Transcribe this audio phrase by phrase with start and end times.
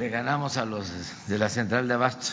[0.00, 0.90] Le ganamos a los
[1.28, 2.32] de la central de Abasto.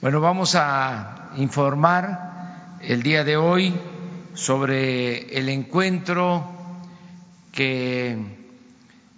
[0.00, 3.78] Bueno, vamos a informar el día de hoy
[4.34, 6.44] sobre el encuentro
[7.52, 8.18] que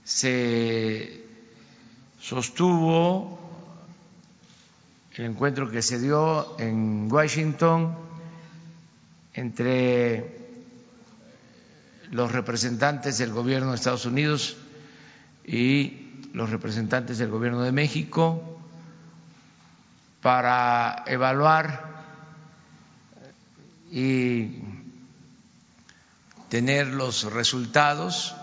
[0.05, 1.25] se
[2.20, 3.39] sostuvo,
[5.14, 8.07] el encuentro que se dio en Washington
[9.39, 10.36] entre
[12.11, 14.57] los representantes del gobierno de Estados Unidos
[15.45, 18.61] y los representantes del gobierno de México
[20.21, 21.86] para evaluar
[23.93, 24.59] y
[26.48, 28.34] tener los resultados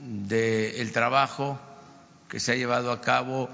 [0.00, 1.60] del trabajo
[2.28, 3.48] que se ha llevado a cabo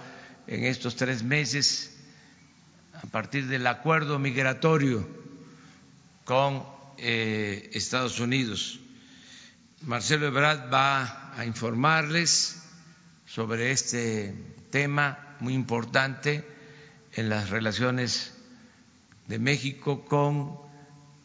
[0.47, 1.99] en estos tres meses
[2.95, 5.07] a partir del acuerdo migratorio
[6.25, 8.79] con eh, Estados Unidos.
[9.83, 12.63] Marcelo Ebrard va a informarles
[13.27, 14.35] sobre este
[14.71, 16.45] tema muy importante
[17.15, 18.35] en las relaciones
[19.27, 20.59] de México con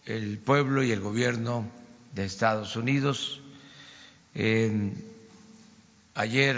[0.05, 1.69] el pueblo y el gobierno
[2.13, 3.41] de Estados Unidos.
[6.15, 6.55] ayer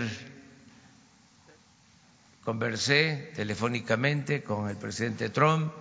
[2.43, 5.71] conversé telefónicamente con el presidente Trump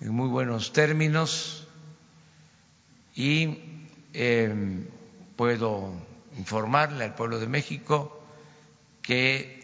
[0.00, 1.61] en muy buenos términos
[3.14, 3.58] y
[4.12, 4.86] em,
[5.36, 5.92] puedo
[6.36, 8.22] informarle al pueblo de México
[9.02, 9.62] que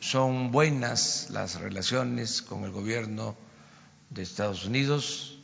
[0.00, 3.36] son buenas las relaciones con el gobierno
[4.10, 5.38] de Estados Unidos,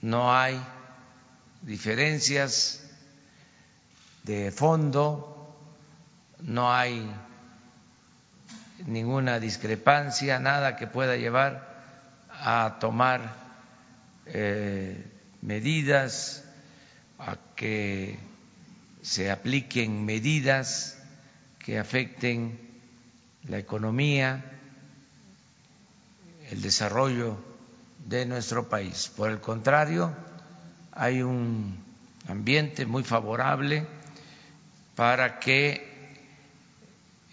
[0.00, 0.60] no hay
[1.62, 2.84] diferencias
[4.24, 5.54] de fondo,
[6.40, 7.10] no hay
[8.86, 11.74] ninguna discrepancia, nada que pueda llevar
[12.30, 13.34] a tomar
[14.26, 15.13] eh,
[15.44, 16.42] medidas,
[17.18, 18.18] a que
[19.02, 20.98] se apliquen medidas
[21.58, 22.58] que afecten
[23.44, 24.42] la economía,
[26.50, 27.36] el desarrollo
[28.06, 29.12] de nuestro país.
[29.14, 30.14] Por el contrario,
[30.92, 31.78] hay un
[32.26, 33.86] ambiente muy favorable
[34.94, 35.92] para que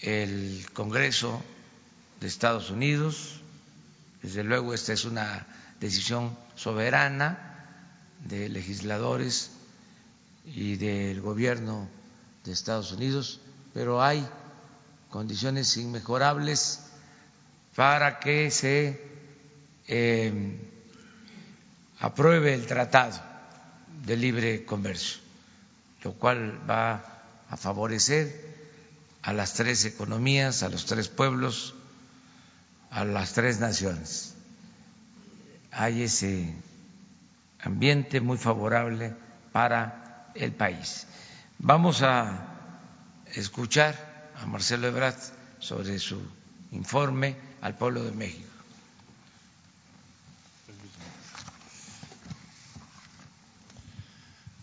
[0.02, 1.42] el Congreso
[2.20, 3.40] de Estados Unidos,
[4.22, 5.48] desde luego esta es una
[5.80, 7.51] decisión soberana
[8.26, 9.52] de legisladores
[10.46, 11.88] y del gobierno
[12.44, 13.42] de Estados Unidos,
[13.74, 14.28] pero hay
[15.10, 16.80] condiciones inmejorables
[17.76, 19.02] para que se
[19.88, 20.60] eh,
[22.00, 23.22] apruebe el tratado
[24.06, 25.20] de libre comercio,
[26.04, 28.52] lo cual va a favorecer
[29.22, 31.76] a las tres economías, a los tres pueblos,
[32.90, 34.34] a las tres naciones.
[35.72, 36.54] Hay ese
[37.64, 39.14] ambiente muy favorable
[39.52, 41.08] para el país.
[41.60, 42.48] Vamos a
[43.34, 45.16] escuchar a Marcelo Ebrard
[45.60, 46.20] sobre su
[46.72, 48.48] informe al pueblo de México.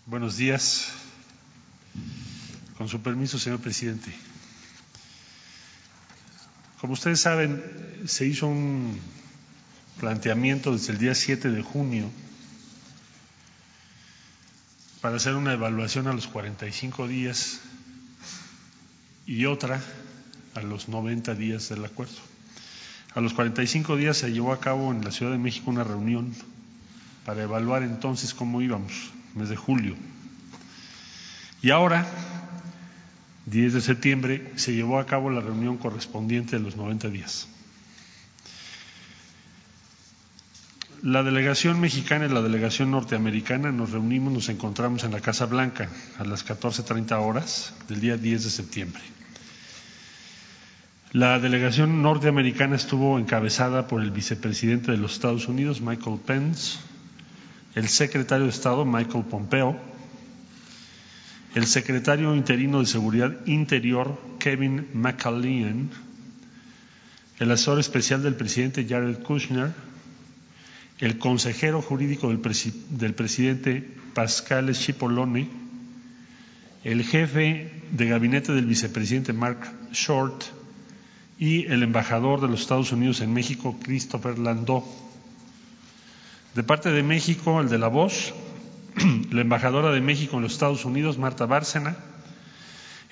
[0.07, 0.89] Buenos días.
[2.79, 4.11] Con su permiso, señor presidente.
[6.81, 7.63] Como ustedes saben,
[8.07, 8.99] se hizo un
[9.99, 12.09] planteamiento desde el día 7 de junio
[15.01, 17.61] para hacer una evaluación a los 45 días
[19.27, 19.81] y otra
[20.55, 22.17] a los 90 días del acuerdo.
[23.15, 26.35] A los 45 días se llevó a cabo en la Ciudad de México una reunión
[27.25, 29.95] para evaluar entonces cómo íbamos, mes de julio.
[31.63, 32.07] Y ahora,
[33.47, 37.49] 10 de septiembre, se llevó a cabo la reunión correspondiente de los 90 días.
[41.03, 45.89] La delegación mexicana y la delegación norteamericana nos reunimos, nos encontramos en la Casa Blanca
[46.19, 49.03] a las 14.30 horas del día 10 de septiembre.
[51.13, 56.81] La delegación norteamericana estuvo encabezada por el vicepresidente de los Estados Unidos, Michael Pence,
[57.77, 59.79] el secretario de Estado, Michael Pompeo,
[61.55, 65.91] el secretario interino de Seguridad Interior, Kevin McAleenan,
[67.39, 69.73] el asesor especial del presidente Jared Kushner,
[70.99, 75.49] el consejero jurídico del, presidente Pascal Cipollone,
[76.85, 80.45] el jefe de gabinete del vicepresidente Mark Short,
[81.39, 84.85] y el embajador de los Estados Unidos en México, Christopher Landó.
[86.55, 88.35] De parte de México, el de la voz,
[89.31, 91.97] la embajadora de México en los Estados Unidos, Marta Bárcena,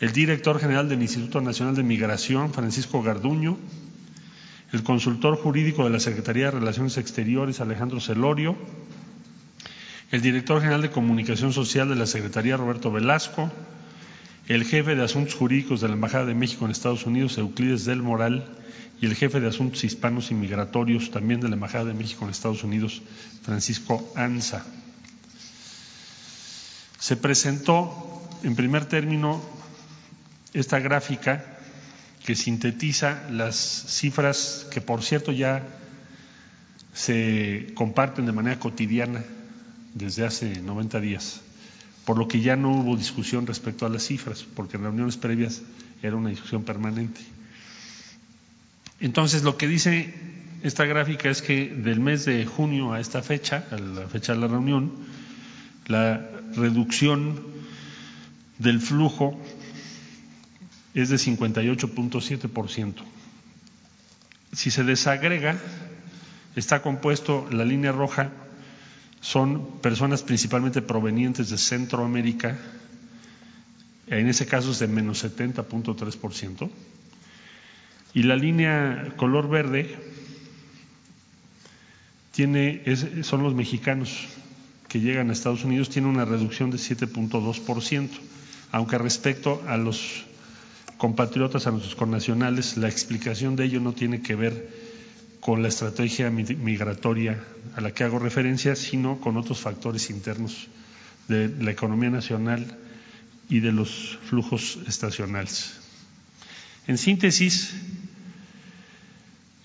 [0.01, 3.57] el director general del Instituto Nacional de Migración, Francisco Garduño,
[4.73, 8.57] el consultor jurídico de la Secretaría de Relaciones Exteriores, Alejandro Celorio,
[10.11, 13.51] el director general de Comunicación Social de la Secretaría, Roberto Velasco,
[14.49, 18.03] el jefe de Asuntos Jurídicos de la Embajada de México en Estados Unidos, Euclides del
[18.03, 18.47] Moral,
[19.01, 22.31] y el jefe de Asuntos Hispanos y Migratorios, también de la Embajada de México en
[22.31, 23.03] Estados Unidos,
[23.43, 24.65] Francisco Anza.
[26.99, 29.43] Se presentó, en primer término,
[30.55, 31.56] esta gráfica
[32.27, 35.65] que sintetiza las cifras que, por cierto, ya
[36.93, 39.25] se comparten de manera cotidiana
[39.95, 41.41] desde hace 90 días,
[42.05, 45.63] por lo que ya no hubo discusión respecto a las cifras, porque en reuniones previas
[46.03, 47.21] era una discusión permanente.
[48.99, 50.13] Entonces, lo que dice
[50.65, 54.41] esta gráfica es que del mes de junio a esta fecha, a la fecha de
[54.41, 54.91] la reunión,
[55.87, 57.41] la reducción
[58.59, 59.41] del flujo
[61.03, 62.95] es de 58.7%.
[64.53, 65.59] Si se desagrega,
[66.57, 68.33] está compuesto, la línea roja
[69.21, 72.59] son personas principalmente provenientes de Centroamérica,
[74.07, 76.71] en ese caso es de menos 70.3%,
[78.15, 79.95] y la línea color verde
[82.31, 82.83] tiene,
[83.23, 84.29] son los mexicanos
[84.89, 88.09] que llegan a Estados Unidos, tiene una reducción de 7.2%,
[88.73, 90.25] aunque respecto a los
[90.99, 94.69] compatriotas, a nuestros connacionales, la explicación de ello no tiene que ver
[95.41, 97.43] con la estrategia migratoria
[97.77, 100.69] a la que hago referencia, sino con otros factores internos
[101.29, 102.79] de la economía nacional
[103.49, 105.79] y de los flujos estacionales.
[106.87, 107.75] En síntesis,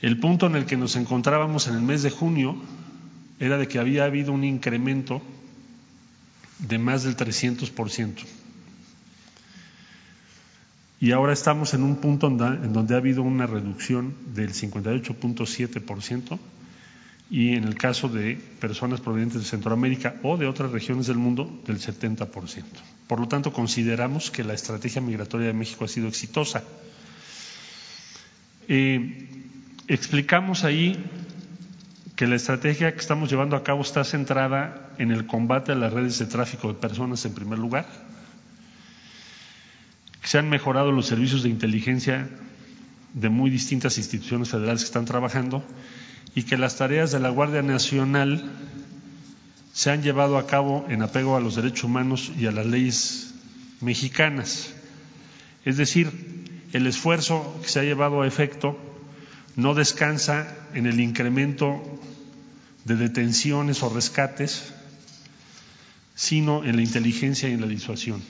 [0.01, 2.57] el punto en el que nos encontrábamos en el mes de junio
[3.39, 5.21] era de que había habido un incremento
[6.59, 8.23] de más del 300%.
[11.01, 16.37] Y ahora estamos en un punto en donde ha habido una reducción del 58.7%
[17.31, 21.59] y en el caso de personas provenientes de Centroamérica o de otras regiones del mundo
[21.65, 22.27] del 70%.
[23.07, 26.63] Por lo tanto, consideramos que la estrategia migratoria de México ha sido exitosa.
[28.67, 29.27] Eh,
[29.87, 31.03] explicamos ahí
[32.15, 35.91] que la estrategia que estamos llevando a cabo está centrada en el combate a las
[35.91, 37.87] redes de tráfico de personas en primer lugar,
[40.23, 42.29] se han mejorado los servicios de inteligencia
[43.13, 45.63] de muy distintas instituciones federales que están trabajando
[46.35, 48.51] y que las tareas de la Guardia Nacional
[49.73, 53.33] se han llevado a cabo en apego a los derechos humanos y a las leyes
[53.81, 54.73] mexicanas.
[55.65, 56.09] Es decir,
[56.71, 58.77] el esfuerzo que se ha llevado a efecto
[59.55, 61.81] no descansa en el incremento
[62.85, 64.73] de detenciones o rescates,
[66.15, 68.21] sino en la inteligencia y en la disuasión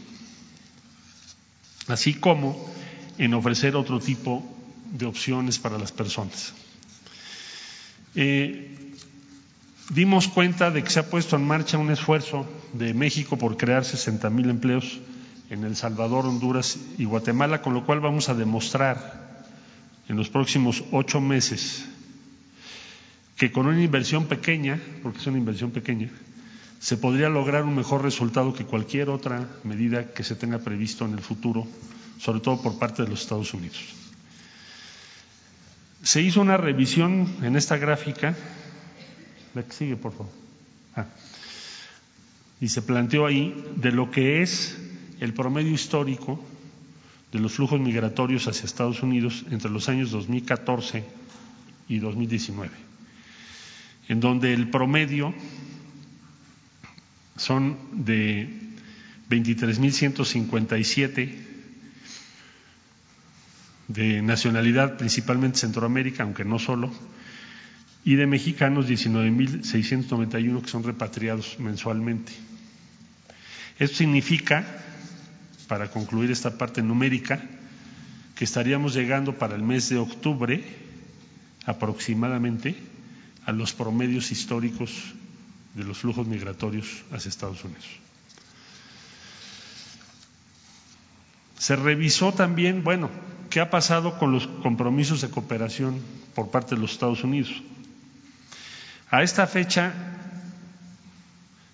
[1.92, 2.58] así como
[3.18, 4.44] en ofrecer otro tipo
[4.92, 6.54] de opciones para las personas.
[8.16, 8.78] Eh,
[9.90, 13.86] dimos cuenta de que se ha puesto en marcha un esfuerzo de México por crear
[13.86, 15.00] 60 mil empleos
[15.50, 19.46] en El Salvador, Honduras y Guatemala, con lo cual vamos a demostrar
[20.08, 21.86] en los próximos ocho meses
[23.38, 26.10] que con una inversión pequeña, porque es una inversión pequeña,
[26.82, 31.14] se podría lograr un mejor resultado que cualquier otra medida que se tenga previsto en
[31.14, 31.68] el futuro,
[32.18, 33.78] sobre todo por parte de los Estados Unidos.
[36.02, 38.36] Se hizo una revisión en esta gráfica,
[39.54, 40.32] la que sigue, por favor,
[40.96, 41.06] ah.
[42.60, 44.76] y se planteó ahí de lo que es
[45.20, 46.44] el promedio histórico
[47.32, 51.06] de los flujos migratorios hacia Estados Unidos entre los años 2014
[51.90, 52.72] y 2019,
[54.08, 55.32] en donde el promedio
[57.38, 58.50] son de
[59.30, 61.30] 23.157
[63.88, 66.92] de nacionalidad principalmente Centroamérica, aunque no solo,
[68.04, 72.32] y de mexicanos 19.691 que son repatriados mensualmente.
[73.80, 74.66] Esto significa,
[75.68, 77.42] para concluir esta parte numérica,
[78.36, 80.64] que estaríamos llegando para el mes de octubre
[81.66, 82.76] aproximadamente
[83.46, 85.14] a los promedios históricos
[85.74, 87.86] de los flujos migratorios hacia Estados Unidos.
[91.58, 93.10] Se revisó también, bueno,
[93.50, 96.00] qué ha pasado con los compromisos de cooperación
[96.34, 97.62] por parte de los Estados Unidos.
[99.12, 99.94] A esta fecha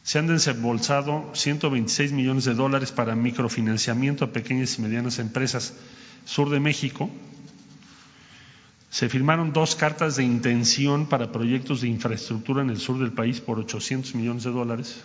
[0.04, 5.74] se han desembolsado 126 millones de dólares para microfinanciamiento a pequeñas y medianas empresas
[6.26, 7.10] sur de México,
[8.90, 13.42] se firmaron dos cartas de intención para proyectos de infraestructura en el sur del país
[13.42, 15.02] por 800 millones de dólares.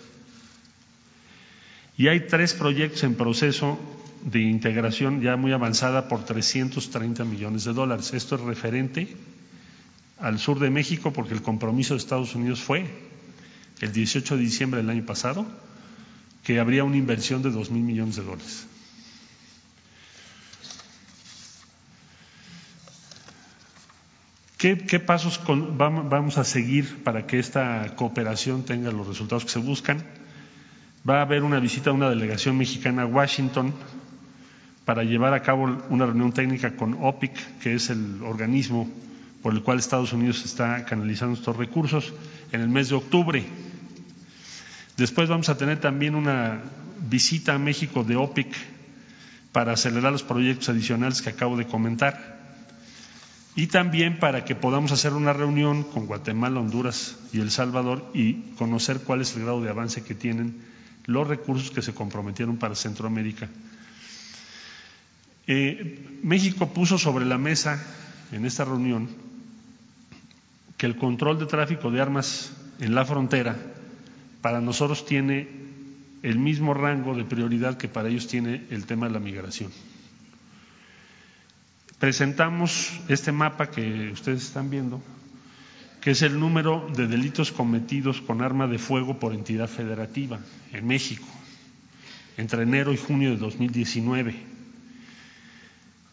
[1.97, 3.79] Y hay tres proyectos en proceso
[4.25, 8.15] de integración ya muy avanzada por 330 millones de dólares.
[8.15, 9.17] Esto es referente
[10.19, 12.87] al sur de México porque el compromiso de Estados Unidos fue
[13.81, 15.45] el 18 de diciembre del año pasado
[16.45, 18.67] que habría una inversión de 2 mil millones de dólares.
[24.63, 30.05] ¿Qué, pasos vamos a seguir para que esta cooperación tenga los resultados que se buscan?
[31.03, 33.75] Va a haber una visita de una delegación mexicana a Washington
[34.85, 38.89] para llevar a cabo una reunión técnica con OPIC, que es el organismo
[39.43, 42.15] por el cual Estados Unidos está canalizando estos recursos,
[42.53, 43.45] en el mes de octubre.
[44.97, 46.61] Después vamos a tener también una
[47.11, 48.55] visita a México de OPIC
[49.51, 52.42] para acelerar los proyectos adicionales que acabo de comentar
[53.55, 58.35] y también para que podamos hacer una reunión con Guatemala, Honduras y El Salvador y
[58.57, 60.63] conocer cuál es el grado de avance que tienen
[61.05, 63.49] los recursos que se comprometieron para Centroamérica.
[65.47, 67.83] Eh, México puso sobre la mesa
[68.31, 69.09] en esta reunión
[70.79, 73.57] que el control de tráfico de armas en la frontera
[74.41, 75.49] para nosotros tiene
[76.23, 79.71] el mismo rango de prioridad que para ellos tiene el tema de la migración
[82.03, 85.01] presentamos este mapa que ustedes están viendo,
[86.01, 90.41] que es el número de delitos cometidos con arma de fuego por entidad federativa
[90.73, 91.25] en México
[92.37, 94.35] entre enero y junio de 2019.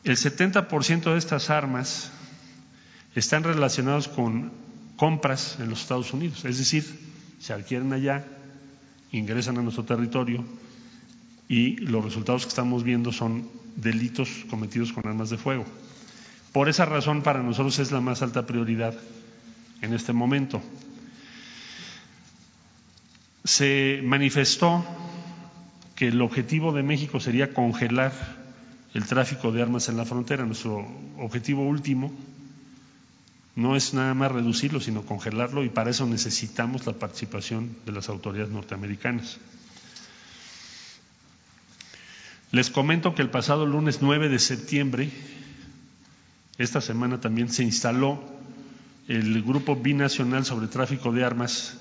[0.03, 2.11] El 70% de estas armas
[3.15, 4.51] están relacionados con
[4.95, 6.85] compras en los Estados Unidos, es decir,
[7.39, 8.27] se adquieren allá,
[9.11, 10.45] ingresan a nuestro territorio
[11.47, 15.65] y los resultados que estamos viendo son delitos cometidos con armas de fuego.
[16.51, 18.95] Por esa razón, para nosotros es la más alta prioridad
[19.81, 20.61] en este momento.
[23.43, 24.85] Se manifestó
[25.95, 28.13] que el objetivo de México sería congelar
[28.93, 30.45] el tráfico de armas en la frontera.
[30.45, 32.11] Nuestro objetivo último
[33.55, 38.09] no es nada más reducirlo, sino congelarlo y para eso necesitamos la participación de las
[38.09, 39.37] autoridades norteamericanas.
[42.51, 45.11] Les comento que el pasado lunes 9 de septiembre,
[46.57, 48.23] esta semana también se instaló
[49.07, 51.77] el Grupo Binacional sobre Tráfico de Armas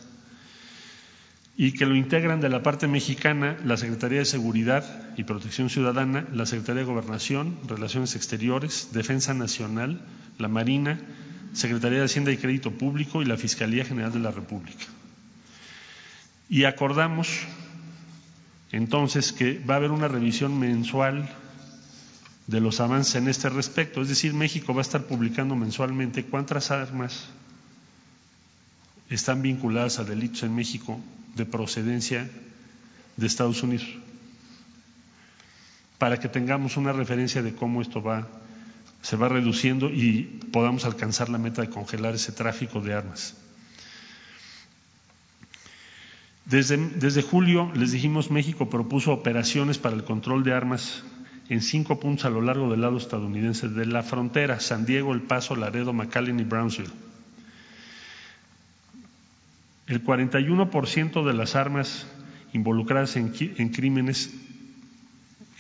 [1.57, 6.27] y que lo integran de la parte mexicana la Secretaría de Seguridad y Protección Ciudadana,
[6.33, 10.01] la Secretaría de Gobernación, Relaciones Exteriores, Defensa Nacional,
[10.39, 11.01] la Marina,
[11.55, 14.85] Secretaría de Hacienda y Crédito Público y la Fiscalía General de la República.
[16.49, 17.29] Y acordamos
[18.73, 21.29] entonces que va a haber una revisión mensual
[22.47, 24.03] de los avances en este respecto.
[24.03, 27.29] Es decir, México va a estar publicando mensualmente cuántas armas
[29.11, 30.99] están vinculadas a delitos en México
[31.35, 32.29] de procedencia
[33.17, 33.87] de Estados Unidos,
[35.99, 38.29] para que tengamos una referencia de cómo esto va,
[39.03, 40.23] se va reduciendo y
[40.53, 43.35] podamos alcanzar la meta de congelar ese tráfico de armas.
[46.49, 51.05] Desde, julio, les dijimos, México propuso operaciones para el control de armas
[51.51, 55.21] en cinco puntos a lo largo del lado estadounidense de la frontera, San Diego, El
[55.21, 56.91] Paso, Laredo, McAllen y Brownsville.
[59.89, 62.07] El 41% de las armas
[62.55, 64.35] involucradas en, en, crímenes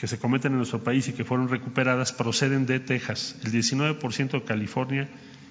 [0.00, 4.30] que se cometen en nuestro país y que fueron recuperadas proceden de Texas, el 19%
[4.30, 5.08] de California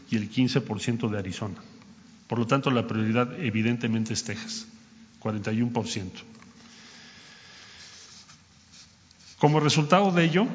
[0.10, 1.58] y el 15% de Arizona.
[2.26, 4.68] Por lo tanto, la prioridad evidentemente es Texas.
[5.28, 6.12] 41%.
[9.38, 10.48] Como resultado de ello,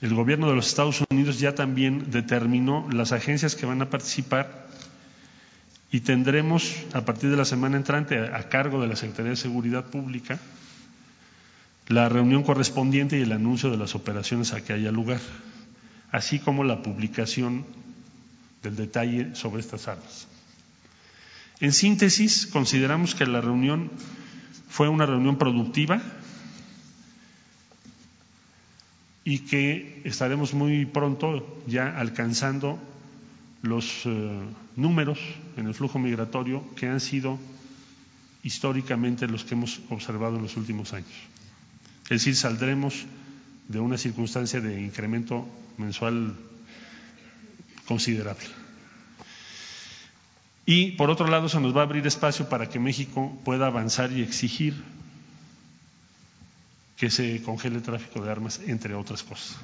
[0.00, 4.68] el gobierno de los Estados Unidos ya también determinó las agencias que van a participar
[5.92, 9.84] y tendremos a partir de la semana entrante a cargo de la Secretaría de Seguridad
[9.86, 10.38] Pública
[11.88, 15.18] la reunión correspondiente y el anuncio de las operaciones a que haya lugar,
[16.12, 17.66] así como la publicación
[18.62, 20.28] del detalle sobre estas armas.
[21.60, 23.90] En síntesis, consideramos que la reunión
[24.68, 26.00] fue una reunión productiva
[29.24, 32.78] y que estaremos muy pronto ya alcanzando
[33.62, 34.40] los eh,
[34.76, 35.18] números
[35.56, 37.38] en el flujo migratorio que han sido
[38.42, 41.12] históricamente los que hemos observado en los últimos años.
[42.04, 43.04] Es decir, saldremos
[43.68, 46.34] de una circunstancia de incremento mensual
[47.86, 48.59] considerable.
[50.70, 54.12] Y por otro lado, se nos va a abrir espacio para que México pueda avanzar
[54.12, 54.80] y exigir
[56.96, 59.56] que se congele el tráfico de armas, entre otras cosas.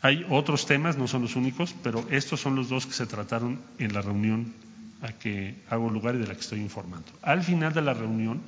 [0.00, 3.60] Hay otros temas, no son los únicos, pero estos son los dos que se trataron
[3.78, 4.54] en la reunión
[5.02, 7.12] a que hago lugar y de la que estoy informando.
[7.20, 8.40] Al final de la reunión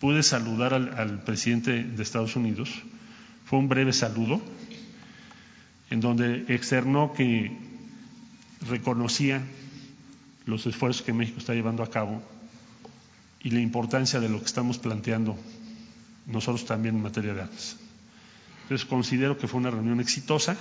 [0.00, 2.70] pude saludar al, al presidente de Estados Unidos.
[3.44, 4.40] Fue un breve saludo
[5.90, 7.54] en donde externó que
[8.66, 9.42] reconocía
[10.46, 12.22] los esfuerzos que México está llevando a cabo
[13.42, 15.36] y la importancia de lo que estamos planteando
[16.26, 17.76] nosotros también en materia de armas.
[18.62, 20.56] Entonces considero que fue una reunión exitosa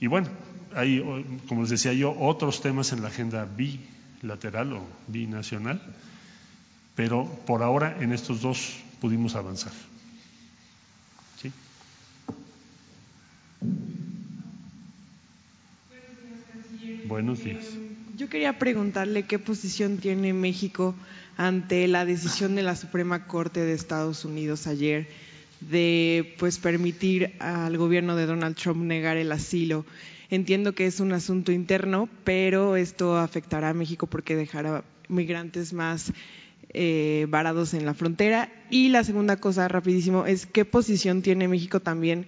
[0.00, 0.28] y bueno,
[0.74, 1.00] hay,
[1.48, 5.80] como les decía yo, otros temas en la agenda bilateral o binacional,
[6.94, 9.72] pero por ahora en estos dos pudimos avanzar.
[11.40, 11.52] ¿Sí?
[17.06, 17.64] Buenos días.
[18.22, 20.94] Yo quería preguntarle qué posición tiene México
[21.36, 25.08] ante la decisión de la Suprema Corte de Estados Unidos ayer
[25.58, 29.84] de pues permitir al gobierno de Donald Trump negar el asilo.
[30.30, 36.12] Entiendo que es un asunto interno, pero esto afectará a México porque dejará migrantes más
[36.68, 38.52] eh, varados en la frontera.
[38.70, 42.26] Y la segunda cosa, rapidísimo, es qué posición tiene México también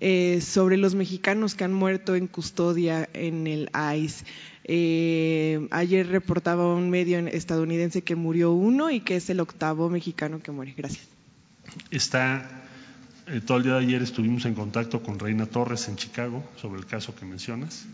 [0.00, 4.24] eh, sobre los mexicanos que han muerto en custodia en el ICE.
[4.70, 10.40] Eh, ayer reportaba un medio estadounidense que murió uno y que es el octavo mexicano
[10.40, 10.74] que muere.
[10.76, 11.08] Gracias.
[11.90, 12.46] Está,
[13.26, 16.80] eh, todo el día de ayer estuvimos en contacto con Reina Torres en Chicago sobre
[16.80, 17.86] el caso que mencionas.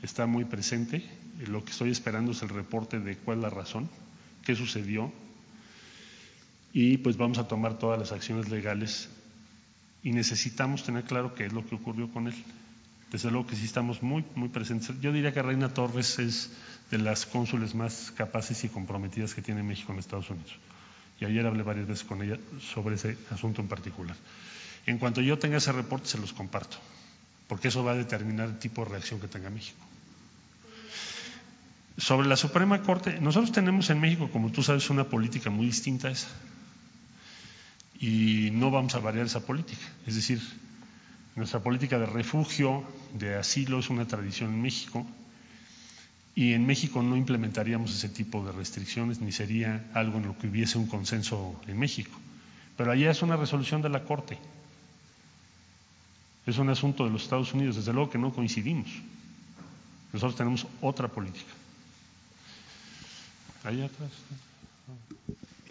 [0.00, 1.04] Está muy presente.
[1.48, 3.90] Lo que estoy esperando es el reporte de cuál es la razón,
[4.44, 5.12] qué sucedió.
[6.72, 9.08] Y pues vamos a tomar todas las acciones legales
[10.04, 12.34] y necesitamos tener claro qué es lo que ocurrió con él.
[13.12, 14.98] Desde luego que sí estamos muy, muy presentes.
[15.02, 16.50] Yo diría que Reina Torres es
[16.90, 20.52] de las cónsules más capaces y comprometidas que tiene México en Estados Unidos.
[21.20, 22.38] Y ayer hablé varias veces con ella
[22.72, 24.16] sobre ese asunto en particular.
[24.86, 26.78] En cuanto yo tenga ese reporte, se los comparto,
[27.48, 29.78] porque eso va a determinar el tipo de reacción que tenga México.
[31.98, 36.08] Sobre la Suprema Corte, nosotros tenemos en México, como tú sabes, una política muy distinta
[36.08, 36.28] a esa.
[38.00, 39.86] Y no vamos a variar esa política.
[40.06, 40.40] Es decir,
[41.36, 42.84] nuestra política de refugio,
[43.14, 45.06] de asilo, es una tradición en México
[46.34, 50.46] y en México no implementaríamos ese tipo de restricciones ni sería algo en lo que
[50.48, 52.18] hubiese un consenso en México.
[52.76, 54.38] Pero allá es una resolución de la Corte.
[56.46, 58.88] Es un asunto de los Estados Unidos, desde luego que no coincidimos.
[60.12, 61.52] Nosotros tenemos otra política.
[63.64, 64.10] Allá atrás.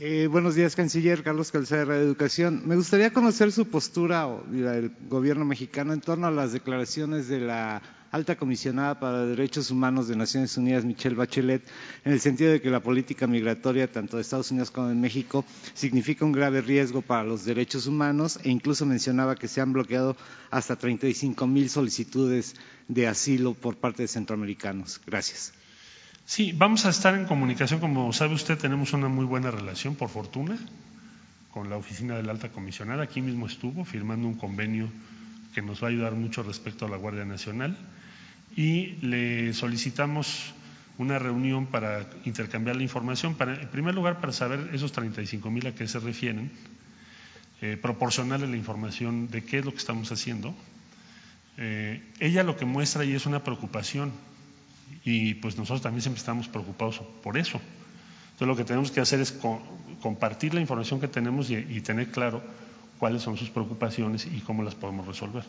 [0.03, 2.63] Eh, buenos días, canciller Carlos Calzada de Educación.
[2.65, 7.83] Me gustaría conocer su postura del gobierno mexicano en torno a las declaraciones de la
[8.09, 11.61] alta comisionada para Derechos Humanos de Naciones Unidas, Michelle Bachelet,
[12.03, 15.45] en el sentido de que la política migratoria, tanto de Estados Unidos como de México,
[15.75, 20.17] significa un grave riesgo para los derechos humanos e incluso mencionaba que se han bloqueado
[20.49, 22.55] hasta 35 mil solicitudes
[22.87, 24.99] de asilo por parte de centroamericanos.
[25.05, 25.53] Gracias.
[26.31, 27.81] Sí, vamos a estar en comunicación.
[27.81, 30.57] Como sabe usted, tenemos una muy buena relación, por fortuna,
[31.51, 33.03] con la oficina de la alta comisionada.
[33.03, 34.87] Aquí mismo estuvo firmando un convenio
[35.53, 37.77] que nos va a ayudar mucho respecto a la Guardia Nacional
[38.55, 40.53] y le solicitamos
[40.97, 45.67] una reunión para intercambiar la información, para, en primer lugar para saber esos 35 mil
[45.67, 46.49] a qué se refieren,
[47.61, 50.55] eh, proporcionarle la información de qué es lo que estamos haciendo.
[51.57, 54.13] Eh, ella lo que muestra y es una preocupación
[55.03, 57.59] y pues nosotros también siempre estamos preocupados por eso.
[58.33, 59.33] Entonces lo que tenemos que hacer es
[60.01, 62.41] compartir la información que tenemos y, tener claro
[62.99, 65.43] cuáles son sus preocupaciones y cómo las podemos resolver.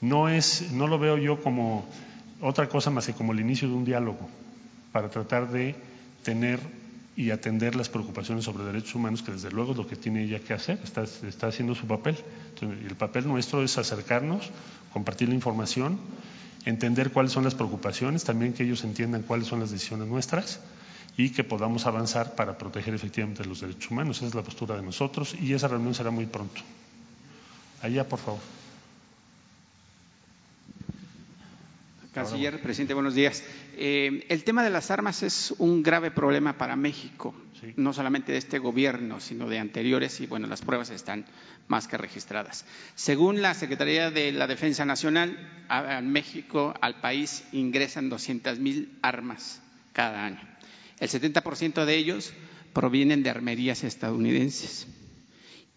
[0.00, 1.88] No es, no lo veo yo como
[2.40, 4.28] otra cosa más que como el inicio de un diálogo
[4.92, 5.74] para tratar de
[6.22, 6.58] tener
[7.16, 10.40] y atender las preocupaciones sobre derechos humanos, que desde luego es lo que tiene ella
[10.40, 12.16] que hacer, está, está haciendo su papel.
[12.54, 14.50] Entonces, el papel nuestro es acercarnos,
[14.92, 15.98] compartir la información
[16.64, 20.60] entender cuáles son las preocupaciones, también que ellos entiendan cuáles son las decisiones nuestras
[21.16, 24.18] y que podamos avanzar para proteger efectivamente los derechos humanos.
[24.18, 26.60] Esa es la postura de nosotros y esa reunión será muy pronto.
[27.82, 28.40] Allá, por favor.
[32.14, 33.42] Canciller, presidente, buenos días.
[33.76, 37.34] Eh, el tema de las armas es un grave problema para México,
[37.76, 41.24] no solamente de este gobierno, sino de anteriores, y bueno, las pruebas están
[41.68, 42.64] más que registradas.
[42.94, 49.62] Según la Secretaría de la Defensa Nacional, a, México, al país, ingresan 200 mil armas
[49.92, 50.40] cada año.
[50.98, 52.32] El 70% de ellos
[52.72, 54.86] provienen de armerías estadounidenses.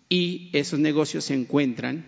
[0.10, 2.06] Y esos negocios se encuentran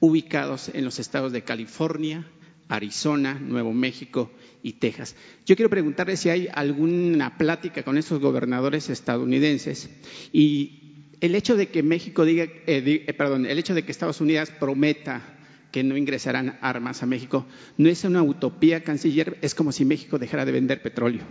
[0.00, 2.26] ubicados en los estados de California,
[2.68, 4.30] Arizona, Nuevo México
[4.62, 5.16] y Texas.
[5.46, 9.90] Yo quiero preguntarle si hay alguna plática con esos gobernadores estadounidenses
[10.32, 10.78] y
[11.20, 14.50] el hecho de que México diga, eh, eh, perdón, el hecho de que Estados Unidos
[14.50, 15.22] prometa
[15.70, 17.46] que no ingresarán armas a México,
[17.78, 21.22] no es una utopía, canciller, es como si México dejara de vender petróleo.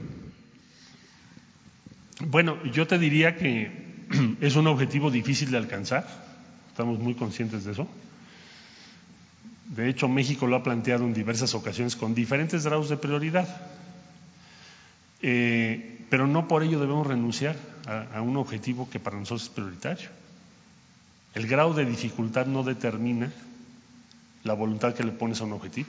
[2.28, 3.72] Bueno, yo te diría que
[4.42, 6.08] es un objetivo difícil de alcanzar,
[6.70, 7.88] estamos muy conscientes de eso.
[9.72, 13.48] De hecho, México lo ha planteado en diversas ocasiones con diferentes grados de prioridad.
[15.22, 17.56] Eh, pero no por ello debemos renunciar
[17.88, 20.10] a, a un objetivo que para nosotros es prioritario.
[21.36, 23.32] El grado de dificultad no determina
[24.44, 25.88] la voluntad que le pones a un objetivo.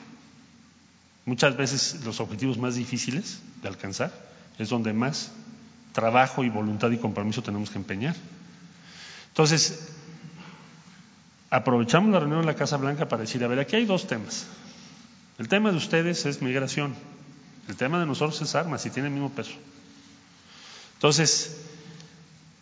[1.26, 4.12] Muchas veces los objetivos más difíciles de alcanzar
[4.58, 5.32] es donde más
[5.92, 8.14] trabajo y voluntad y compromiso tenemos que empeñar.
[9.28, 9.88] Entonces,
[11.52, 14.46] aprovechamos la reunión en la Casa Blanca para decir, a ver, aquí hay dos temas.
[15.38, 16.94] El tema de ustedes es migración,
[17.68, 19.52] el tema de nosotros es armas y tiene el mismo peso.
[20.94, 21.60] Entonces,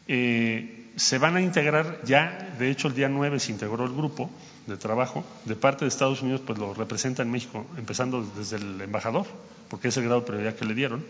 [0.09, 4.29] eh, se van a integrar ya, de hecho el día 9 se integró el grupo
[4.67, 8.81] de trabajo, de parte de Estados Unidos pues lo representa en México, empezando desde el
[8.81, 9.27] embajador,
[9.69, 11.05] porque es el grado de prioridad que le dieron,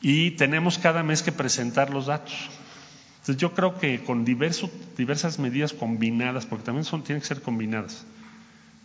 [0.00, 2.32] y tenemos cada mes que presentar los datos.
[3.26, 7.42] Entonces yo creo que con diverso, diversas medidas combinadas, porque también son, tienen que ser
[7.42, 8.06] combinadas,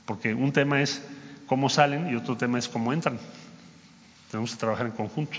[0.07, 1.03] porque un tema es
[1.45, 3.19] cómo salen y otro tema es cómo entran.
[4.31, 5.37] Tenemos que trabajar en conjunto.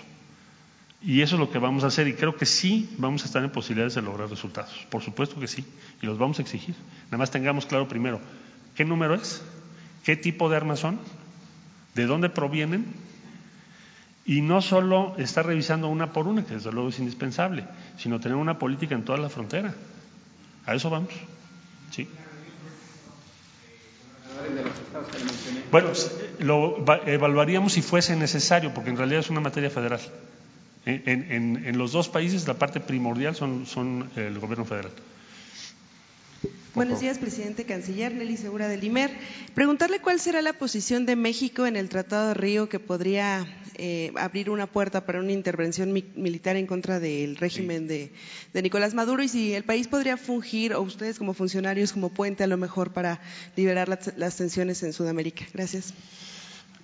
[1.02, 3.42] Y eso es lo que vamos a hacer y creo que sí vamos a estar
[3.42, 4.86] en posibilidades de lograr resultados.
[4.88, 5.64] Por supuesto que sí,
[6.00, 6.76] y los vamos a exigir.
[7.06, 8.20] Nada más tengamos claro primero
[8.76, 9.42] qué número es,
[10.04, 11.00] qué tipo de armas son,
[11.96, 12.86] de dónde provienen
[14.24, 17.64] y no solo estar revisando una por una, que desde luego es indispensable,
[17.98, 19.74] sino tener una política en toda la frontera.
[20.66, 21.12] A eso vamos.
[21.90, 22.08] Sí.
[25.70, 25.90] Bueno,
[26.38, 30.00] lo evaluaríamos si fuese necesario, porque en realidad es una materia federal.
[30.84, 34.90] En, en, en los dos países la parte primordial son, son el gobierno federal.
[36.74, 39.10] Buenos días, presidente canciller Nelly Segura del IMER.
[39.54, 44.10] Preguntarle cuál será la posición de México en el Tratado de Río que podría eh,
[44.16, 48.10] abrir una puerta para una intervención mi militar en contra del régimen de,
[48.54, 52.42] de, Nicolás Maduro y si el país podría fungir, o ustedes como funcionarios, como puente
[52.42, 53.20] a lo mejor para
[53.54, 55.44] liberar las, las tensiones en Sudamérica.
[55.52, 55.92] Gracias.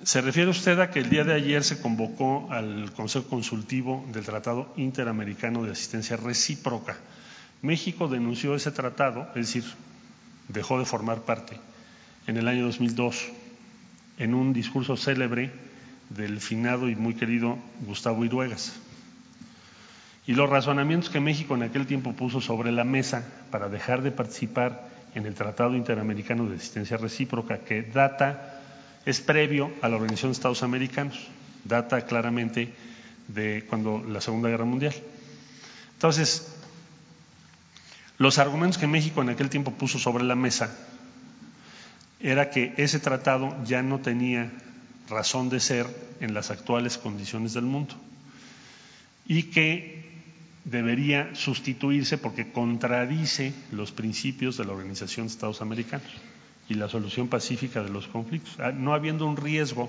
[0.02, 4.26] Se refiere usted a que el día de ayer se convocó al Consejo Consultivo del
[4.26, 6.98] Tratado Interamericano de Asistencia Recíproca.
[7.62, 9.64] México denunció ese tratado, es decir,
[10.48, 11.58] dejó de formar parte
[12.26, 13.28] en el año 2002
[14.18, 15.50] en un discurso célebre
[16.10, 18.74] del finado y muy querido Gustavo Iruegas.
[20.26, 24.10] Y los razonamientos que México en aquel tiempo puso sobre la mesa para dejar de
[24.10, 28.60] participar en el Tratado Interamericano de Asistencia Recíproca, que data,
[29.06, 31.18] es previo a la Organización de Estados Americanos,
[31.64, 32.74] data claramente
[33.28, 34.94] de cuando la Segunda Guerra Mundial.
[35.94, 36.57] Entonces,
[38.18, 40.76] los argumentos que México en aquel tiempo puso sobre la mesa
[42.20, 44.50] era que ese tratado ya no tenía
[45.08, 45.86] razón de ser
[46.20, 47.94] en las actuales condiciones del mundo
[49.26, 50.08] y que
[50.64, 56.08] debería sustituirse porque contradice los principios de la Organización de Estados Americanos
[56.68, 58.56] y la solución pacífica de los conflictos.
[58.58, 59.88] Ah, no habiendo un riesgo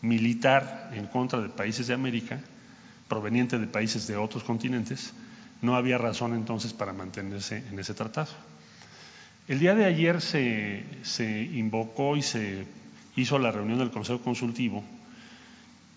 [0.00, 2.40] militar en contra de países de América,
[3.08, 5.12] proveniente de países de otros continentes,
[5.62, 8.32] no había razón entonces para mantenerse en ese tratado.
[9.48, 10.84] El día de ayer se,
[11.52, 12.66] invocó y se
[13.16, 14.84] hizo la reunión del Consejo Consultivo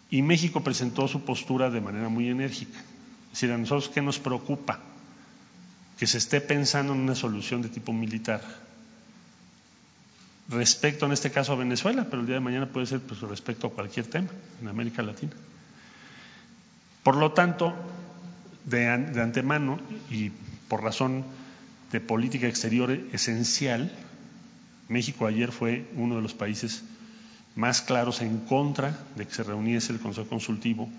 [0.09, 2.79] y México presentó su postura de manera muy enérgica.
[3.27, 4.79] Es decir, a nosotros qué nos preocupa
[5.97, 8.41] que se esté pensando en una solución de tipo militar
[10.49, 13.67] respecto en este caso a Venezuela, pero el día de mañana puede ser pues, respecto
[13.67, 14.29] a cualquier tema
[14.61, 15.33] en América Latina.
[17.03, 17.75] Por lo tanto,
[18.65, 20.31] de, de antemano y
[20.67, 21.23] por razón
[21.91, 23.91] de política exterior esencial,
[24.89, 26.83] México ayer fue uno de los países
[27.55, 30.89] más claros en contra de que se reuniese el Consejo Consultivo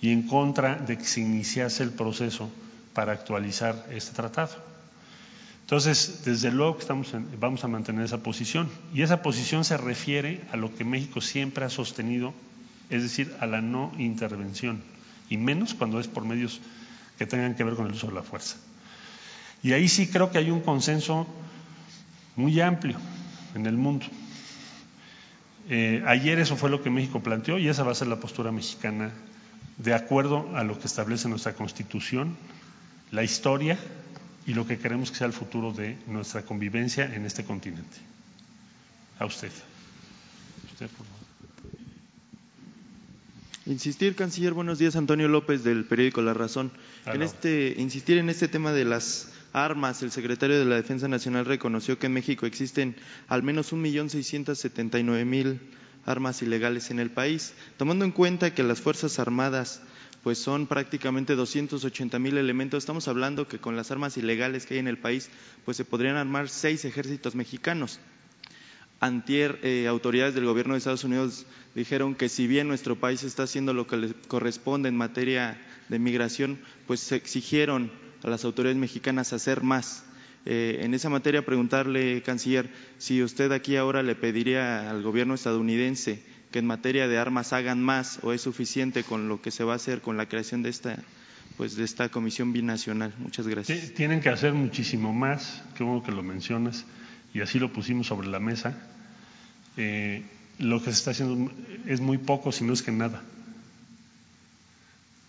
[0.00, 2.50] y en contra de que se iniciase el proceso
[2.94, 4.54] para actualizar este tratado.
[5.62, 9.76] Entonces, desde luego que estamos en, vamos a mantener esa posición y esa posición se
[9.76, 12.34] refiere a lo que México siempre ha sostenido,
[12.90, 14.82] es decir, a la no intervención
[15.30, 16.60] y menos cuando es por medios
[17.18, 18.56] que tengan que ver con el uso de la fuerza.
[19.62, 21.26] Y ahí sí creo que hay un consenso
[22.36, 22.98] muy amplio
[23.54, 24.06] en el mundo.
[25.70, 28.52] Eh, ayer eso fue lo que México planteó y esa va a ser la postura
[28.52, 29.12] mexicana
[29.78, 32.36] de acuerdo a lo que establece nuestra Constitución,
[33.10, 33.78] la historia
[34.46, 37.96] y lo que queremos que sea el futuro de nuestra convivencia en este continente.
[39.18, 39.52] A usted.
[40.72, 41.13] usted por favor.
[43.66, 46.70] Insistir, canciller, buenos días, Antonio López del periódico La Razón.
[47.06, 51.46] En este, insistir en este tema de las armas, el secretario de la Defensa Nacional
[51.46, 52.94] reconoció que en México existen
[53.26, 55.60] al menos 1.679.000
[56.04, 57.54] armas ilegales en el país.
[57.78, 59.80] Tomando en cuenta que las Fuerzas Armadas
[60.22, 62.82] pues son prácticamente 280 mil elementos.
[62.82, 65.30] Estamos hablando que con las armas ilegales que hay en el país,
[65.64, 67.98] pues se podrían armar seis ejércitos mexicanos.
[69.04, 73.42] Antier eh, autoridades del gobierno de Estados Unidos dijeron que si bien nuestro país está
[73.42, 78.78] haciendo lo que le corresponde en materia de migración, pues se exigieron a las autoridades
[78.78, 80.04] mexicanas hacer más.
[80.46, 86.22] Eh, en esa materia, preguntarle, canciller, si usted aquí ahora le pediría al gobierno estadounidense
[86.50, 89.72] que en materia de armas hagan más o es suficiente con lo que se va
[89.72, 90.96] a hacer con la creación de esta,
[91.56, 93.12] pues, de esta comisión binacional.
[93.18, 93.92] Muchas gracias.
[93.92, 96.84] Tienen que hacer muchísimo más, qué bueno que lo mencionas,
[97.34, 98.78] y así lo pusimos sobre la mesa.
[99.76, 100.22] Eh,
[100.60, 101.52] lo que se está haciendo
[101.84, 103.22] es muy poco, si no es que nada.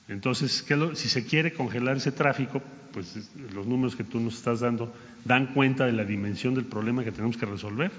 [0.08, 0.64] Entonces,
[0.94, 2.62] si se quiere congelar ese tráfico,
[2.94, 4.94] pues los números que tú nos estás dando
[5.26, 7.92] dan cuenta de la dimensión del problema que tenemos que resolver.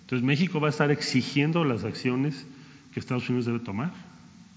[0.00, 2.44] Entonces, México va a estar exigiendo las acciones
[2.92, 3.92] que Estados Unidos debe tomar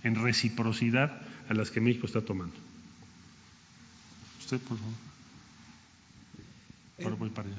[0.03, 2.55] en reciprocidad a las que México está tomando.
[4.39, 4.93] Usted, por favor.
[7.03, 7.57] Ahora voy para allá.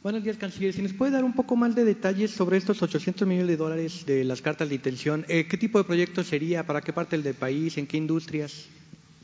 [0.00, 0.72] Buenos días, canciller.
[0.72, 4.06] Si nos puede dar un poco más de detalles sobre estos 800 millones de dólares
[4.06, 6.64] de las cartas de intención, eh, ¿qué tipo de proyecto sería?
[6.64, 7.76] ¿Para qué parte del país?
[7.78, 8.66] ¿En qué industrias?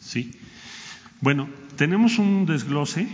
[0.01, 0.33] Sí.
[1.21, 3.07] Bueno, tenemos un desglose,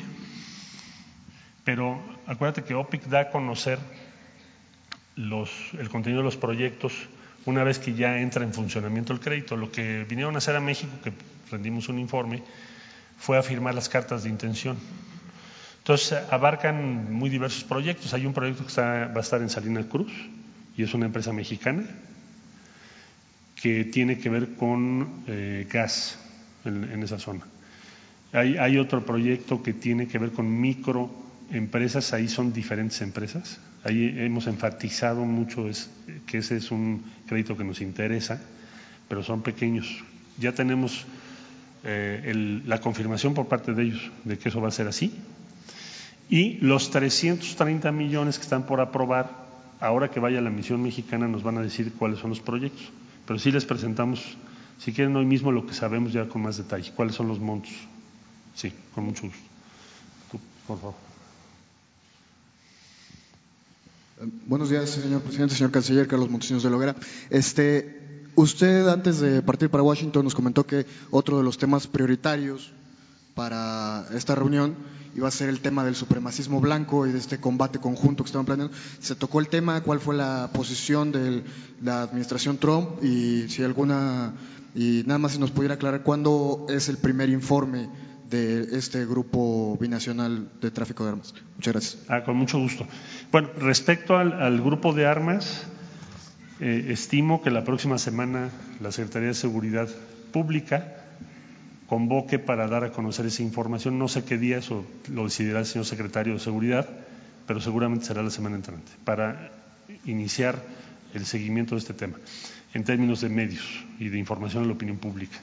[1.62, 3.78] pero acuérdate que OPIC da a conocer
[5.16, 6.94] los, el contenido de los proyectos
[7.44, 9.58] una vez que ya entra en funcionamiento el crédito.
[9.58, 11.12] Lo que vinieron a hacer a México, que
[11.50, 12.42] rendimos un informe,
[13.18, 14.78] fue a firmar las cartas de intención.
[15.90, 18.14] Entonces, abarcan muy diversos proyectos.
[18.14, 20.12] Hay un proyecto que va a estar en Salina Cruz
[20.76, 21.82] y es una empresa mexicana
[23.60, 26.16] que tiene que ver con eh, gas
[26.64, 27.40] en, esa zona.
[28.32, 33.58] Hay, otro proyecto que tiene que ver con microempresas, ahí son diferentes empresas.
[33.82, 35.66] Ahí hemos enfatizado mucho
[36.24, 38.40] que ese es un crédito que nos interesa,
[39.08, 40.04] pero son pequeños.
[40.38, 41.04] Ya tenemos
[41.82, 45.12] eh, la confirmación por parte de ellos de que eso va a ser así.
[46.30, 49.46] Y los 330 millones que están por aprobar,
[49.80, 52.88] ahora que vaya la misión mexicana nos van a decir cuáles son los proyectos.
[53.26, 54.36] Pero sí les presentamos,
[54.78, 57.72] si quieren hoy mismo, lo que sabemos ya con más detalle, cuáles son los montos.
[58.54, 59.40] Sí, con mucho gusto.
[60.68, 60.94] por favor.
[64.46, 66.94] Buenos días, señor presidente, señor canciller, Carlos Montesinos de Loguera.
[67.30, 72.70] Este, usted antes de partir para Washington nos comentó que otro de los temas prioritarios
[73.34, 74.76] para esta reunión
[75.14, 78.46] iba a ser el tema del supremacismo blanco y de este combate conjunto que estaban
[78.46, 78.74] planeando.
[79.00, 81.42] Se tocó el tema, cuál fue la posición de
[81.82, 84.34] la administración Trump y si alguna,
[84.74, 87.88] y nada más si nos pudiera aclarar cuándo es el primer informe
[88.28, 91.34] de este grupo binacional de tráfico de armas.
[91.56, 91.98] Muchas gracias.
[92.08, 92.86] Ah, con mucho gusto.
[93.32, 95.64] Bueno, respecto al, grupo de armas,
[96.60, 99.88] eh, estimo que la próxima semana la Secretaría de Seguridad
[100.32, 100.99] Pública
[101.90, 103.98] convoque para dar a conocer esa información.
[103.98, 106.88] No sé qué día, eso lo decidirá el señor secretario de Seguridad,
[107.48, 109.50] pero seguramente será la semana entrante, para
[110.06, 110.62] iniciar
[111.14, 112.14] el seguimiento de este tema
[112.74, 113.66] en términos de medios
[113.98, 115.36] y de información a la opinión pública.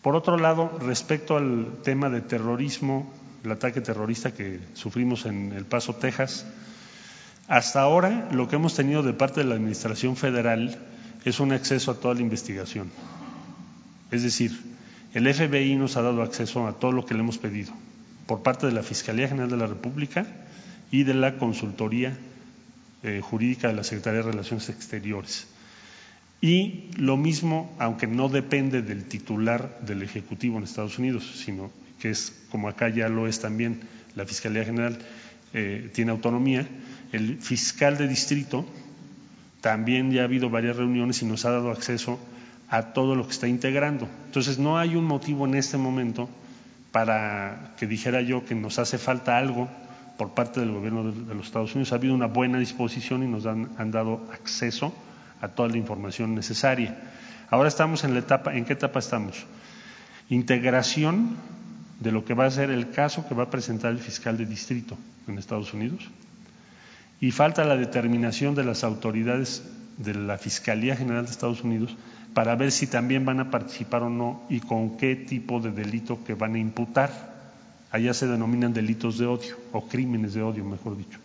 [0.00, 3.12] Por otro lado, respecto al tema de terrorismo,
[3.44, 6.46] el ataque terrorista que sufrimos en El Paso, Texas,
[7.46, 10.78] hasta ahora lo que hemos tenido de parte de la Administración Federal
[11.26, 12.90] es un acceso a toda la investigación.
[14.10, 14.72] Es decir,
[15.14, 17.72] el FBI nos ha dado acceso a todo lo que le hemos pedido
[18.26, 20.26] por parte de la Fiscalía General de la República
[20.90, 22.16] y de la Consultoría
[23.02, 25.46] eh, Jurídica de la Secretaría de Relaciones Exteriores.
[26.40, 31.70] Y lo mismo, aunque no depende del titular del Ejecutivo en Estados Unidos, sino
[32.00, 33.80] que es como acá ya lo es también
[34.16, 34.98] la Fiscalía General,
[35.54, 36.66] eh, tiene autonomía,
[37.12, 38.66] el fiscal de distrito
[39.60, 42.18] también ya ha habido varias reuniones y nos ha dado acceso
[42.72, 44.08] a todo lo que está integrando.
[44.24, 46.30] Entonces, no hay un motivo en este momento
[46.90, 49.68] para que dijera yo que nos hace falta algo
[50.16, 51.92] por parte del gobierno de, los Estados Unidos.
[51.92, 54.94] Ha habido una buena disposición y nos han, dado acceso
[55.42, 56.96] a toda la información necesaria.
[57.50, 59.44] Ahora estamos en la etapa, ¿en qué etapa estamos?
[60.30, 61.36] Integración
[62.00, 64.46] de lo que va a ser el caso que va a presentar el fiscal de
[64.46, 64.96] distrito
[65.28, 66.08] en Estados Unidos.
[67.20, 69.62] Y falta la determinación de las autoridades
[69.98, 71.94] de la Fiscalía General de Estados Unidos
[72.34, 76.24] para ver si también van a participar o no y con qué tipo de delito
[76.24, 77.32] que van a imputar.
[77.90, 81.18] Allá se denominan delitos de odio o crímenes de odio, mejor dicho.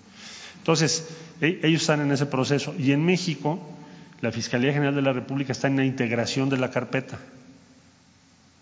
[0.58, 1.08] Entonces,
[1.40, 3.60] e, ellos están en ese proceso y en México
[4.20, 7.20] la Fiscalía General de la República está en la integración de la carpeta,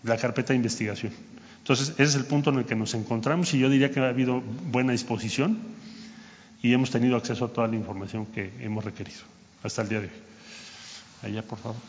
[0.04, 1.12] la carpeta de investigación.
[1.58, 4.08] Entonces, ese es el punto en el que nos encontramos y yo diría que ha
[4.08, 5.58] habido buena disposición
[6.62, 9.18] y hemos tenido acceso a toda la información que hemos requerido
[9.64, 10.12] hasta el día de hoy.
[11.24, 11.80] Allá, por favor.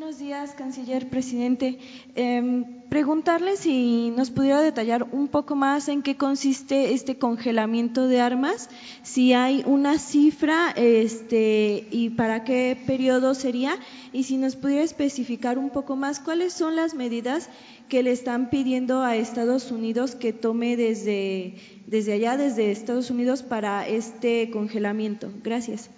[0.00, 1.78] Buenos días, canciller, presidente.
[2.14, 8.22] Eh, preguntarle si nos pudiera detallar un poco más en qué consiste este congelamiento de
[8.22, 8.70] armas,
[9.02, 13.74] si hay una cifra este, y para qué periodo sería,
[14.10, 17.50] y si nos pudiera especificar un poco más cuáles son las medidas
[17.90, 23.42] que le están pidiendo a Estados Unidos que tome desde, desde allá, desde Estados Unidos,
[23.42, 25.30] para este congelamiento.
[25.44, 25.90] Gracias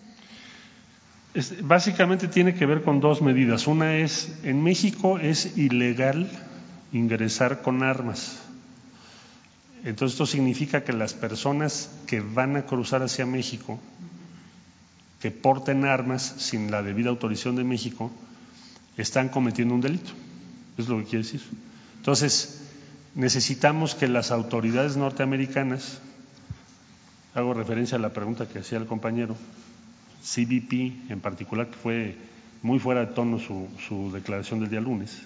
[1.63, 3.67] básicamente tiene que ver con dos medidas.
[3.67, 6.31] Una es, en México es ilegal
[6.93, 8.39] ingresar con armas.
[9.85, 13.81] Entonces esto significa que las personas que van a cruzar hacia México,
[15.21, 18.11] que porten armas sin la debida autorización de México,
[18.97, 20.13] están cometiendo un delito.
[20.77, 21.43] Es lo que quiere decir.
[21.97, 22.61] Entonces,
[23.15, 25.99] necesitamos que las autoridades norteamericanas,
[27.35, 29.37] hago referencia a la pregunta que hacía el compañero,
[30.23, 32.17] CBP en particular, que fue
[32.63, 35.23] muy fuera de tono su, declaración del día lunes,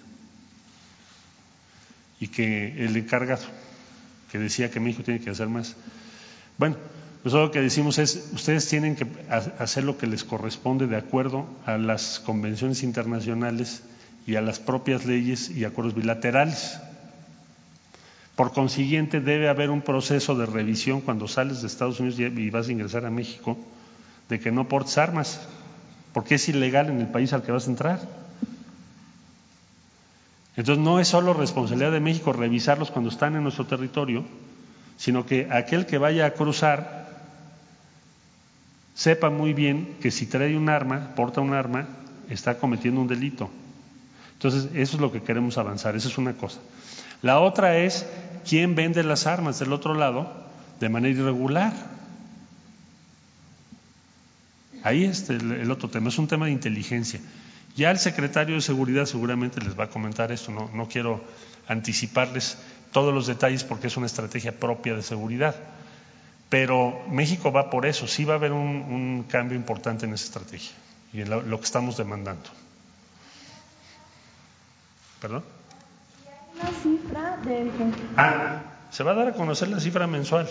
[2.18, 3.44] y que el encargado,
[4.32, 5.76] que decía que México tiene que hacer más.
[6.56, 6.76] Bueno,
[7.22, 9.06] pues lo que decimos es, ustedes tienen que
[9.58, 13.82] hacer lo que les corresponde de acuerdo a las convenciones internacionales
[14.26, 16.78] y a las propias leyes y acuerdos bilaterales.
[18.34, 22.68] Por consiguiente, debe haber un proceso de revisión cuando sales de Estados Unidos y vas
[22.68, 23.58] a ingresar a México
[24.28, 25.40] de que no portes armas,
[26.12, 28.00] porque es ilegal en el país al que vas a entrar.
[30.56, 34.24] Entonces no es solo responsabilidad de México revisarlos cuando están en nuestro territorio,
[34.96, 37.06] sino que aquel que vaya a cruzar
[38.94, 41.86] sepa muy bien que si trae un arma, porta un arma,
[42.30, 43.50] está cometiendo un delito.
[44.32, 46.60] Entonces eso es lo que queremos avanzar, esa es una cosa.
[47.20, 48.06] La otra es
[48.48, 50.32] quién vende las armas del otro lado
[50.80, 51.95] de manera irregular.
[54.82, 57.20] Ahí está el, otro tema, es un tema de inteligencia.
[57.74, 61.22] Ya el secretario de Seguridad seguramente les va a comentar esto, no, no quiero
[61.68, 62.58] anticiparles
[62.92, 65.54] todos los detalles porque es una estrategia propia de seguridad.
[66.48, 70.72] Pero México va por eso, sí va a haber un, cambio importante en esa estrategia
[71.12, 72.48] y en lo, que estamos demandando.
[75.20, 75.44] ¿Perdón?
[76.54, 77.70] ¿Una cifra de...
[78.16, 80.48] Ah, se va a dar a conocer la cifra mensual.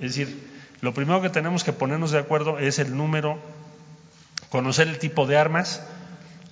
[0.00, 0.51] Es decir,
[0.82, 3.38] lo primero que tenemos que ponernos de acuerdo es el número,
[4.50, 5.80] conocer el tipo de armas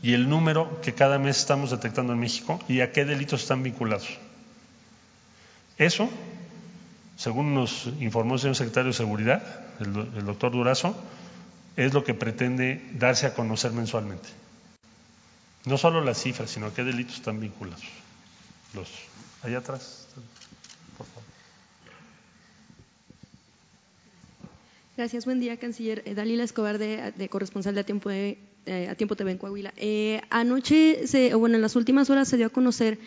[0.03, 3.65] y el número que cada mes estamos detectando en México y a qué delitos están
[3.65, 4.19] vinculados.
[5.79, 6.09] Eso,
[7.17, 9.43] según nos informó el señor secretario de Seguridad,
[9.81, 10.95] el, doctor Durazo,
[11.77, 14.29] es lo que pretende darse a conocer mensualmente.
[15.65, 17.83] No solo las cifras, sino a qué delitos están vinculados.
[18.75, 18.89] Los
[19.43, 20.07] allá atrás.
[25.01, 25.25] Gracias.
[25.25, 26.03] Buen día, canciller.
[26.05, 28.37] Eh, Dalila Escobar, de, corresponsal de A Tiempo de
[28.67, 29.73] eh, a tiempo TV en Coahuila.
[29.79, 32.99] Eh, anoche, se, bueno, en las últimas horas se dio a conocer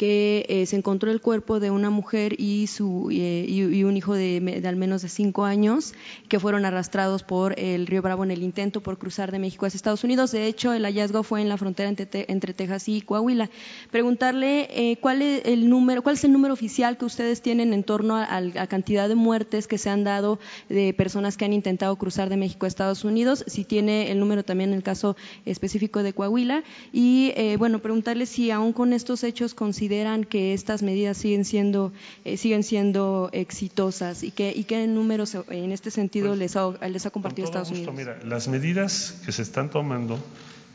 [0.00, 4.62] que eh, se encontró el cuerpo de una mujer y, su, y, un hijo de,
[4.64, 5.92] al menos de cinco años
[6.30, 9.76] que fueron arrastrados por el río Bravo en el intento por cruzar de México hacia
[9.76, 10.32] Estados Unidos.
[10.32, 13.50] De hecho, el hallazgo fue en la frontera entre, Texas y Coahuila.
[13.90, 18.16] Preguntarle cuál es el número, cuál es el número oficial que ustedes tienen en torno
[18.16, 20.38] a la cantidad de muertes que se han dado
[20.70, 24.44] de personas que han intentado cruzar de México a Estados Unidos, si tiene el número
[24.44, 29.24] también en el caso específico de Coahuila y eh, bueno preguntarles si aún con estos
[29.24, 29.52] hechos
[29.90, 31.92] consideran que estas medidas siguen siendo
[32.24, 36.70] eh, siguen siendo exitosas y qué y qué números en este sentido pues, les ha,
[36.88, 37.92] les ha compartido Estados Unidos.
[37.92, 40.16] Mira, las medidas que se están tomando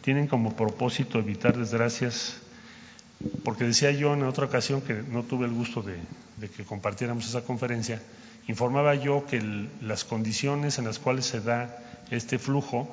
[0.02, 2.42] tienen como propósito evitar desgracias
[3.46, 5.96] porque decía yo en otra ocasión que no tuve el gusto de,
[6.50, 8.02] que compartiéramos esa conferencia,
[8.50, 9.42] informaba yo que
[9.82, 11.78] las condiciones en las cuales se da
[12.12, 12.90] este flujo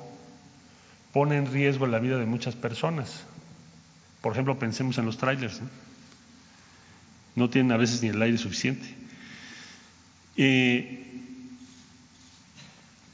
[1.12, 3.24] pone en riesgo la vida de muchas personas.
[4.20, 5.60] Por ejemplo, pensemos en los trailers.
[5.60, 5.91] No,
[7.50, 9.02] tienen a veces ni el aire suficiente.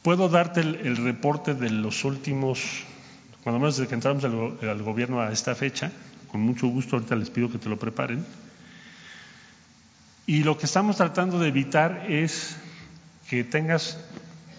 [0.08, 2.84] Puedo darte el, reporte de los últimos,
[3.42, 5.92] cuando menos desde que entramos al, gobierno a esta fecha,
[6.30, 8.24] con mucho gusto ahorita les pido que te lo preparen.
[10.26, 12.56] Y lo que estamos tratando de evitar es
[13.28, 13.98] que tengas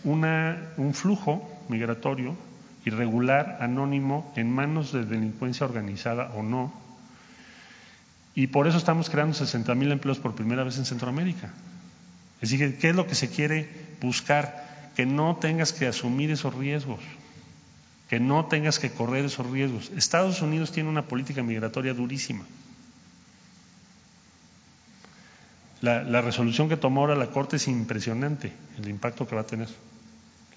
[0.03, 2.35] una, un flujo migratorio
[2.85, 6.71] irregular, anónimo, en manos de delincuencia organizada o no.
[8.35, 11.51] Y por eso estamos creando 60 mil empleos por primera vez en Centroamérica.
[12.41, 13.69] Es decir, ¿qué es lo que se quiere
[14.01, 14.91] buscar?
[14.95, 16.99] Que no tengas que asumir esos riesgos,
[18.09, 19.91] que no tengas que correr esos riesgos.
[19.95, 22.45] Estados Unidos tiene una política migratoria durísima.
[25.81, 29.47] La, la, resolución que tomó ahora la Corte es impresionante, el impacto que va a
[29.47, 29.69] tener.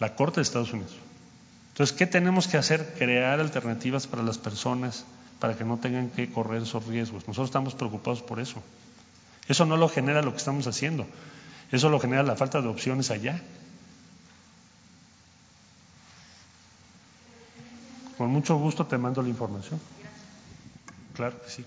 [0.01, 0.97] La Corte de Estados Unidos.
[1.73, 2.95] Entonces, ¿qué tenemos que hacer?
[2.99, 5.05] Crear alternativas para las personas
[5.43, 7.27] para que no tengan que correr esos riesgos.
[7.27, 8.63] Nosotros estamos preocupados por eso.
[9.49, 11.05] Eso no lo genera lo que estamos haciendo.
[11.73, 13.43] Eso lo genera la falta de opciones allá.
[18.17, 19.81] Con mucho gusto te mando la información.
[21.17, 21.65] Claro que sí.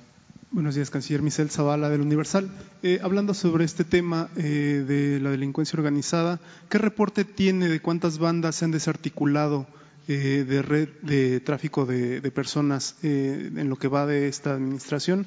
[0.52, 2.50] Buenos días, canciller Michel Zavala del Universal.
[2.82, 8.20] Eh, hablando sobre este tema eh, de la delincuencia organizada, ¿qué reporte tiene de cuántas
[8.20, 9.68] bandas se han desarticulado
[10.08, 15.26] eh, de red de tráfico de, personas en lo que va de esta administración?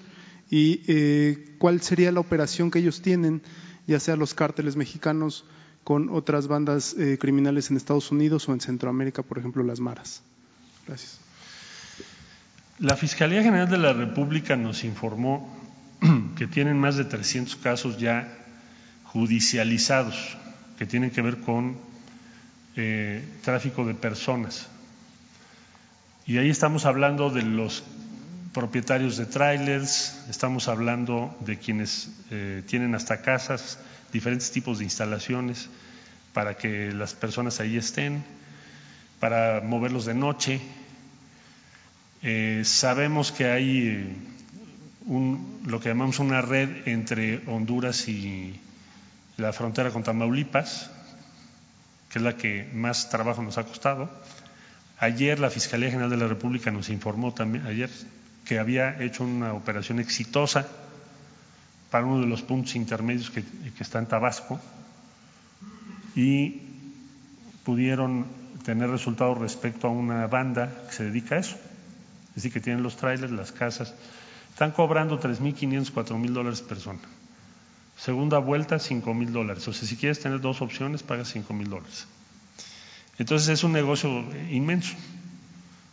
[0.50, 3.42] ¿Y cuál sería la operación que ellos tienen,
[3.86, 5.44] ya sea los cárteles mexicanos
[5.84, 10.22] con otras bandas criminales en Estados Unidos o en Centroamérica, por ejemplo, las maras?
[10.86, 11.20] Gracias.
[12.78, 15.52] La Fiscalía General de la República nos informó
[16.36, 18.38] que tienen más de 300 casos ya
[19.02, 20.36] judicializados
[20.78, 21.76] que tienen que ver con
[23.42, 24.68] tráfico de personas.
[26.26, 27.82] Y ahí estamos hablando de los
[28.52, 33.78] propietarios de trailers, estamos hablando de quienes eh, tienen hasta casas,
[34.12, 35.68] diferentes tipos de instalaciones
[36.32, 38.24] para que las personas ahí estén,
[39.20, 40.60] para moverlos de noche,
[42.22, 44.16] eh, sabemos que hay eh,
[45.66, 48.58] lo que llamamos una red entre Honduras y
[49.36, 50.90] la frontera con Tamaulipas,
[52.10, 54.10] que es la que más trabajo nos ha costado.
[54.98, 57.90] Ayer la Fiscalía General de la República nos informó también, ayer,
[58.44, 60.66] que había hecho una operación exitosa
[61.90, 64.60] para uno de los puntos intermedios que, que está en Tabasco
[66.14, 66.62] y
[67.64, 68.26] pudieron
[68.64, 71.56] tener resultados respecto a una banda que se dedica a eso
[72.38, 73.92] es decir, que tienen los trailers, las casas,
[74.50, 77.00] están cobrando 3.500, 4.000 dólares persona.
[77.98, 79.66] Segunda vuelta, 5.000 dólares.
[79.66, 82.06] O sea, si quieres tener dos opciones, pagas 5.000 dólares.
[83.18, 84.08] Entonces es un negocio
[84.50, 84.94] inmenso.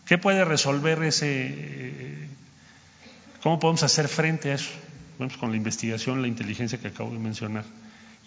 [0.06, 1.28] ¿Qué puede resolver ese?
[1.28, 2.28] Eh,
[3.42, 4.70] ¿Cómo podemos hacer frente a eso?
[5.18, 7.64] Vamos con la investigación, la inteligencia que acabo de mencionar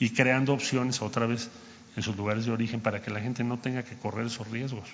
[0.00, 1.48] y creando opciones otra vez
[1.96, 4.88] en sus lugares de origen para que la gente no tenga que correr esos riesgos.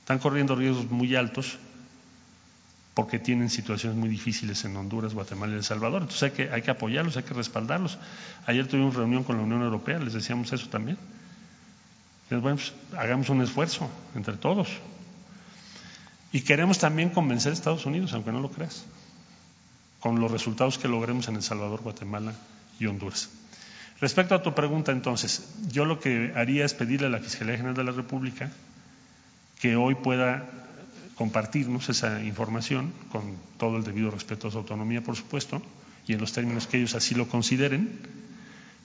[0.00, 1.58] Están corriendo riesgos muy altos
[3.00, 6.02] porque tienen situaciones muy difíciles en Honduras, Guatemala y El Salvador.
[6.02, 7.96] Entonces hay que, apoyarlos, hay que respaldarlos.
[8.44, 10.98] Ayer tuvimos reunión con la Unión Europea, les decíamos eso también.
[12.28, 14.68] Bueno, pues, hagamos un esfuerzo entre todos.
[16.30, 18.84] Y queremos también convencer a Estados Unidos, aunque no lo creas,
[20.00, 22.34] con los resultados que logremos en El Salvador, Guatemala
[22.78, 23.30] y Honduras.
[23.98, 27.76] Respecto a tu pregunta, entonces, yo lo que haría es pedirle a la Fiscalía General
[27.76, 28.52] de la República
[29.58, 30.44] que hoy pueda
[31.20, 35.60] compartirnos esa información con todo el debido respeto a su autonomía, por supuesto,
[36.06, 37.90] y en los términos que ellos así lo consideren,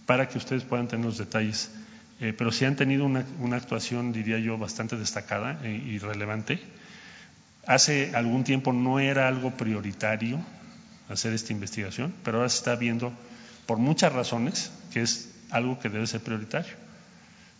[0.05, 1.71] para que ustedes puedan tener los detalles.
[2.19, 3.23] Eh, pero si han tenido una,
[3.55, 6.59] actuación, diría yo, bastante destacada e, y relevante.
[7.67, 10.37] Hace algún tiempo no era algo prioritario
[11.07, 13.13] hacer esta investigación, pero ahora se está viendo
[13.65, 16.73] por muchas razones que es algo que debe ser prioritario.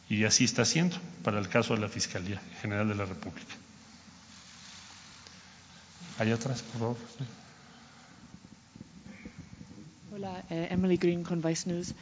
[0.10, 3.56] Y así está siendo para el caso de la Fiscalía General de la República.
[6.18, 6.98] Hay atrás, por favor.
[10.16, 11.94] Hola, eh, Emily Green con Vice News.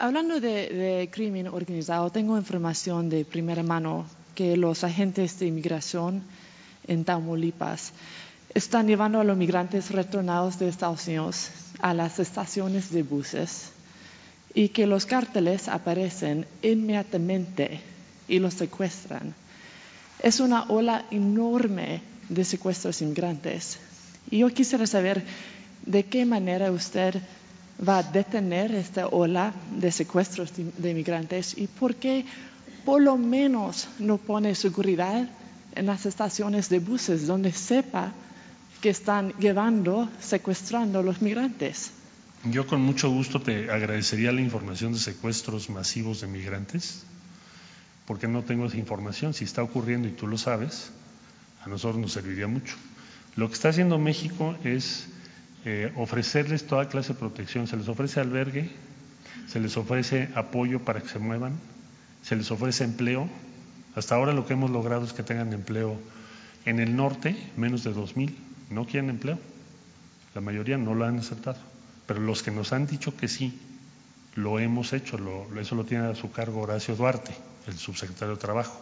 [0.00, 4.04] Hablando de, crimen organizado, tengo información de primera mano
[4.34, 6.24] que los agentes de inmigración
[6.88, 7.92] en Tamaulipas
[8.52, 13.70] están llevando a los migrantes retornados de Estados Unidos a las estaciones de buses
[14.54, 17.80] y que los cárteles aparecen inmediatamente
[18.26, 19.34] y los secuestran.
[20.18, 23.78] Es una ola enorme de secuestros inmigrantes.
[24.30, 25.22] Y yo quisiera saber
[25.84, 27.20] de qué manera usted
[27.86, 32.24] va a detener esta ola de secuestros de inmigrantes y por qué
[32.84, 35.28] por lo menos no pone seguridad
[35.74, 38.12] en las estaciones de buses donde sepa
[38.80, 41.92] que están llevando, secuestrando a los migrantes.
[42.44, 47.04] Yo con mucho gusto te agradecería la información de secuestros masivos de migrantes,
[48.04, 49.32] porque no tengo esa información.
[49.32, 50.90] Si está ocurriendo y tú lo sabes,
[51.64, 52.76] a nosotros nos serviría mucho.
[53.36, 55.08] Lo que está haciendo México es
[55.64, 57.66] eh, ofrecerles toda clase de protección.
[57.66, 58.70] Se les ofrece albergue,
[59.48, 61.54] se les ofrece apoyo para que se muevan,
[62.22, 63.28] se les ofrece empleo.
[63.94, 65.98] Hasta ahora lo que hemos logrado es que tengan empleo
[66.64, 68.34] en el norte, menos de 2.000
[68.72, 69.38] no quieren empleo.
[70.34, 71.58] La mayoría no lo han aceptado.
[72.06, 73.58] Pero los que nos han dicho que sí,
[74.34, 75.18] lo hemos hecho.
[75.60, 77.32] eso lo tiene a su cargo Horacio Duarte,
[77.66, 78.80] el subsecretario de Trabajo.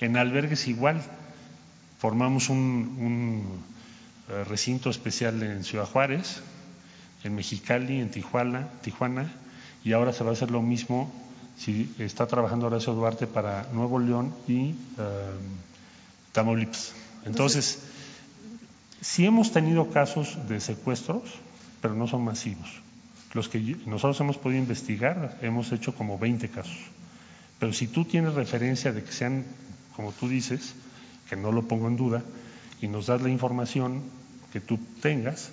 [0.00, 1.02] En albergues igual,
[2.00, 3.44] Formamos un,
[4.30, 6.40] eh, recinto especial en Ciudad Juárez,
[7.24, 9.30] en Mexicali, en Tijuana, Tijuana,
[9.84, 11.12] y ahora se va a hacer lo mismo
[11.58, 14.74] si está trabajando Horacio Duarte para Nuevo León y eh,
[16.32, 16.94] Tamaulipas.
[17.26, 17.80] Entonces,
[19.02, 21.22] sí hemos tenido casos de secuestros,
[21.82, 22.80] pero no son masivos.
[23.34, 26.78] Los que nosotros hemos podido investigar, hemos hecho como 20 casos.
[27.58, 29.44] Pero si tú tienes referencia de que sean,
[29.94, 30.74] como tú dices,
[31.30, 32.22] que no lo pongo en duda,
[32.82, 34.02] y nos das la información
[34.52, 35.50] que tú tengas,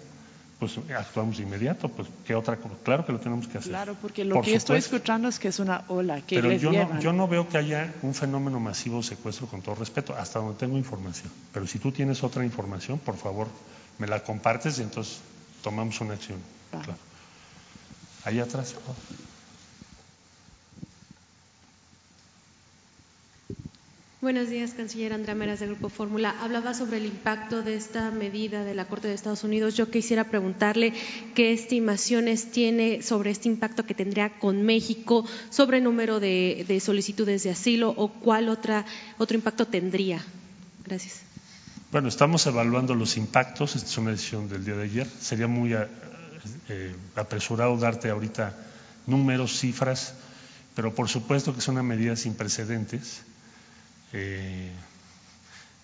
[0.59, 3.69] pues actuamos de inmediato, pues qué otra claro que lo tenemos que hacer.
[3.69, 6.71] Claro, porque lo que estoy escuchando es que es una ola que pero les yo
[6.71, 6.95] llevan.
[6.95, 10.39] no, yo no veo que haya un fenómeno masivo de secuestro con todo respeto, hasta
[10.39, 11.31] donde tengo información.
[11.53, 13.47] Pero si tú tienes otra información, por favor,
[13.99, 15.19] me la compartes y entonces
[15.61, 16.39] tomamos una acción.
[16.71, 16.95] Claro.
[18.25, 18.73] Ahí atrás,
[24.19, 26.33] Buenos días, canciller Andrea Meras del Grupo Fórmula.
[26.41, 29.75] Hablaba sobre el impacto de esta medida de la Corte de Estados Unidos.
[29.75, 30.91] Yo quisiera preguntarle
[31.35, 36.79] qué estimaciones tiene sobre este impacto que tendría con México, sobre el número de, de
[36.79, 38.87] solicitudes de asilo o cuál otra,
[39.19, 40.25] otro impacto tendría.
[40.83, 41.21] Gracias.
[41.91, 43.75] Bueno, estamos evaluando los impactos.
[43.75, 45.07] Esta es una decisión del día de ayer.
[45.21, 48.57] Sería muy eh, apresurado darte ahorita
[49.05, 50.15] números, cifras,
[50.75, 53.21] pero por supuesto que es una medida sin precedentes
[54.13, 54.71] eh,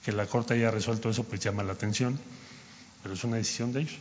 [0.04, 2.20] que la Corte haya resuelto eso, pues llama la atención,
[3.02, 3.98] pero es una decisión de ellos.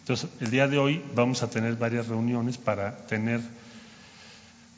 [0.00, 3.40] Entonces, el día de hoy vamos a tener varias reuniones para tener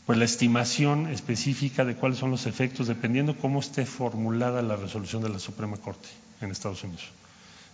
[0.06, 5.22] pues la estimación específica de cuáles son los efectos, dependiendo cómo esté formulada la resolución
[5.22, 6.08] de la Suprema Corte
[6.40, 7.04] en Estados Unidos.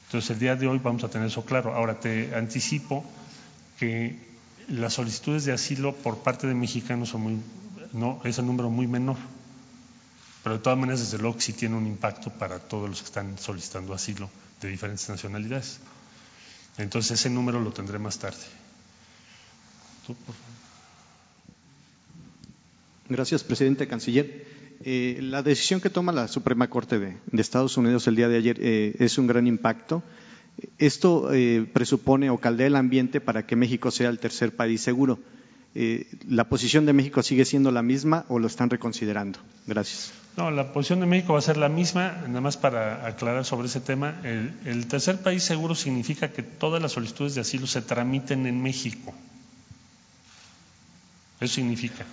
[0.07, 1.75] Entonces, el día de hoy vamos a tener eso claro.
[1.75, 3.05] Ahora, te anticipo
[3.79, 4.19] que
[4.69, 7.39] las solicitudes de asilo por parte de mexicanos son muy,
[7.93, 9.17] no, es el número muy menor.
[10.43, 13.39] Pero de todas maneras, desde luego sí tiene un impacto para todos los que están
[13.39, 14.31] solicitando asilo
[14.61, 15.81] de diferentes nacionalidades.
[16.79, 18.39] Entonces ese número lo tendré más tarde.
[23.09, 24.47] Gracias, presidente canciller.
[24.85, 28.37] Eh, la decisión que toma la Suprema Corte de, de Estados Unidos el día de
[28.37, 30.03] ayer eh, es un gran impacto.
[30.79, 35.19] Esto eh, presupone o caldea el ambiente para que México sea el tercer país seguro.
[35.81, 39.39] Eh, ¿La posición de México sigue siendo la misma o lo están reconsiderando?
[39.65, 40.11] Gracias.
[40.37, 43.69] No, la posición de México va a ser la misma, nada más para aclarar sobre
[43.69, 44.21] ese tema.
[44.25, 48.61] El, el, tercer país seguro significa que todas las solicitudes de asilo se tramiten en
[48.61, 49.15] México.
[51.39, 52.05] Eso significa.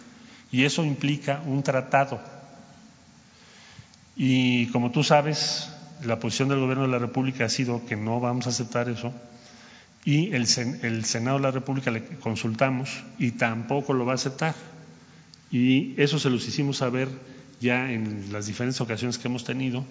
[0.52, 2.22] Y eso implica un tratado.
[4.16, 5.72] Y como tú sabes,
[6.04, 9.12] la posición del Gobierno de la República ha sido que no vamos a aceptar eso.
[10.06, 10.48] Y el,
[10.84, 14.56] el Senado de la República le consultamos y tampoco lo va a aceptar.
[15.52, 17.10] Y eso se los hicimos saber
[17.60, 19.84] ya en las diferentes ocasiones que hemos tenido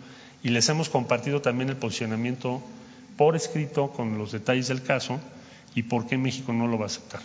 [0.43, 2.63] y les hemos compartido también el posicionamiento
[3.17, 5.21] por escrito con los detalles del caso
[5.75, 7.21] y por qué México no lo va a aceptar.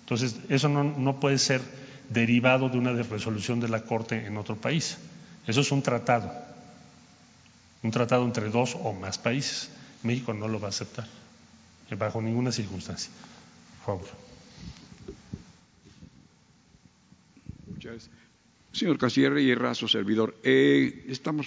[0.00, 1.60] Entonces, eso no, no puede ser
[2.10, 4.98] derivado de una resolución de la Corte en otro país.
[5.46, 6.32] Eso es un tratado,
[7.82, 9.70] un tratado entre dos o más países.
[10.02, 11.06] México no lo va a aceptar,
[11.94, 13.10] bajo ninguna circunstancia.
[13.84, 14.08] Favor.
[17.66, 18.10] Muchas.
[18.72, 21.46] Señor Canciller Reyes Razo, servidor, eh, estamos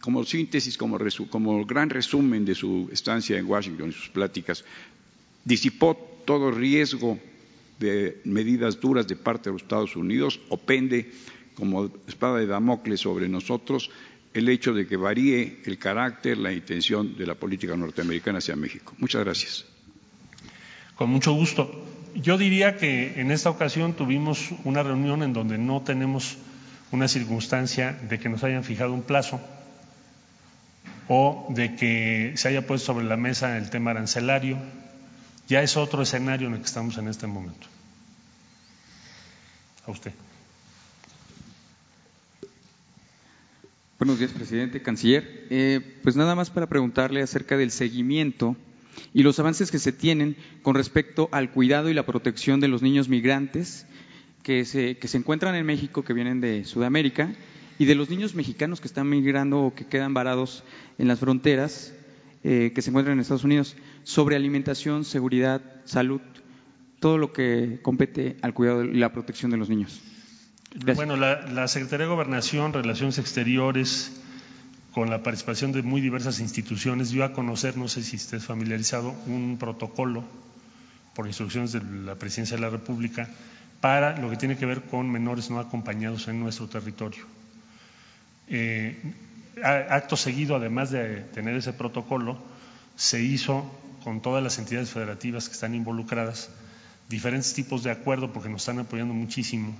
[0.00, 0.98] como síntesis, como,
[1.28, 4.64] como, gran resumen de su estancia en Washington y sus pláticas,
[5.44, 7.18] disipó todo riesgo
[7.78, 11.10] de medidas duras de parte de los Estados Unidos o pende
[11.54, 13.90] como espada de Damocles sobre nosotros
[14.36, 18.94] el hecho de que varíe el carácter, la intención de la política norteamericana hacia México.
[18.98, 19.64] Muchas gracias.
[20.94, 21.84] Con mucho gusto.
[22.14, 26.36] Yo diría que en esta ocasión tuvimos una reunión en donde no tenemos
[26.90, 29.40] una circunstancia de que nos hayan fijado un plazo
[31.08, 34.58] o de que se haya puesto sobre la mesa el tema arancelario.
[35.48, 37.66] Ya es otro escenario en el que estamos en este momento.
[39.86, 40.12] A usted.
[43.98, 45.46] Buenos días, presidente, canciller.
[45.48, 48.54] Eh, pues nada más para preguntarle acerca del seguimiento
[49.14, 52.82] y los avances que se tienen con respecto al cuidado y la protección de los
[52.82, 53.86] niños migrantes
[54.42, 57.32] que se, que se encuentran en México, que vienen de Sudamérica,
[57.78, 60.62] y de los niños mexicanos que están migrando o que quedan varados
[60.98, 61.94] en las fronteras,
[62.44, 66.20] eh, que se encuentran en Estados Unidos, sobre alimentación, seguridad, salud,
[67.00, 70.02] todo lo que compete al cuidado y la protección de los niños.
[70.84, 74.12] Bueno, la, la Secretaría de Gobernación, Relaciones Exteriores,
[74.92, 79.14] con la participación de muy diversas instituciones, dio a conocer, no sé si estés familiarizado,
[79.26, 80.22] un protocolo
[81.14, 83.28] por instrucciones de la Presidencia de la República
[83.80, 87.24] para lo que tiene que ver con menores no acompañados en nuestro territorio.
[88.48, 89.00] Eh,
[89.62, 92.38] acto seguido, además de tener ese protocolo,
[92.96, 93.64] se hizo
[94.04, 96.50] con todas las entidades federativas que están involucradas
[97.08, 99.74] diferentes tipos de acuerdo porque nos están apoyando muchísimo,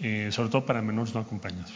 [0.00, 1.72] eh, sobre todo para menores no acompañados.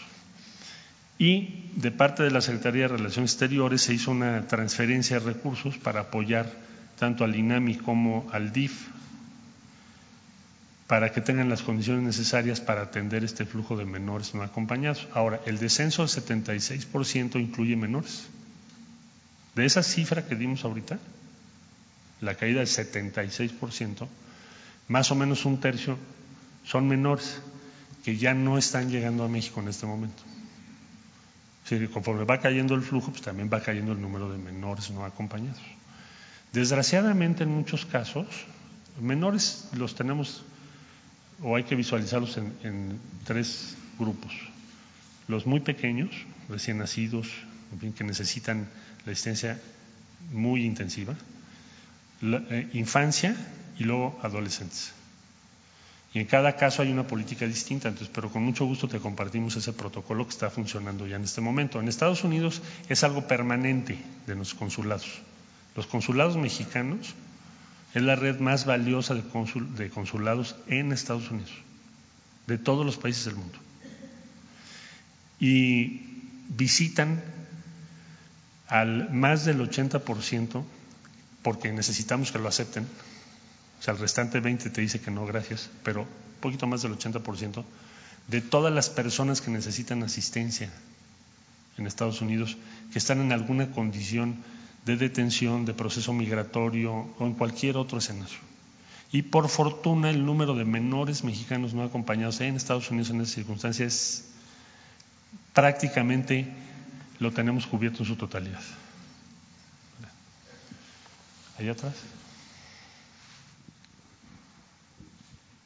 [1.18, 5.78] Y de parte de la Secretaría de Relaciones Exteriores se hizo una transferencia de recursos
[5.78, 6.52] para apoyar
[6.98, 8.88] tanto al INAMI como al DIF
[10.92, 15.08] para que tengan las condiciones necesarias para atender este flujo de menores no acompañados.
[15.14, 18.26] Ahora, el descenso del 76% incluye menores.
[19.54, 20.98] De esa cifra que dimos ahorita,
[22.20, 24.06] la caída del 76%,
[24.88, 25.96] más o menos un tercio
[26.64, 27.40] son menores
[28.04, 30.22] que ya no están llegando a México en este momento.
[31.92, 35.62] Conforme va cayendo el flujo, pues también va cayendo el número de menores no acompañados.
[36.52, 38.26] Desgraciadamente, en muchos casos,
[39.00, 40.44] menores los tenemos
[41.42, 44.32] o hay que visualizarlos en, tres grupos.
[45.28, 46.10] Los muy pequeños,
[46.48, 47.28] recién nacidos,
[47.80, 48.68] fin, que necesitan
[49.06, 49.60] la asistencia
[50.32, 51.14] muy intensiva,
[52.20, 53.34] la, eh, infancia
[53.78, 54.92] y luego adolescentes.
[56.14, 59.56] Y en cada caso hay una política distinta, entonces, pero con mucho gusto te compartimos
[59.56, 61.80] ese protocolo que está funcionando ya en este momento.
[61.80, 65.22] En Estados Unidos es algo permanente de los consulados.
[65.74, 67.14] Los consulados mexicanos
[67.94, 69.22] es la red más valiosa de,
[69.76, 71.52] de consulados en Estados Unidos,
[72.46, 73.58] de todos los países del mundo.
[75.40, 76.02] Y
[76.48, 77.22] visitan
[78.68, 80.62] al más del 80%
[81.42, 82.86] porque necesitamos que lo acepten.
[83.82, 86.96] O sea, el restante 20 te dice que no, gracias, pero un poquito más del
[86.96, 87.64] 80%
[88.28, 90.70] de todas las personas que necesitan asistencia
[91.76, 92.56] en Estados Unidos,
[92.92, 94.36] que están en alguna condición
[94.86, 98.38] de detención, de proceso migratorio o en cualquier otro escenario.
[99.10, 103.34] Y por fortuna el número de menores mexicanos no acompañados en Estados Unidos en esas
[103.34, 104.26] circunstancias
[105.54, 106.46] prácticamente
[107.18, 108.62] lo tenemos cubierto en su totalidad.
[111.58, 112.21] Allá atrás.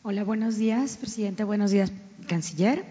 [0.08, 1.42] Hola, buenos días, presidente.
[1.42, 1.90] Buenos días,
[2.28, 2.84] canciller.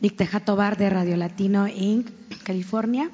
[0.00, 2.08] Nick Tobar de Radio Latino Inc.,
[2.42, 3.10] California.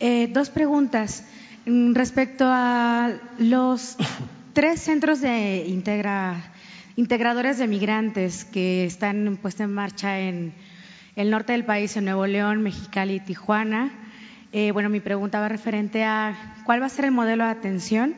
[0.00, 1.24] Eh, dos preguntas.
[1.64, 3.96] Mm, respecto a los
[4.52, 6.52] tres centros de integra,
[6.96, 10.52] integradores de migrantes que están puestos en marcha en
[11.16, 13.94] el norte del país, en Nuevo León, Mexicali y Tijuana,
[14.52, 18.14] eh, bueno, mi pregunta va referente a cuál va a ser el modelo de atención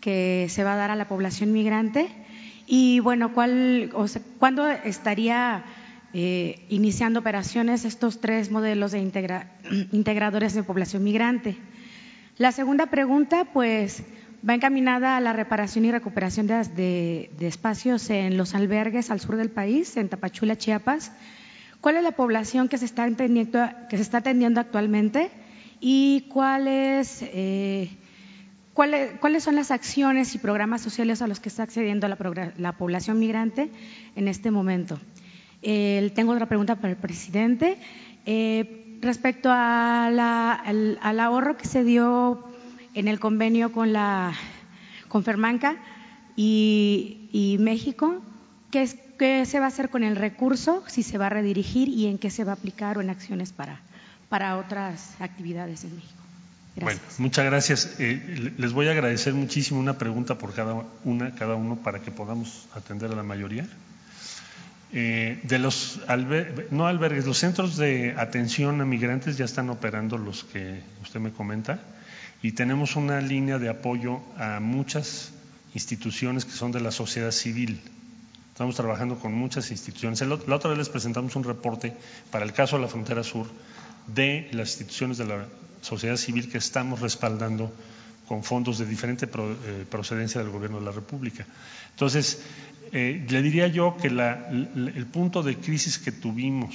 [0.00, 2.23] que se va a dar a la población migrante
[2.66, 3.92] y, bueno, cuál,
[4.38, 5.64] cuándo estaría
[6.12, 9.50] eh, iniciando operaciones estos tres modelos de integra,
[9.92, 11.56] integradores de población migrante.
[12.38, 14.02] La segunda pregunta, pues,
[14.48, 19.50] va encaminada a la reparación y recuperación de, espacios en los albergues al sur del
[19.50, 21.12] país, en Tapachula, Chiapas.
[21.80, 25.30] ¿Cuál es la población que se está atendiendo, actualmente
[25.80, 27.90] y cuáles, eh,
[28.74, 33.70] cuáles, son las acciones y programas sociales a los que está accediendo la, población migrante
[34.16, 34.98] en este momento?
[35.62, 37.78] tengo otra pregunta para el presidente.
[38.26, 42.44] Eh, respecto al ahorro que se dio
[42.94, 44.32] en el convenio con la
[45.08, 45.76] con Fermanca
[46.34, 48.20] y, México,
[48.72, 50.82] ¿qué, ¿qué, se va a hacer con el recurso?
[50.88, 53.52] Si se va a redirigir y en qué se va a aplicar o en acciones
[53.52, 53.80] para,
[54.28, 56.23] para otras actividades en México.
[56.76, 57.96] Bueno, muchas gracias.
[58.00, 62.10] Eh, les voy a agradecer muchísimo una pregunta por cada una, cada uno, para que
[62.10, 63.68] podamos atender a la mayoría.
[64.92, 66.00] Eh, de los
[66.70, 71.32] no albergues, los centros de atención a migrantes ya están operando los que usted me
[71.32, 71.80] comenta
[72.42, 75.32] y tenemos una línea de apoyo a muchas
[75.74, 77.80] instituciones que son de la sociedad civil.
[78.52, 80.20] Estamos trabajando con muchas instituciones.
[80.20, 81.92] La otra vez les presentamos un reporte
[82.30, 83.46] para el caso de la frontera sur
[84.06, 85.46] de las instituciones de la
[85.84, 87.70] sociedad civil que estamos respaldando
[88.26, 91.46] con fondos de diferente eh, procedencia del Gobierno de la República.
[91.90, 92.40] Entonces,
[92.92, 96.74] eh, le diría yo que el punto de crisis que tuvimos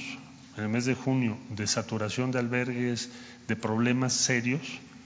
[0.56, 3.10] en el mes de junio de saturación de albergues,
[3.48, 4.62] de problemas serios,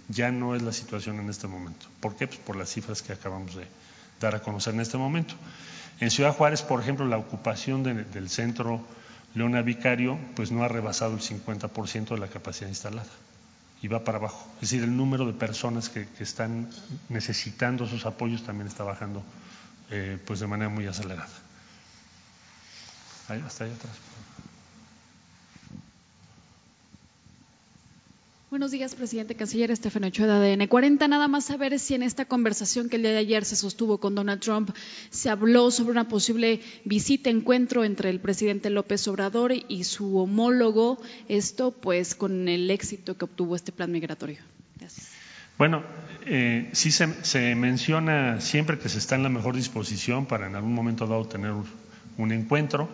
[0.09, 1.87] ya no es la situación en este momento.
[2.01, 2.27] ¿Por qué?
[2.27, 3.65] Pues por las cifras que acabamos de
[4.21, 5.35] dar a conocer en este momento.
[6.01, 8.85] En Ciudad Juárez, por ejemplo, la ocupación del centro
[9.35, 13.09] Leona Vicario pues no ha rebasado el 50% de la capacidad instalada
[13.83, 14.49] y va para abajo.
[14.57, 16.71] Es decir, el número de personas que están
[17.09, 19.23] necesitando esos apoyos también está bajando
[19.91, 21.29] eh, pues de manera muy acelerada.
[23.29, 23.93] Ahí, hasta ahí atrás.
[28.55, 31.09] Buenos días, presidente canciller Estefano Ochoa de ADN 40.
[31.09, 34.15] Nada más saber si en esta conversación que el día de ayer se sostuvo con
[34.15, 34.71] Donald Trump
[35.11, 41.03] se habló sobre una posible visita, encuentro entre el presidente López Obrador y su homólogo,
[41.29, 44.39] esto pues con el éxito que obtuvo este plan migratorio.
[44.79, 45.09] Gracias.
[45.59, 45.83] Bueno,
[46.25, 50.75] eh, sí se, menciona siempre que se está en la mejor disposición para en algún
[50.75, 51.53] momento dado tener
[52.19, 52.89] un encuentro,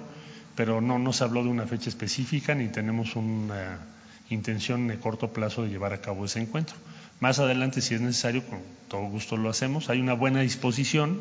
[0.56, 3.99] pero no, no se habló de una fecha específica ni tenemos una
[4.31, 6.76] intención en el corto plazo de llevar a cabo ese encuentro.
[7.20, 9.91] Más adelante, si es necesario, con todo gusto lo hacemos.
[9.91, 11.20] Hay una buena disposición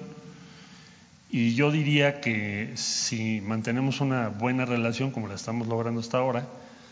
[1.30, 6.48] y yo diría que si mantenemos una buena relación como la estamos logrando hasta ahora,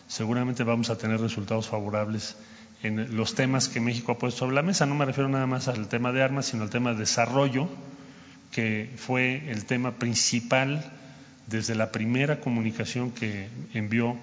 [0.07, 2.35] seguramente vamos a tener resultados favorables
[2.83, 4.85] en los temas que México ha puesto sobre la mesa.
[4.85, 7.67] No me refiero nada más al tema de armas, sino al tema de desarrollo,
[8.51, 10.83] que fue el tema principal
[11.47, 14.17] desde la primera comunicación que envió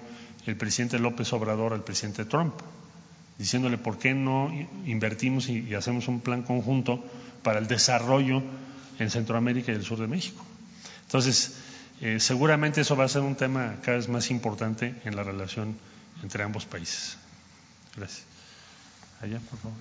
[0.45, 2.53] el presidente López Obrador al presidente Trump
[3.37, 4.51] diciéndole por qué no
[4.85, 7.03] invertimos y, hacemos un plan conjunto
[7.43, 8.41] para el desarrollo
[8.99, 10.43] en Centroamérica y el sur de México.
[11.05, 11.55] Entonces,
[12.01, 15.75] eh, seguramente eso va a ser un tema cada vez más importante en la relación
[16.23, 17.17] entre ambos países.
[17.95, 18.23] Gracias.
[19.21, 19.77] Allá, por favor.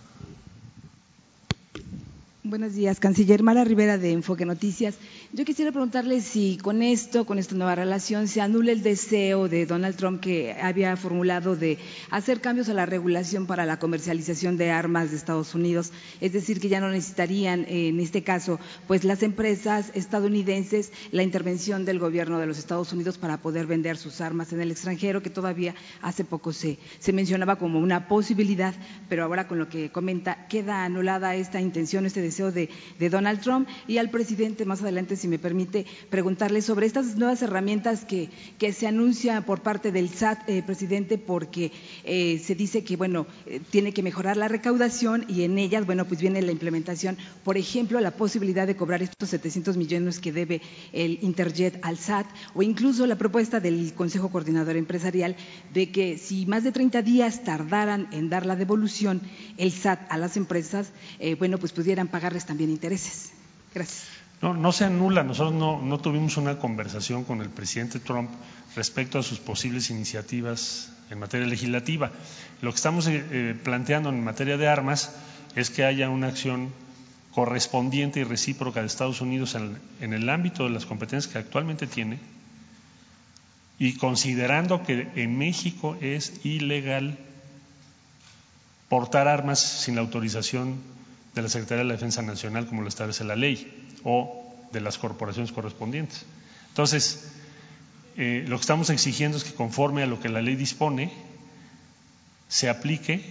[2.47, 4.97] Buenos días, canciller Mara Rivera de Enfoque Noticias.
[5.32, 9.64] Yo quisiera preguntarle si con esto, con esta nueva relación, se anula el deseo de
[9.64, 11.78] Donald Trump que había formulado de
[12.11, 15.90] hacer cambios a la regulación para la comercialización de armas de Estados Unidos,
[16.20, 21.86] es decir, que ya no necesitarían, en este caso, pues las empresas estadounidenses la intervención
[21.86, 25.30] del gobierno de los Estados Unidos para poder vender sus armas en el extranjero, que
[25.30, 28.74] todavía hace poco se, se mencionaba como una posibilidad,
[29.09, 32.68] pero ahora con lo que comenta queda anulada esta intención, este deseo de,
[33.11, 33.68] Donald Trump.
[33.87, 38.30] Y al presidente más adelante, si me permite, preguntarle sobre estas nuevas herramientas que,
[38.72, 41.70] se anuncia por parte del SAT, eh, presidente, porque
[42.03, 46.07] eh, se dice que, bueno, eh, tiene que mejorar la recaudación y en ellas, bueno,
[46.07, 50.62] pues viene la implementación, por ejemplo, la posibilidad de cobrar estos 700 millones que debe
[50.93, 55.37] el Interjet al SAT o incluso la propuesta del Consejo Coordinador Empresarial
[55.72, 59.20] de que si más de 30 días tardaran en dar la devolución
[59.59, 60.91] el SAT a las empresas,
[61.39, 63.33] bueno, pues pudieran pagar también intereses.
[63.75, 64.05] Gracias.
[64.41, 65.22] No, no se anula.
[65.22, 68.31] Nosotros no, tuvimos una conversación con el presidente Trump
[68.77, 72.11] respecto a sus posibles iniciativas en materia legislativa.
[72.61, 75.14] Lo que estamos eh, planteando en materia de armas
[75.55, 76.72] es que haya una acción
[77.33, 81.87] correspondiente y recíproca de Estados Unidos en, en, el ámbito de las competencias que actualmente
[81.87, 82.18] tiene
[83.79, 87.18] y considerando que en México es ilegal
[88.89, 90.95] portar armas sin la autorización
[91.35, 94.99] de la Secretaría de la Defensa Nacional, como lo establece la ley, o de las
[94.99, 96.24] corporaciones correspondientes.
[96.68, 97.32] Entonces,
[98.16, 101.12] eh, lo que estamos exigiendo es que conforme a lo que la ley dispone,
[102.49, 103.24] se aplique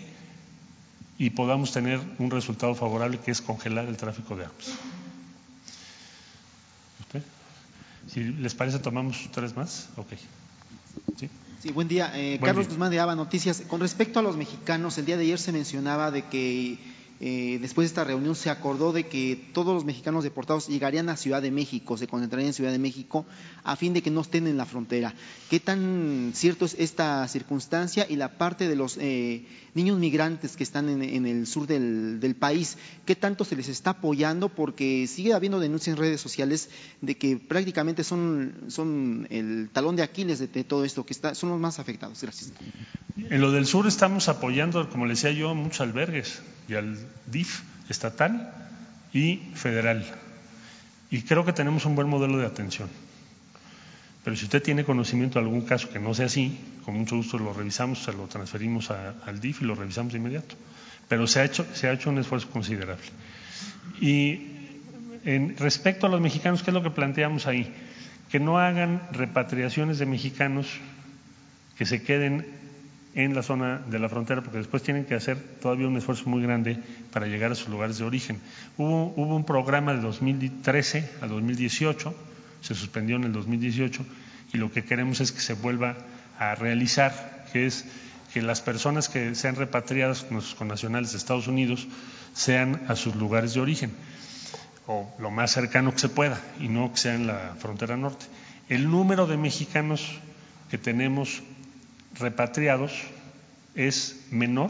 [1.18, 4.72] y podamos tener un resultado favorable que es congelar el tráfico de armas.
[8.14, 9.90] Si les parece, tomamos tres más.
[9.96, 10.10] Ok.
[11.18, 11.30] ¿Sí?
[11.62, 12.12] Sí, buen día.
[12.14, 13.64] Eh, Carlos Guzmán de ABA Noticias.
[13.68, 16.78] Con respecto a los mexicanos, el día de ayer se mencionaba de que
[17.26, 21.16] eh, después de esta reunión se acordó de que todos los mexicanos deportados llegarían a
[21.16, 23.26] Ciudad de México, se concentrarían en Ciudad de México
[23.64, 25.14] a fin de que no estén en la frontera.
[25.50, 30.64] ¿Qué tan cierto es esta circunstancia y la parte de los eh, niños migrantes que
[30.64, 32.78] están en, el sur del, país?
[33.06, 34.50] ¿Qué tanto se les está apoyando?
[34.50, 36.70] Porque sigue habiendo denuncias en redes sociales
[37.00, 41.52] de que prácticamente son, son el talón de Aquiles de, todo esto, que está, son
[41.52, 42.22] los más afectados.
[42.22, 42.52] Gracias.
[43.16, 47.62] En lo del sur estamos apoyando, como le decía yo, muchos albergues y al DIF
[47.90, 48.54] estatal
[49.14, 50.06] y federal.
[51.10, 52.90] Y creo que tenemos un buen modelo de atención.
[54.24, 57.38] Pero si usted tiene conocimiento de algún caso que no sea así, con mucho gusto
[57.38, 60.56] lo revisamos, se lo transferimos al DIF y lo revisamos de inmediato.
[61.10, 63.04] Pero se ha hecho, se ha hecho un esfuerzo considerable.
[64.00, 64.48] Y
[65.26, 67.74] en, respecto a los mexicanos, ¿qué es lo que planteamos ahí?
[68.32, 70.68] Que no hagan repatriaciones de mexicanos
[71.78, 72.48] que se queden
[73.16, 76.42] en la zona de la frontera, porque después tienen que hacer todavía un esfuerzo muy
[76.42, 76.80] grande
[77.12, 78.40] para llegar a sus lugares de origen.
[78.78, 82.14] Hubo, hubo un programa de 2013 a 2018,
[82.62, 84.06] se suspendió en el 2018,
[84.54, 85.96] y lo que queremos es que se vuelva
[86.40, 87.86] a realizar, que es
[88.34, 91.88] que las personas que sean repatriadas, nuestros connacionales de Estados Unidos,
[92.34, 93.92] sean a sus lugares de origen,
[94.88, 98.26] o lo más cercano que se pueda, y no que sea en la frontera norte.
[98.70, 100.20] El número de mexicanos
[100.72, 101.44] que tenemos
[102.16, 102.92] repatriados
[103.76, 104.70] es menor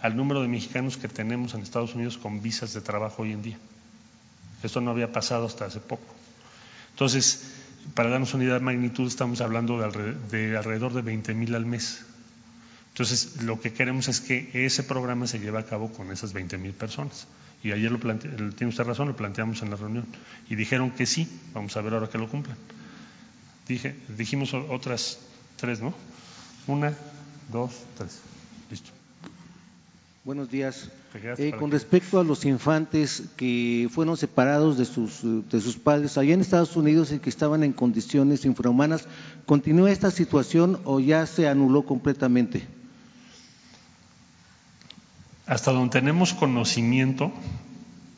[0.00, 3.42] al número de mexicanos que tenemos en Estados Unidos con visas de trabajo hoy en
[3.42, 3.58] día.
[4.62, 6.14] Esto no había pasado hasta hace poco.
[6.92, 7.52] Entonces,
[7.94, 12.04] para darnos una idea de magnitud, estamos hablando de alrededor de, 20 mil al mes.
[12.92, 16.56] Entonces, lo que queremos es que ese programa se lleve a cabo con esas 20
[16.58, 17.26] mil personas.
[17.62, 20.06] Y ayer lo plante, tiene usted razón, lo planteamos en la reunión.
[20.48, 22.56] Y dijeron que sí, vamos a ver ahora que lo cumplan.
[23.68, 25.18] Dije, dijimos otras
[25.56, 25.94] tres, ¿no?
[26.66, 26.94] Una,
[27.52, 28.20] dos, tres.
[28.70, 28.90] Listo.
[30.24, 30.88] Buenos días.
[31.14, 36.34] Eh, con respecto a los infantes que fueron separados de sus, de sus padres allá
[36.34, 39.06] en Estados Unidos y que estaban en condiciones infrahumanas,
[39.46, 42.66] ¿continúa esta situación o ya se anuló completamente?
[45.46, 47.32] hasta donde tenemos conocimiento,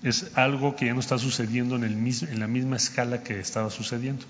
[0.02, 3.70] es algo que ya no está sucediendo en, el en la misma escala que estaba
[3.70, 4.24] sucediendo.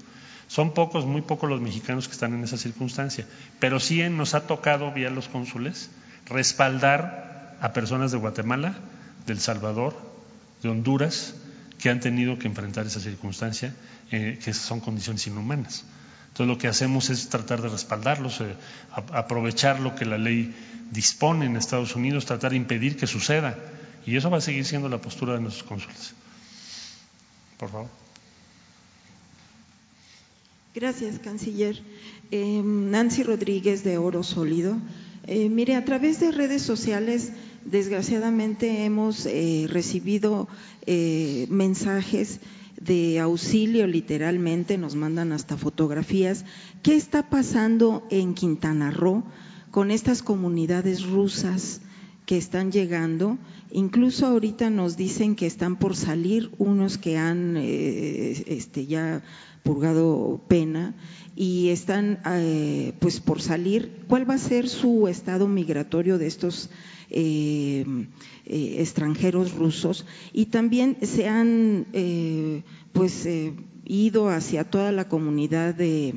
[0.49, 3.27] Son pocos, muy pocos los mexicanos que están en esa circunstancia,
[3.61, 5.91] pero sí nos ha tocado, vía los cónsules,
[6.27, 8.75] respaldar a personas de Guatemala,
[9.27, 9.95] de El Salvador,
[10.63, 11.35] de Honduras,
[11.79, 13.75] que han tenido que enfrentar esa circunstancia,
[14.11, 15.85] eh, que son condiciones inhumanas.
[16.29, 18.55] Entonces lo que hacemos es tratar de respaldarlos, eh,
[18.93, 20.55] aprovechar lo que la ley
[20.91, 23.57] dispone en Estados Unidos, tratar de impedir que suceda.
[24.07, 26.15] Y eso va a seguir siendo la postura de nuestros cónsules.
[27.59, 28.08] Por favor.
[30.75, 31.83] Gracias, canciller.
[32.31, 34.77] Eh, Nancy Rodríguez de Oro Sólido.
[35.27, 37.33] Eh, mire, a través de redes sociales,
[37.65, 40.49] desgraciadamente hemos eh, recibido
[41.51, 42.41] mensajes
[42.81, 46.47] de auxilio, literalmente, nos mandan hasta fotografías.
[46.83, 49.25] ¿Qué está pasando en Quintana Roo
[49.71, 51.83] con estas comunidades rusas
[52.25, 53.37] que están llegando?
[53.71, 59.23] Incluso ahorita nos dicen que están por salir unos que han este, ya
[59.63, 60.95] purgado pena
[61.37, 64.05] y están eh, pues por salir.
[64.09, 66.69] ¿Cuál va a ser su estado migratorio de estos
[67.11, 67.85] eh,
[68.45, 70.05] eh, extranjeros rusos?
[70.33, 71.87] Y también se han
[72.93, 73.29] pues
[73.85, 76.15] ido hacia toda la comunidad de,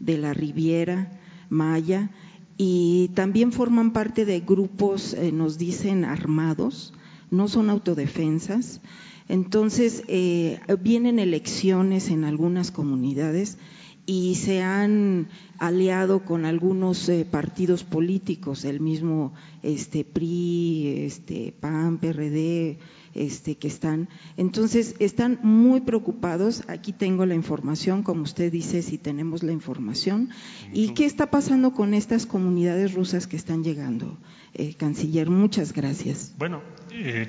[0.00, 1.20] de la Riviera
[1.50, 2.10] Maya
[2.56, 6.92] y también forman parte de grupos, nos dicen, armados,
[7.30, 8.80] no son autodefensas.
[9.28, 13.58] Entonces, eh, vienen elecciones en algunas comunidades
[14.06, 21.96] y se han aliado con algunos eh, partidos políticos, el mismo este, PRI, este, PAN,
[21.96, 22.78] PRD,
[23.14, 24.10] este, que están.
[24.36, 26.64] Entonces, están muy preocupados.
[26.68, 30.28] Aquí tengo la información, como usted dice, si tenemos la información.
[30.74, 34.18] ¿Y qué está pasando con estas comunidades rusas que están llegando,
[34.52, 35.30] eh, canciller?
[35.30, 36.34] Muchas gracias.
[36.36, 36.60] Bueno,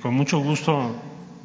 [0.02, 0.94] con mucho gusto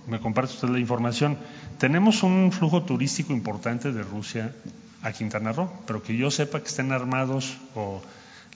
[0.06, 1.38] me comparte usted la información.
[1.78, 4.54] Tenemos un flujo turístico importante de Rusia
[5.02, 8.02] a Quintana Roo, pero que yo sepa que estén armados o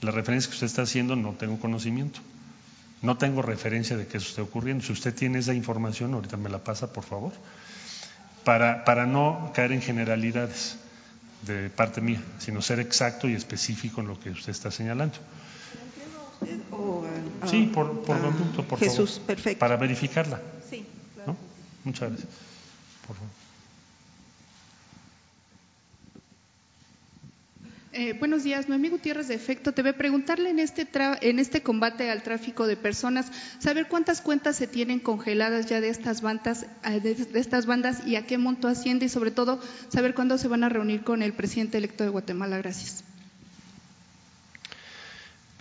[0.01, 2.21] la referencia que usted está haciendo no tengo conocimiento.
[3.03, 4.85] No tengo referencia de que eso esté ocurriendo.
[4.85, 7.33] Si usted tiene esa información, ahorita me la pasa, por favor,
[8.45, 10.79] para, para no caer en generalidades
[11.47, 15.17] de parte mía, sino ser exacto y específico en lo que usted está señalando.
[17.47, 18.17] sí, por, por,
[18.67, 19.59] por Jesús, perfecto.
[19.59, 20.41] Para verificarla.
[21.85, 22.29] Muchas gracias.
[27.97, 29.93] Eh, buenos días, Noemí Gutiérrez de Efecto TV.
[29.93, 30.89] Preguntarle en este,
[31.21, 33.31] en este combate al tráfico de personas,
[33.61, 38.17] saber cuántas cuentas se tienen congeladas ya de estas bandas, eh, de estas bandas y
[38.17, 39.61] a qué monto asciende y sobre todo
[39.91, 42.59] saber cuándo se van a reunir con el presidente electo de Guatemala.
[42.59, 43.05] Gracias.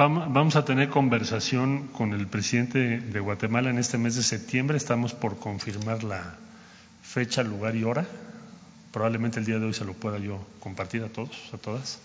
[0.10, 4.76] Vamos a tener conversación con el presidente de Guatemala en este mes de septiembre.
[4.76, 6.36] Estamos por confirmar la
[7.02, 8.06] fecha, lugar y hora.
[8.92, 12.00] Probablemente el día de hoy se lo pueda yo compartir a todos, a todas,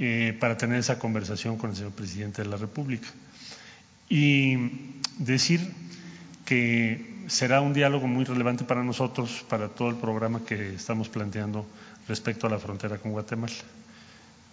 [0.00, 3.06] eh, para tener esa conversación con el señor presidente de la República.
[4.08, 4.56] Y
[5.18, 5.72] decir
[6.44, 11.64] que será un diálogo muy relevante para nosotros, para todo el programa que estamos planteando
[12.08, 13.54] respecto a la frontera con Guatemala.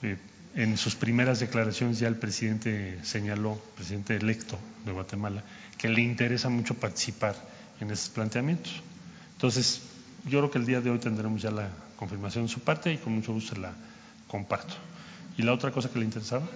[0.04, 0.18] Eh,
[0.56, 5.44] en sus primeras declaraciones ya el presidente señaló, presidente electo de Guatemala,
[5.78, 7.36] que le interesa mucho participar
[7.82, 8.82] en esos planteamientos.
[9.34, 9.82] Entonces,
[10.26, 12.98] yo creo que el día de hoy tendremos ya la confirmación de su parte y
[12.98, 13.74] con mucho gusto la
[14.28, 14.74] comparto.
[15.38, 16.48] ¿Y la otra cosa que le interesaba?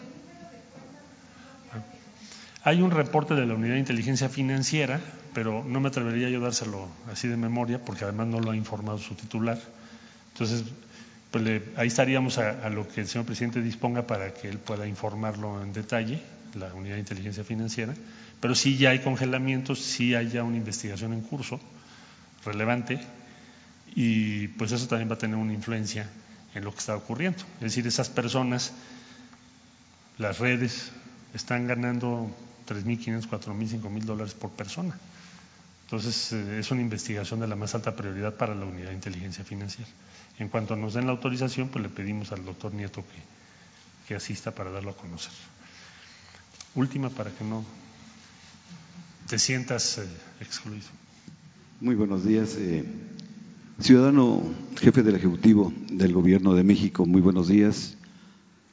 [2.63, 4.99] Hay un reporte de la Unidad de Inteligencia Financiera,
[5.33, 8.97] pero no me atrevería yo dárselo así de memoria, porque además no lo ha informado
[8.97, 9.59] su titular.
[10.33, 10.63] Entonces,
[11.31, 15.61] pues ahí estaríamos a, lo que el señor presidente disponga para que él pueda informarlo
[15.61, 16.21] en detalle,
[16.55, 17.93] la unidad de inteligencia financiera,
[18.39, 21.59] pero sí ya hay congelamientos, sí hay ya una investigación en curso
[22.45, 22.99] relevante
[23.95, 26.09] y pues eso también va a tener una influencia
[26.55, 27.43] en lo que está ocurriendo.
[27.55, 28.73] Es decir, esas personas,
[30.17, 30.91] las redes,
[31.33, 32.35] están ganando
[32.67, 34.97] 3.500, 4.000, 5.000 dólares por persona.
[35.85, 39.43] Entonces, eh, es una investigación de la más alta prioridad para la unidad de inteligencia
[39.43, 39.89] financiera.
[40.39, 43.03] En cuanto nos den la autorización, pues le pedimos al doctor Nieto
[44.07, 45.31] que, asista para darlo a conocer.
[46.73, 47.63] Última para que no
[49.27, 50.07] te sientas eh,
[50.41, 50.87] excluido.
[51.79, 52.55] Muy buenos días.
[52.57, 52.83] Eh,
[53.79, 54.41] ciudadano
[54.79, 57.97] jefe del Ejecutivo del Gobierno de México, muy buenos días.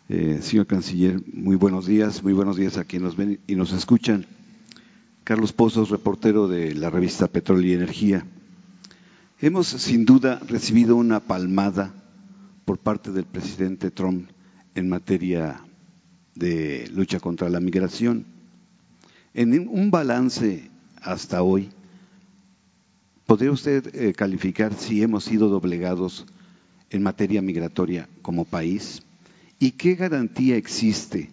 [0.09, 2.23] Eh, señor Canciller, muy buenos días.
[2.23, 4.25] Muy buenos días a quienes nos ven y nos escuchan.
[5.25, 8.25] Carlos Pozos, reportero de la revista Petróleo y Energía.
[9.39, 11.93] Hemos sin duda recibido una palmada
[12.65, 14.31] por parte del presidente Trump
[14.75, 15.61] en materia
[16.35, 18.25] de lucha contra la migración.
[19.35, 20.71] En un balance
[21.03, 21.69] hasta hoy,
[23.27, 26.25] ¿podría usted eh, calificar si hemos sido doblegados
[26.89, 29.03] en materia migratoria como país?
[29.59, 31.31] ¿Y qué garantía existe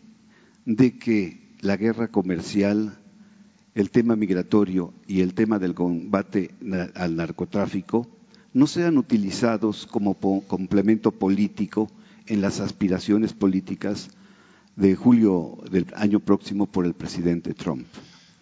[0.65, 2.99] de que la guerra comercial,
[3.75, 6.51] el tema migratorio y el tema del combate
[6.95, 8.07] al narcotráfico
[8.53, 10.13] no sean utilizados como
[10.47, 11.89] complemento político
[12.27, 14.09] en las aspiraciones políticas
[14.75, 17.85] de julio del año próximo por el presidente Trump.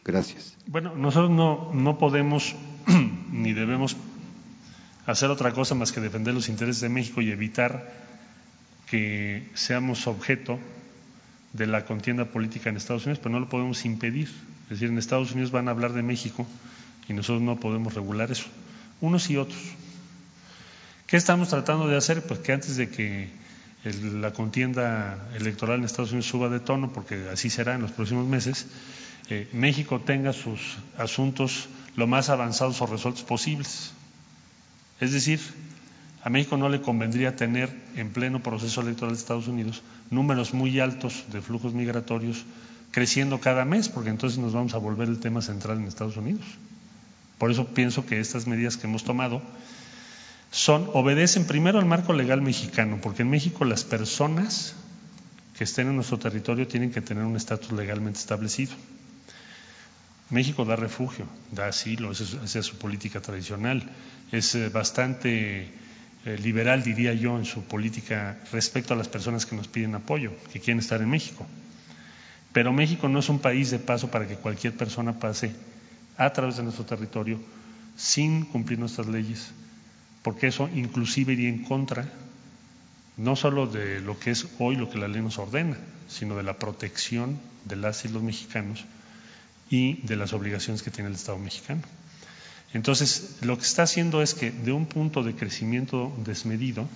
[0.03, 0.57] Gracias.
[0.67, 2.55] Bueno, nosotros no, no podemos
[3.31, 3.95] ni debemos
[5.05, 7.91] hacer otra cosa más que defender los intereses de México y evitar
[8.89, 10.59] que seamos objeto
[11.53, 14.29] de la contienda política en Estados Unidos, pero no lo podemos impedir.
[14.63, 16.47] Es decir, en Estados Unidos van a hablar de México
[17.07, 18.45] y nosotros no podemos regular eso,
[19.01, 19.59] unos y otros.
[21.07, 22.23] ¿Qué estamos tratando de hacer?
[22.23, 23.29] Pues que antes de que
[23.83, 28.27] la contienda electoral en Estados Unidos suba de tono, porque así será en los próximos
[28.27, 28.67] meses,
[29.29, 33.91] eh, México tenga sus asuntos lo más avanzados o resueltos posibles.
[34.99, 35.39] Es decir,
[36.23, 40.79] a México no le convendría tener en pleno proceso electoral de Estados Unidos números muy
[40.79, 42.45] altos de flujos migratorios
[42.91, 46.45] creciendo cada mes, porque entonces nos vamos a volver el tema central en Estados Unidos.
[47.37, 49.41] Por eso pienso que estas medidas que hemos tomado
[50.93, 54.75] obedecen primero al marco legal mexicano, porque en México las personas
[55.57, 58.73] que estén en nuestro territorio tienen que tener un estatus legalmente establecido.
[60.29, 63.83] México da refugio, da asilo, esa es su política tradicional.
[64.31, 65.71] Es eh, bastante
[66.25, 70.31] eh, liberal, diría yo, en su política respecto a las personas que nos piden apoyo,
[70.51, 71.47] que quieren estar en México.
[72.53, 75.51] Pero México no es un país de paso para que cualquier persona pase
[76.17, 77.39] a través de nuestro territorio
[77.95, 79.51] sin cumplir nuestras leyes,
[80.21, 82.07] porque eso inclusive iría en contra
[83.17, 86.43] no solo de lo que es hoy lo que la ley nos ordena, sino de
[86.43, 88.85] la protección de las y los mexicanos
[89.69, 91.81] y de las obligaciones que tiene el Estado mexicano.
[92.73, 96.87] Entonces, lo que está haciendo es que de un punto de crecimiento desmedido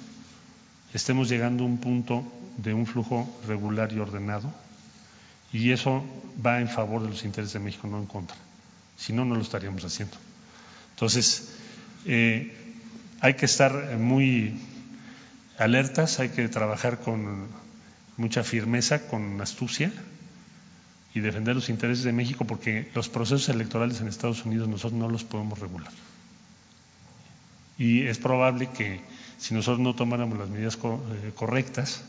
[0.93, 2.23] estemos llegando a un punto
[2.57, 4.53] de un flujo regular y ordenado,
[5.51, 6.03] y eso
[6.45, 8.37] va en favor de los intereses de México, no en contra.
[8.97, 10.15] Si no, no lo estaríamos haciendo.
[10.91, 11.49] Entonces,
[12.05, 12.53] eh,
[13.19, 14.61] hay que estar muy
[15.57, 17.47] alertas, hay que trabajar con
[18.15, 19.91] mucha firmeza, con astucia
[21.15, 25.09] y defender los intereses de México porque los procesos electorales en Estados Unidos nosotros no
[25.09, 25.91] los podemos regular.
[27.77, 28.99] Y es probable que
[29.37, 32.03] si nosotros no tomáramos las medidas eh, correctas,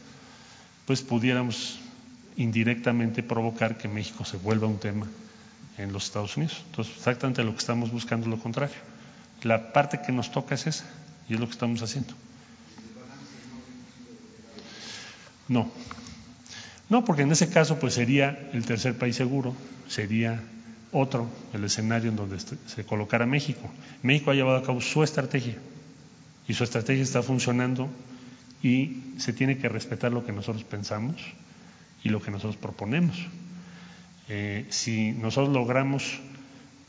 [0.87, 1.79] pues pudiéramos
[2.37, 5.07] indirectamente provocar que México se vuelva un tema
[5.79, 6.65] en los Estados Unidos.
[6.71, 8.77] Entonces, exactamente lo que estamos buscando es lo contrario.
[9.45, 10.85] La parte que nos toca es esa
[11.29, 12.13] y es lo que estamos haciendo.
[15.47, 15.71] No,
[16.89, 19.55] no, porque en ese caso pues sería el tercer país seguro,
[19.89, 20.41] sería
[20.93, 23.69] otro el escenario en donde se colocara México.
[24.03, 25.57] México ha llevado a cabo su estrategia
[26.49, 27.89] y su estrategia está funcionando
[28.63, 31.17] y se tiene que respetar lo que nosotros pensamos
[32.03, 33.17] y lo que nosotros proponemos.
[34.29, 36.21] Eh, si nosotros logramos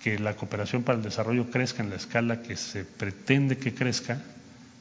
[0.01, 4.21] que la cooperación para el desarrollo crezca en la escala que se pretende que crezca,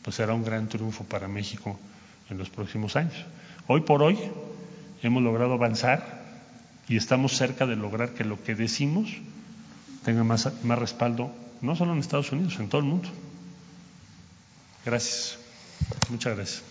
[0.02, 1.78] pues será un gran triunfo para México
[2.30, 3.14] en los próximos años.
[3.66, 4.18] Hoy por hoy
[5.02, 6.24] hemos logrado avanzar
[6.88, 9.08] y estamos cerca de lograr que lo que decimos
[10.04, 13.08] tenga más, más respaldo, no solo en Estados Unidos, en todo el mundo.
[14.84, 15.38] Gracias.
[16.10, 16.62] Muchas gracias.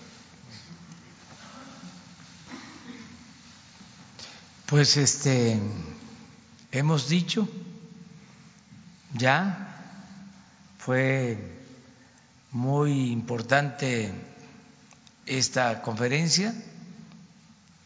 [4.65, 5.59] Pues este
[6.71, 7.47] hemos dicho
[9.13, 9.65] ya
[10.79, 11.37] fue
[12.51, 14.11] muy importante
[15.25, 16.55] esta conferencia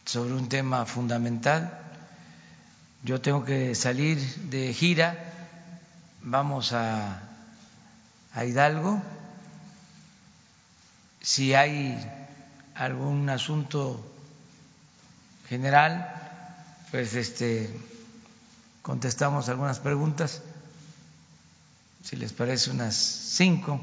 [0.10, 1.70] sobre un tema fundamental.
[3.04, 4.18] Yo tengo que salir
[4.50, 5.16] de gira,
[6.24, 7.22] vamos a,
[8.36, 9.00] Hidalgo.
[11.22, 11.96] Si hay
[12.74, 14.04] algún asunto
[15.48, 16.10] general,
[16.90, 17.70] pues este
[18.82, 20.42] contestamos algunas preguntas,
[22.04, 23.80] si les parece unas cinco.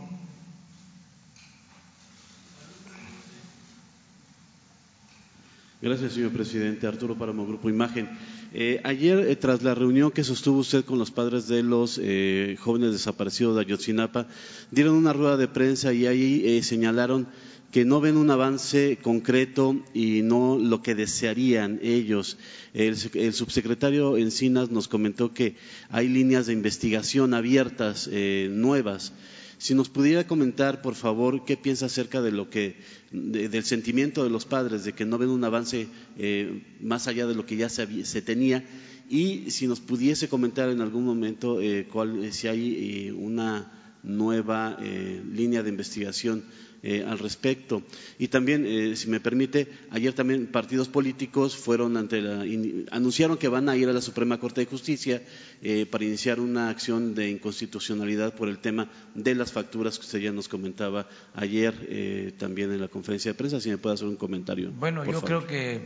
[5.83, 6.87] Gracias, señor presidente.
[6.87, 8.09] Arturo Páramo, Grupo Imagen.
[8.55, 12.57] Eh, ayer, eh, tras la reunión que sostuvo usted con los padres de los eh,
[12.59, 14.27] jóvenes desaparecidos de Ayotzinapa,
[14.71, 17.27] dieron una rueda de prensa y ahí señalaron
[17.73, 22.39] que no ven un avance concreto y no lo que desearían ellos.
[22.73, 25.57] El, el subsecretario Encinas nos comentó que
[25.91, 28.09] hay líneas de investigación abiertas,
[28.49, 29.13] nuevas.
[29.59, 32.77] Si nos pudiera comentar, por favor, qué piensa acerca de lo que,
[33.11, 35.89] del sentimiento de los padres, de que no ven un avance
[36.19, 38.65] eh, más allá de lo que ya se, se, tenía.
[39.09, 45.63] Y si nos pudiese comentar en algún momento eh, cuál, si hay una nueva línea
[45.63, 46.45] de investigación
[46.89, 47.83] eh, al respecto.
[48.17, 52.45] Y también, eh, si me permite, ayer también partidos políticos fueron ante la,
[52.93, 55.21] anunciaron que van a ir a la Suprema Corte de Justicia
[55.63, 60.21] eh, para iniciar una acción de inconstitucionalidad por el tema de las facturas que usted
[60.21, 63.61] ya nos comentaba ayer también en la conferencia de prensa.
[63.61, 64.71] Si me puede hacer un comentario.
[64.79, 65.81] Bueno, yo creo que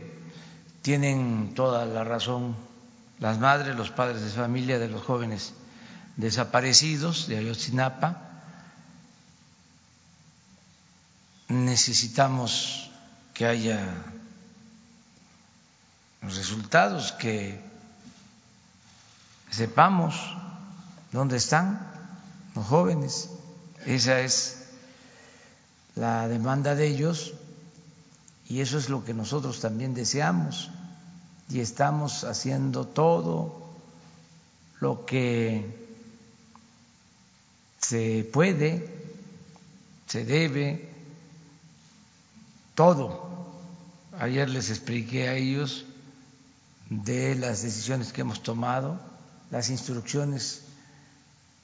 [0.83, 2.55] tienen toda la razón
[3.19, 5.55] las madres, los padres de familia de los jóvenes
[6.17, 8.31] desaparecidos de Ayotzinapa
[11.51, 12.89] necesitamos
[13.33, 13.87] que haya
[16.21, 17.59] resultados, que
[19.49, 20.15] sepamos
[21.11, 21.87] dónde están
[22.55, 23.29] los jóvenes.
[23.85, 24.67] Esa es
[25.95, 27.33] la demanda de ellos
[28.47, 30.69] y eso es lo que nosotros también deseamos
[31.49, 33.75] y estamos haciendo todo
[34.79, 35.90] lo que
[37.81, 38.87] se puede,
[40.07, 40.89] se debe
[42.75, 43.29] todo.
[44.19, 45.85] Ayer les expliqué a ellos
[46.89, 48.99] de las decisiones que hemos tomado,
[49.49, 50.63] las instrucciones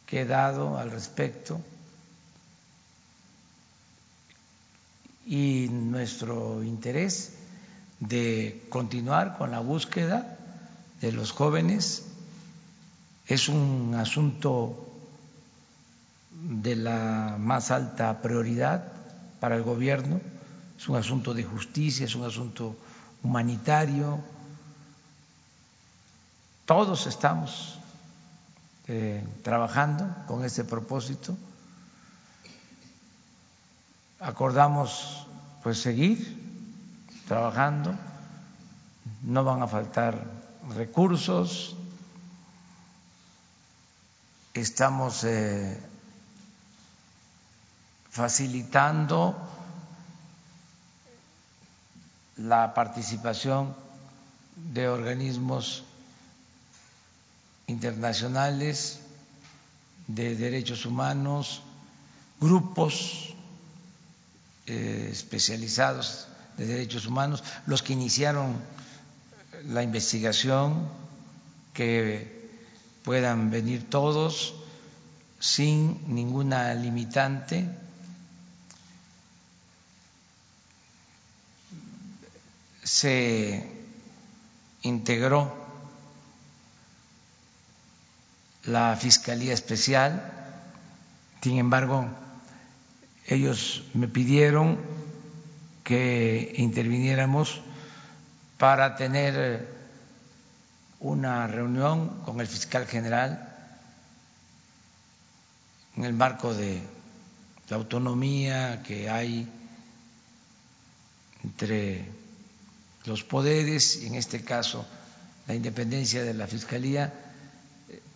[0.05, 1.61] que he dado al respecto
[5.25, 7.33] y nuestro interés
[7.99, 10.37] de continuar con la búsqueda
[11.01, 12.05] de los jóvenes
[13.27, 14.96] es un asunto
[16.43, 18.91] de la más alta prioridad
[19.39, 20.19] para el gobierno
[20.77, 22.75] es un asunto de justicia, es un asunto
[23.23, 24.19] humanitario.
[26.65, 27.79] Todos estamos
[28.87, 31.35] eh, trabajando con ese propósito.
[34.19, 35.25] Acordamos
[35.63, 36.45] pues seguir
[37.27, 37.95] trabajando,
[39.23, 40.23] no van a faltar
[40.75, 41.75] recursos,
[44.53, 45.77] estamos eh,
[48.17, 49.37] facilitando
[52.37, 53.75] la participación
[54.55, 55.83] de organismos
[57.67, 59.01] internacionales
[60.07, 61.61] de derechos humanos,
[62.41, 63.35] grupos
[64.65, 68.55] eh, especializados de derechos humanos, los que iniciaron
[69.67, 70.89] la investigación,
[71.71, 72.49] que
[73.03, 74.55] puedan venir todos
[75.39, 77.85] sin ninguna limitante
[82.87, 83.69] se
[84.81, 85.53] integró
[88.63, 90.31] la Fiscalía Especial,
[91.41, 92.07] sin embargo,
[93.25, 94.79] ellos me pidieron
[95.83, 97.61] que interviniéramos
[98.57, 99.67] para tener
[101.01, 103.53] una reunión con el fiscal general
[105.97, 106.81] en el marco de
[107.69, 109.47] la autonomía que hay
[111.43, 112.26] entre
[113.07, 114.85] los poderes, en este caso
[115.47, 117.13] la independencia de la Fiscalía,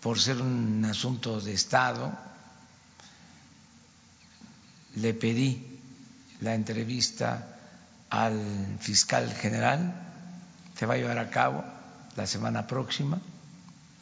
[0.02, 2.12] por ser un asunto de Estado,
[4.96, 5.80] le pedí
[6.42, 7.58] la entrevista
[8.10, 9.94] al fiscal general,
[10.78, 11.64] se va a llevar a cabo
[12.18, 13.22] la semana próxima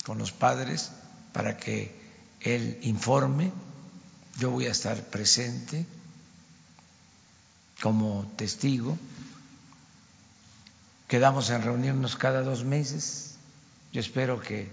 [0.03, 0.91] con los padres
[1.31, 1.95] para que
[2.41, 3.51] él informe,
[4.39, 5.85] yo voy a estar presente
[7.79, 8.97] como testigo
[11.09, 13.33] Quedamos en reunirnos cada dos meses.
[13.91, 14.69] Yo espero que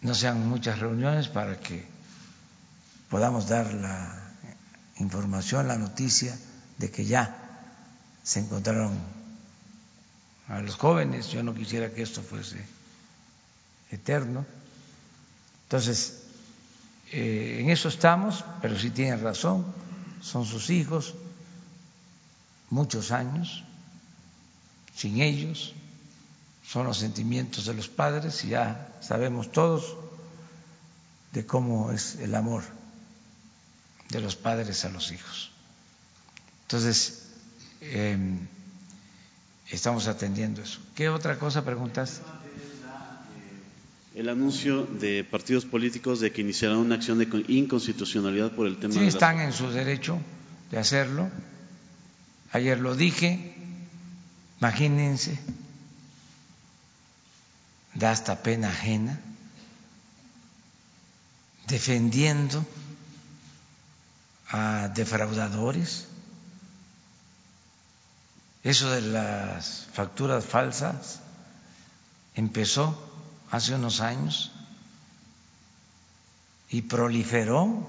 [0.00, 1.84] no sean muchas reuniones para que
[3.10, 4.32] podamos dar la
[4.98, 6.34] información, la noticia
[6.78, 7.36] de que ya
[8.24, 8.96] se encontraron
[10.48, 11.28] a los jóvenes.
[11.28, 12.64] Yo no quisiera que esto fuese
[13.90, 14.46] eterno.
[15.64, 16.22] Entonces,
[17.12, 19.66] eh, en eso estamos, pero sí tienen razón,
[20.22, 21.14] son sus hijos,
[22.70, 23.62] muchos años
[24.96, 25.74] sin ellos,
[26.66, 29.96] son los sentimientos de los padres y ya sabemos todos
[31.32, 32.64] de cómo es el amor
[34.08, 35.50] de los padres a los hijos.
[36.62, 37.24] Entonces,
[37.80, 38.38] em,
[39.70, 40.80] estamos atendiendo eso.
[40.94, 42.22] ¿Qué otra cosa preguntas?
[44.14, 48.94] El anuncio de partidos políticos de que iniciarán una acción de inconstitucionalidad por el tema.
[48.94, 50.18] Sí, están en su derecho
[50.70, 51.28] de hacerlo.
[52.52, 53.55] Ayer lo dije,
[54.60, 55.38] Imagínense,
[57.94, 59.20] da hasta pena ajena,
[61.66, 62.64] defendiendo
[64.48, 66.06] a defraudadores.
[68.62, 71.20] Eso de las facturas falsas
[72.34, 72.96] empezó
[73.50, 74.52] hace unos años
[76.68, 77.88] y proliferó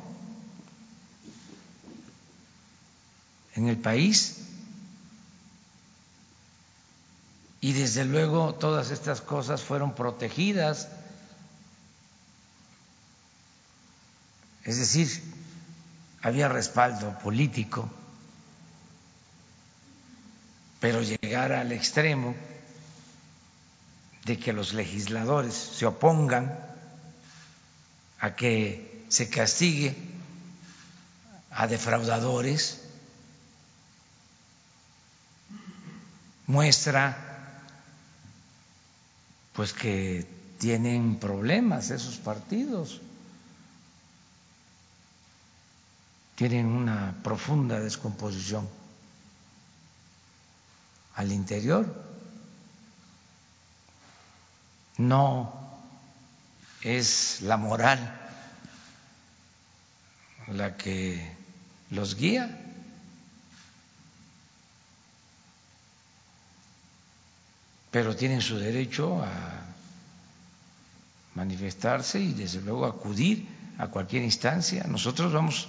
[3.56, 4.47] en el país
[7.60, 10.90] y desde luego todas estas cosas fueron protegidas.
[14.64, 15.24] Es decir,
[16.22, 17.90] había respaldo político,
[20.80, 22.36] pero llegar al extremo
[24.26, 26.60] de que los legisladores se opongan
[28.20, 29.96] a que se castigue
[31.50, 32.82] a defraudadores
[36.46, 37.27] muestra
[39.58, 40.24] pues que
[40.60, 43.02] tienen problemas esos partidos,
[46.36, 48.70] tienen una profunda descomposición
[51.16, 51.92] al interior.
[54.98, 55.52] No
[56.84, 58.30] es la moral
[60.50, 61.36] la que
[61.90, 62.66] los guía.
[67.91, 69.57] Pero tienen su derecho a
[71.35, 73.47] manifestarse y desde luego acudir
[73.77, 74.85] a cualquier instancia.
[74.88, 75.68] Nosotros vamos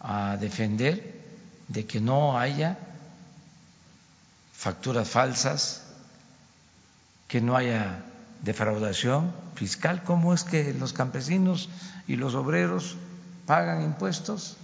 [0.00, 1.24] a defender
[1.68, 2.78] de que no haya
[4.52, 5.82] facturas falsas,
[7.26, 8.04] que no haya
[8.42, 10.02] defraudación fiscal.
[10.04, 11.70] ¿Cómo es que los campesinos
[12.06, 12.96] y los obreros
[13.46, 14.56] pagan impuestos?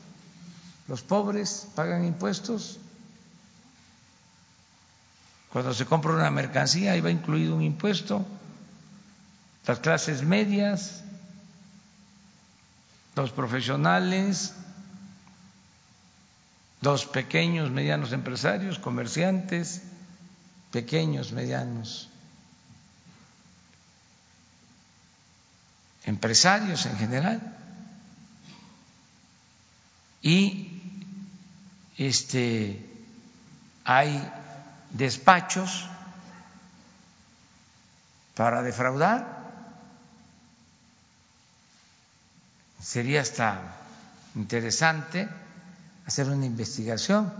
[0.88, 2.78] ¿Los pobres pagan impuestos?
[5.52, 8.24] Cuando se compra una mercancía, ahí va incluido un impuesto.
[9.66, 11.02] Las clases medias,
[13.16, 14.54] los profesionales,
[16.80, 19.82] los pequeños, medianos empresarios, comerciantes,
[20.70, 22.08] pequeños, medianos
[26.04, 27.56] empresarios en general.
[30.22, 30.80] Y
[31.96, 32.86] este
[33.84, 34.30] hay
[34.90, 35.88] despachos
[38.34, 39.40] para defraudar.
[42.80, 43.76] Sería hasta
[44.34, 45.28] interesante
[46.06, 47.32] hacer una investigación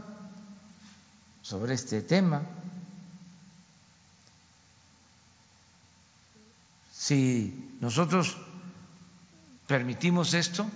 [1.43, 2.43] sobre este tema.
[6.93, 8.37] Si nosotros
[9.67, 10.67] permitimos esto,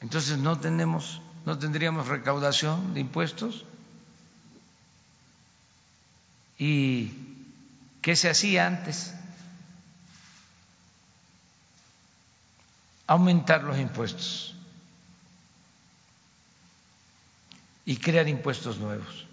[0.00, 3.64] entonces no tenemos, no tendríamos recaudación de impuestos.
[6.58, 7.12] ¿Y
[8.00, 9.12] qué se hacía antes?
[13.06, 14.54] Aumentar los impuestos
[17.84, 19.26] y crear impuestos nuevos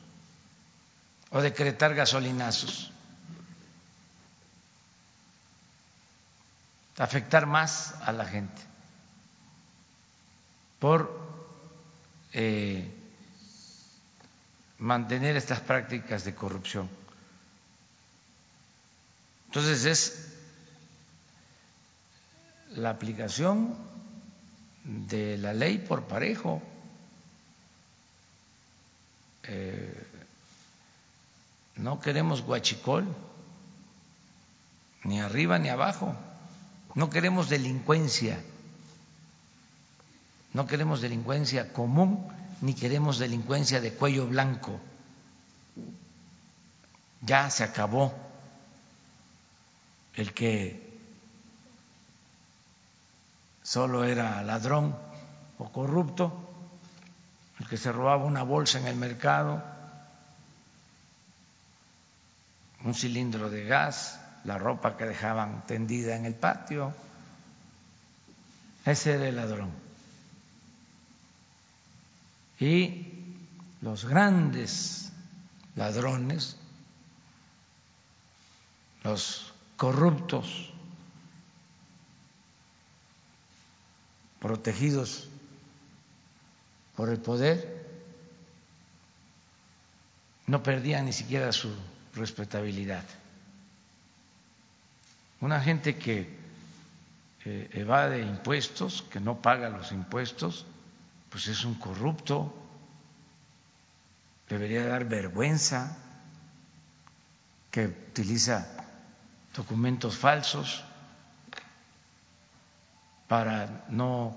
[1.32, 2.92] o decretar gasolinazos,
[6.98, 8.62] afectar más a la gente
[10.78, 11.20] por
[12.34, 12.88] eh,
[14.78, 17.03] mantener estas prácticas de corrupción.
[19.54, 20.28] Entonces es
[22.76, 23.78] la aplicación
[24.84, 26.60] de la ley por parejo.
[29.44, 30.08] Eh,
[31.76, 33.06] no queremos guachicol,
[35.04, 36.16] ni arriba ni abajo.
[36.96, 38.42] No queremos delincuencia.
[40.54, 42.28] No queremos delincuencia común,
[42.62, 44.80] ni queremos delincuencia de cuello blanco.
[47.22, 48.33] Ya se acabó
[50.16, 51.00] el que
[53.64, 54.96] solo era ladrón
[55.58, 56.32] o corrupto,
[57.60, 59.64] el que se robaba una bolsa en el mercado,
[62.84, 66.94] un cilindro de gas, la ropa que dejaban tendida en el patio.
[68.86, 69.72] Ese era el ladrón.
[72.60, 73.36] Y
[73.82, 75.12] los grandes
[75.76, 76.58] ladrones,
[79.04, 79.53] los
[79.84, 80.72] corruptos,
[84.40, 85.28] protegidos
[86.96, 87.86] por el poder,
[90.48, 91.70] no perdían ni siquiera su
[92.16, 93.04] respetabilidad.
[95.42, 96.34] Una gente que
[97.44, 100.66] eh, evade impuestos, que no paga los impuestos,
[101.30, 102.56] pues es un corrupto,
[104.48, 105.98] debería dar vergüenza
[107.70, 108.83] que utiliza
[109.56, 110.84] documentos falsos
[113.28, 114.36] para no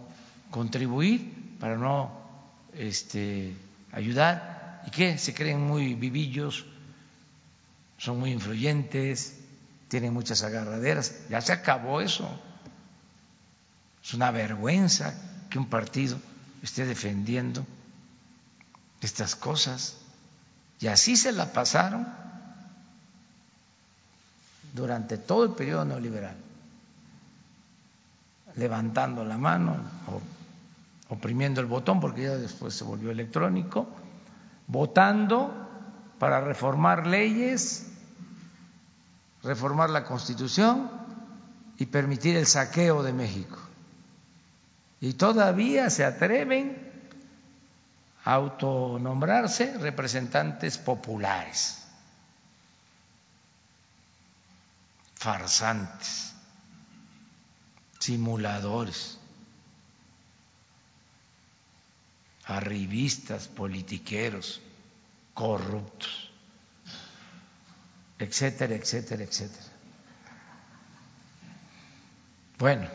[0.50, 2.10] contribuir, para no
[2.74, 3.56] este,
[3.92, 4.56] ayudar
[4.86, 5.18] ¿Y qué?
[5.18, 6.64] Se creen muy vivillos,
[7.98, 9.34] son muy influyentes,
[9.88, 11.28] tienen muchas agarraderas.
[11.28, 12.28] Ya se acabó eso.
[14.02, 15.12] Es una vergüenza
[15.50, 16.18] que un partido
[16.62, 17.66] esté defendiendo
[19.00, 19.96] estas cosas.
[20.78, 22.06] Y así se la pasaron
[24.76, 26.36] durante todo el periodo neoliberal,
[28.56, 29.74] levantando la mano
[30.06, 33.88] o oprimiendo el botón, porque ya después se volvió electrónico,
[34.66, 35.50] votando
[36.18, 37.86] para reformar leyes,
[39.42, 40.90] reformar la constitución
[41.78, 43.58] y permitir el saqueo de México.
[45.00, 46.76] Y todavía se atreven
[48.24, 51.85] a autonombrarse representantes populares,
[55.16, 56.32] farsantes,
[57.98, 59.18] simuladores,
[62.44, 64.60] arribistas, politiqueros,
[65.34, 66.30] corruptos,
[68.18, 69.64] etcétera, etcétera, etcétera.
[72.58, 72.88] Bueno.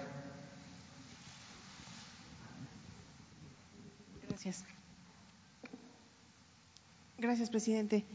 [4.30, 4.64] Gracias.
[7.18, 8.06] Gracias, presidente.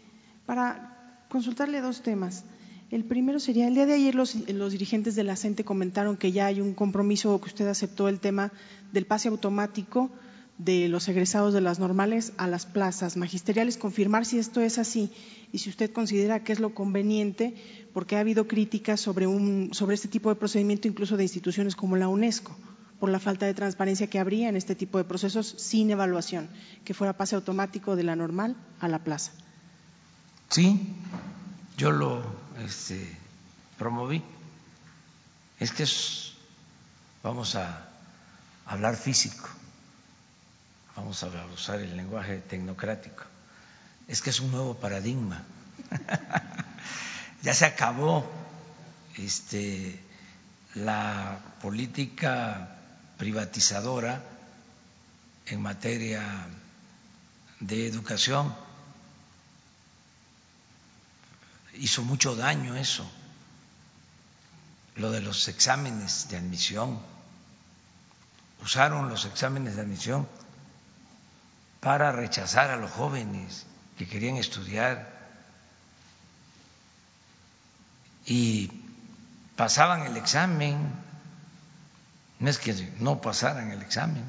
[0.46, 2.44] Para consultarle dos temas.
[2.90, 4.34] El primero sería, el día de ayer los,
[4.70, 8.52] dirigentes de la CENTE comentaron que ya hay un compromiso, que usted aceptó el tema
[8.92, 10.08] del pase automático
[10.58, 15.10] de los egresados de las normales a las plazas magisteriales, confirmar si esto es así
[15.52, 17.54] y si usted considera que es lo conveniente,
[17.92, 21.96] porque ha habido críticas sobre, un, sobre este tipo de procedimiento incluso de instituciones como
[21.96, 22.56] la UNESCO,
[23.00, 26.48] por la falta de transparencia que habría en este tipo de procesos sin evaluación,
[26.84, 29.32] que fuera pase automático de la normal a la plaza.
[30.48, 30.80] Sí,
[31.76, 33.16] yo lo este,
[33.78, 34.22] promoví.
[35.58, 36.32] Es que es,
[37.22, 37.88] vamos a
[38.66, 39.48] hablar físico
[40.96, 43.22] vamos a usar el lenguaje tecnocrático,
[44.08, 45.44] es que es un nuevo paradigma.
[47.42, 48.28] ya se acabó
[49.16, 50.00] este,
[50.74, 52.76] la política
[53.18, 54.22] privatizadora
[55.46, 56.22] en materia
[57.60, 58.54] de educación.
[61.78, 63.08] Hizo mucho daño eso,
[64.96, 66.98] lo de los exámenes de admisión.
[68.62, 70.26] Usaron los exámenes de admisión
[71.80, 73.66] para rechazar a los jóvenes
[73.98, 75.14] que querían estudiar.
[78.24, 78.70] Y
[79.54, 80.92] pasaban el examen,
[82.38, 84.24] no es que no pasaran el examen,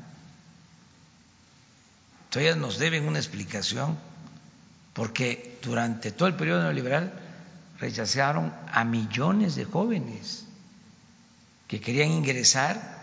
[2.30, 3.98] todavía nos deben una explicación
[4.94, 7.27] porque durante todo el periodo neoliberal
[7.80, 10.46] rechazaron a millones de jóvenes
[11.68, 12.98] que querían ingresar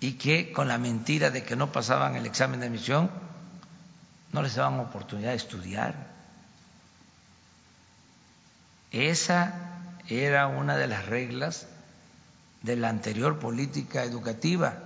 [0.00, 3.10] y que con la mentira de que no pasaban el examen de admisión
[4.32, 5.94] no les daban oportunidad de estudiar.
[8.90, 9.54] Esa
[10.08, 11.66] era una de las reglas
[12.62, 14.78] de la anterior política educativa.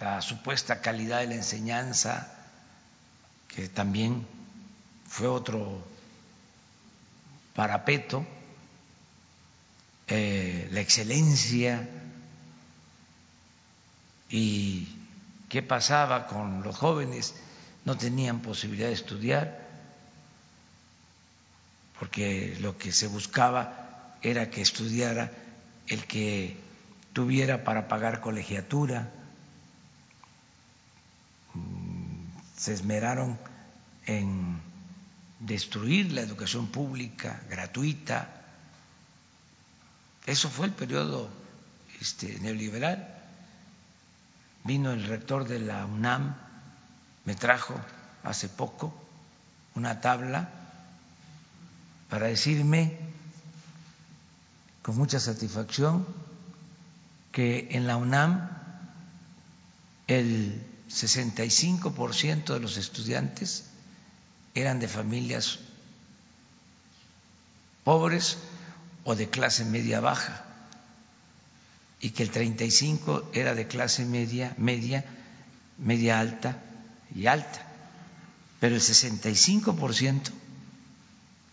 [0.00, 2.32] La supuesta calidad de la enseñanza,
[3.48, 4.26] que también
[5.08, 5.84] fue otro
[7.54, 8.26] parapeto
[10.08, 11.88] eh, la excelencia
[14.28, 14.86] y
[15.48, 17.34] qué pasaba con los jóvenes,
[17.84, 19.66] no tenían posibilidad de estudiar,
[21.98, 25.32] porque lo que se buscaba era que estudiara
[25.88, 26.56] el que
[27.12, 29.10] tuviera para pagar colegiatura.
[31.54, 32.26] Mm,
[32.56, 33.38] se esmeraron
[34.06, 34.60] en
[35.38, 38.42] destruir la educación pública gratuita,
[40.24, 41.28] eso fue el periodo
[42.00, 43.14] este, neoliberal.
[44.64, 46.34] Vino el rector de la UNAM,
[47.24, 47.74] me trajo
[48.24, 48.92] hace poco
[49.74, 50.50] una tabla
[52.08, 52.98] para decirme
[54.82, 56.06] con mucha satisfacción
[57.30, 58.48] que en la UNAM
[60.06, 63.65] el 65% de los estudiantes
[64.56, 65.58] eran de familias
[67.84, 68.38] pobres
[69.04, 70.44] o de clase media baja
[72.00, 75.04] y que el 35 era de clase media, media,
[75.78, 76.58] media alta
[77.14, 77.66] y alta,
[78.58, 80.30] pero el 65%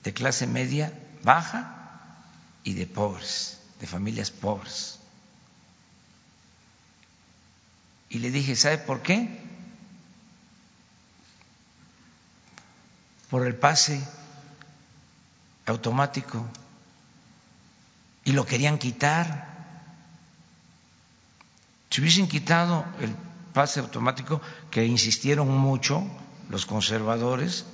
[0.04, 0.92] de clase media
[1.24, 2.24] baja
[2.64, 5.00] y de pobres, de familias pobres.
[8.10, 9.43] Y le dije, ¿sabe por qué?
[13.34, 14.00] Por el pase
[15.66, 16.46] automático
[18.26, 19.48] y lo querían quitar.
[21.90, 23.16] Si hubiesen quitado el
[23.52, 24.40] pase automático
[24.70, 26.04] que insistieron mucho
[26.52, 27.66] los conservadores,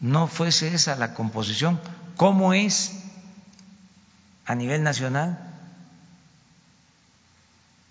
[0.00, 1.78] no fuese esa la composición.
[2.16, 3.02] ¿Cómo es
[4.46, 5.46] a nivel nacional?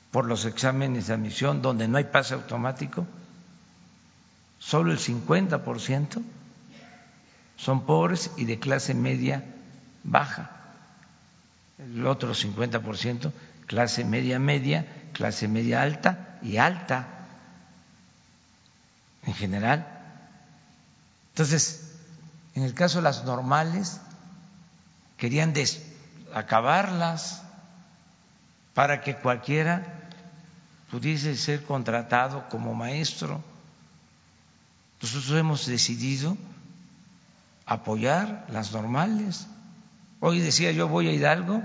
[0.10, 3.06] Por los exámenes de admisión donde no hay pase automático,
[4.57, 6.24] solo el 50%
[7.60, 9.44] son pobres y de clase media
[10.03, 10.49] baja.
[11.77, 13.31] El otro 50%
[13.68, 17.07] clase media media, clase media alta y alta
[19.26, 19.88] en general.
[21.34, 21.91] Entonces,
[22.56, 23.99] en el caso de las normales,
[25.18, 25.53] querían
[26.34, 27.44] acabarlas
[28.73, 30.10] para que cualquiera
[30.90, 33.44] pudiese ser contratado como maestro.
[35.02, 36.36] Nosotros hemos decidido
[37.70, 39.48] apoyar las normales.
[40.20, 41.62] Hoy decía yo voy a Hidalgo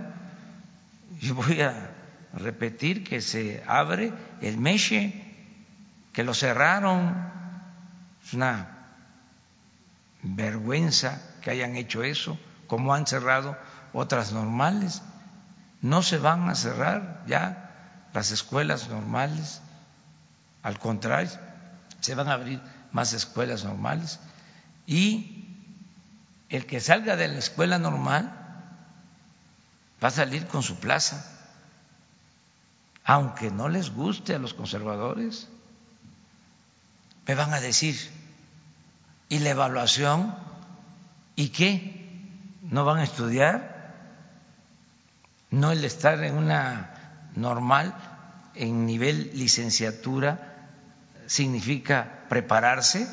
[1.20, 1.90] y voy a
[2.34, 4.12] repetir que se abre
[4.42, 5.14] el Meche,
[6.12, 7.32] que lo cerraron.
[8.22, 8.68] Es una
[10.22, 13.56] vergüenza que hayan hecho eso, como han cerrado
[13.94, 15.02] otras normales.
[15.80, 19.62] No se van a cerrar ya las escuelas normales,
[20.62, 21.30] al contrario,
[22.00, 22.60] se van a abrir
[22.92, 24.20] más escuelas normales
[24.86, 25.33] y
[26.48, 28.32] el que salga de la escuela normal
[30.02, 31.34] va a salir con su plaza
[33.04, 35.48] aunque no les guste a los conservadores,
[37.26, 37.96] me van a decir,
[39.28, 40.34] ¿y la evaluación?
[41.36, 42.02] ¿Y qué?
[42.62, 43.92] ¿No van a estudiar?
[45.50, 47.94] ¿No el estar en una normal,
[48.54, 50.70] en nivel licenciatura,
[51.26, 53.06] significa prepararse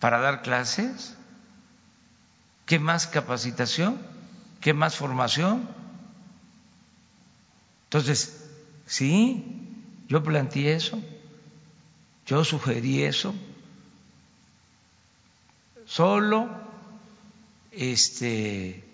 [0.00, 1.14] para dar clases?
[2.66, 3.98] ¿Qué más capacitación?
[4.60, 5.68] ¿Qué más formación?
[7.84, 8.42] Entonces,
[8.92, 9.42] Sí,
[10.08, 11.00] yo planteé eso,
[12.26, 13.34] yo sugerí eso.
[15.86, 16.46] Solo
[17.70, 18.84] este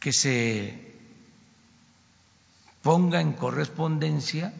[0.00, 0.94] que se
[2.82, 4.52] ponga en correspondencia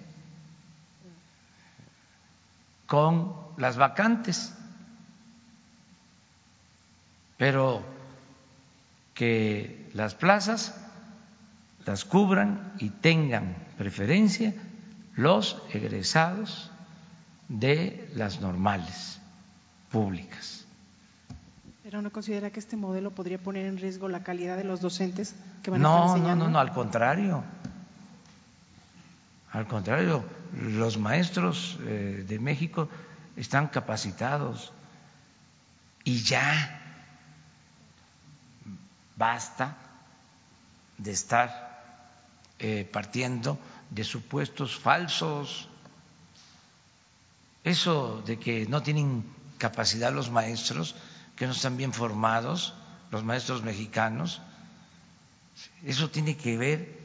[2.87, 4.55] con las vacantes,
[7.37, 7.83] pero
[9.15, 10.75] que las plazas
[11.87, 14.55] las cubran y tengan preferencia
[15.15, 16.71] los egresados
[17.49, 19.21] de las normales
[19.91, 20.65] públicas.
[21.83, 25.35] ¿Pero no considera que este modelo podría poner en riesgo la calidad de los docentes
[25.63, 26.45] que van a estar enseñando?
[26.45, 27.45] No, no, no, al contrario.
[29.53, 30.25] Al contrario,
[30.61, 32.89] los maestros eh, de México
[33.37, 34.73] están capacitados
[36.03, 36.84] y ya
[39.17, 39.77] basta
[40.99, 41.75] de estar
[42.59, 43.59] eh, partiendo
[43.91, 45.69] de supuestos falsos.
[47.63, 49.25] Eso de que no tienen
[49.59, 50.95] capacidad los maestros,
[51.37, 52.75] que no están bien formados,
[53.11, 54.41] los maestros mexicanos,
[55.85, 56.99] eso tiene que ver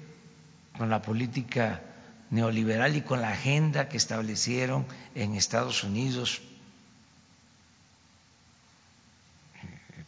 [0.78, 1.82] con la política
[2.30, 6.42] neoliberal y con la agenda que establecieron en Estados Unidos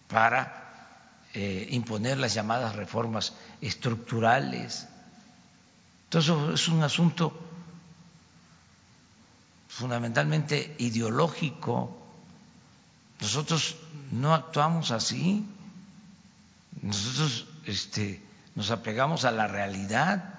[0.07, 0.60] para
[1.33, 4.87] eh, imponer las llamadas reformas estructurales.
[6.05, 7.31] Entonces es un asunto
[9.69, 11.97] fundamentalmente ideológico.
[13.21, 13.77] Nosotros
[14.11, 15.45] no actuamos así.
[16.81, 18.21] Nosotros este,
[18.55, 20.37] nos apegamos a la realidad.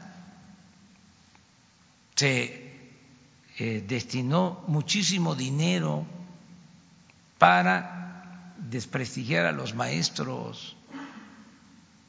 [2.14, 2.90] Se
[3.58, 6.04] eh, destinó muchísimo dinero
[7.38, 10.76] para desprestigiar a los maestros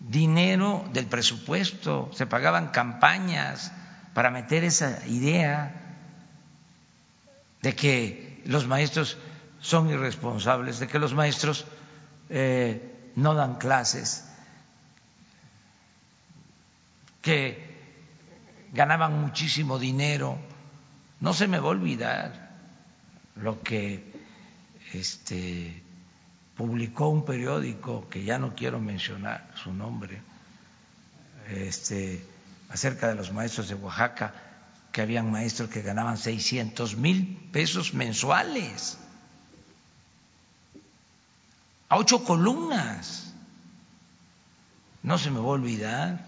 [0.04, 3.72] dinero del presupuesto, se pagaban campañas
[4.14, 5.98] para meter esa idea
[7.62, 9.18] de que los maestros
[9.62, 11.66] son irresponsables, de que los maestros
[12.30, 14.26] eh, no dan clases,
[17.22, 17.74] que
[18.74, 20.38] ganaban muchísimo dinero.
[21.22, 22.52] No se me va a olvidar
[23.38, 24.12] lo que
[24.92, 25.82] este,
[26.56, 30.22] publicó un periódico que ya no quiero mencionar su nombre,
[31.50, 32.24] este,
[32.70, 34.34] acerca de los maestros de Oaxaca,
[34.92, 38.98] que habían maestros que ganaban 600 mil pesos mensuales,
[41.90, 43.34] a ocho columnas.
[45.02, 46.26] No se me va a olvidar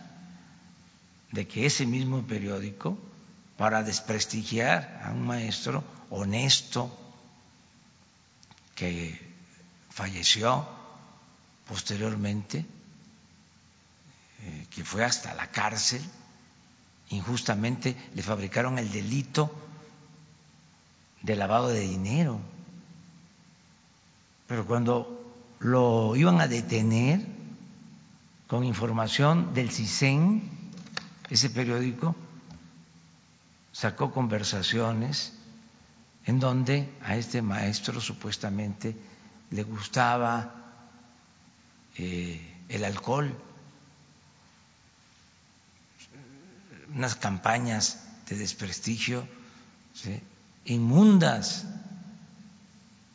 [1.32, 2.98] de que ese mismo periódico,
[3.58, 6.92] para desprestigiar a un maestro honesto,
[8.76, 9.35] que
[9.96, 10.68] falleció
[11.70, 12.66] posteriormente,
[14.42, 16.02] eh, que fue hasta la cárcel,
[17.12, 19.50] injustamente le fabricaron el delito
[21.22, 22.42] de lavado de dinero.
[24.48, 27.26] Pero cuando lo iban a detener
[28.48, 30.44] con información del CISEN,
[31.30, 32.18] ese periódico
[33.72, 35.32] sacó conversaciones
[36.26, 39.15] en donde a este maestro supuestamente
[39.52, 40.54] le gustaba
[41.98, 43.34] eh, el alcohol,
[46.94, 49.28] unas campañas de desprestigio
[50.66, 51.66] inmundas.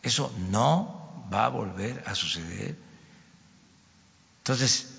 [0.03, 2.77] Eso no va a volver a suceder.
[4.39, 4.99] Entonces,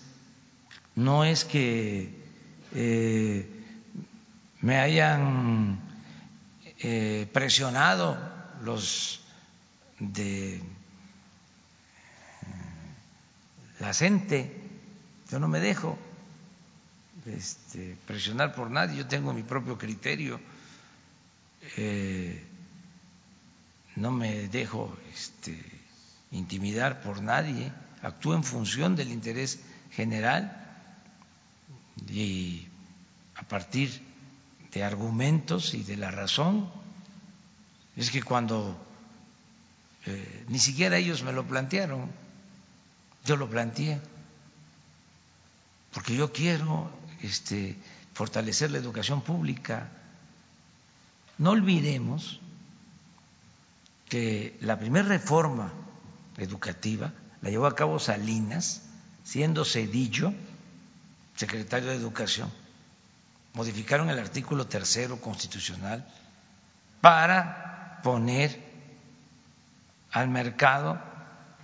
[0.96, 2.14] no es que
[2.74, 3.50] eh,
[4.62, 5.80] me hayan
[6.80, 8.18] eh, presionado
[8.64, 9.22] los
[10.00, 10.64] de eh,
[13.82, 14.52] la gente,
[15.30, 15.98] yo no me dejo
[17.26, 20.40] este, presionar por nadie, yo tengo mi propio criterio,
[23.96, 25.60] no me dejo este,
[26.32, 27.72] intimidar por nadie,
[28.04, 29.60] actúo en función del interés
[29.92, 30.58] general
[32.08, 32.68] y
[33.36, 34.02] a partir
[34.72, 36.70] de argumentos y de la razón.
[37.96, 38.78] Es que cuando
[40.06, 42.10] eh, ni siquiera ellos me lo plantearon,
[43.26, 44.00] yo lo planteé,
[45.94, 46.90] porque yo quiero
[47.22, 47.78] este,
[48.14, 49.90] fortalecer la educación pública.
[51.38, 52.40] No olvidemos
[54.10, 55.72] que la primera reforma
[56.38, 58.84] educativa la llevó a cabo Salinas,
[59.24, 60.34] siendo Cedillo
[61.36, 62.52] secretario de Educación,
[63.54, 66.06] modificaron el artículo tercero constitucional
[67.02, 68.60] para poner
[70.12, 71.02] al mercado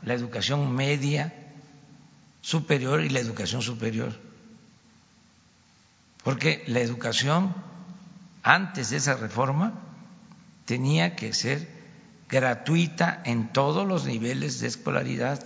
[0.01, 1.33] la educación media,
[2.47, 4.17] superior y la educación superior.
[6.23, 7.53] Porque la educación,
[8.41, 9.73] antes de esa reforma,
[10.63, 11.67] tenía que ser
[12.29, 15.43] gratuita en todos los niveles de escolaridad.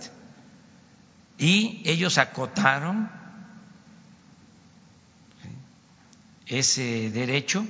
[1.38, 3.10] Y ellos acotaron
[6.46, 7.66] ese derecho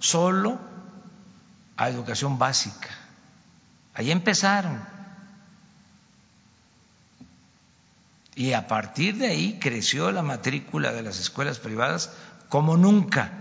[0.00, 0.58] solo
[1.76, 2.90] a educación básica.
[3.94, 4.95] Ahí empezaron.
[8.36, 12.12] Y a partir de ahí creció la matrícula de las escuelas privadas
[12.48, 13.32] como nunca.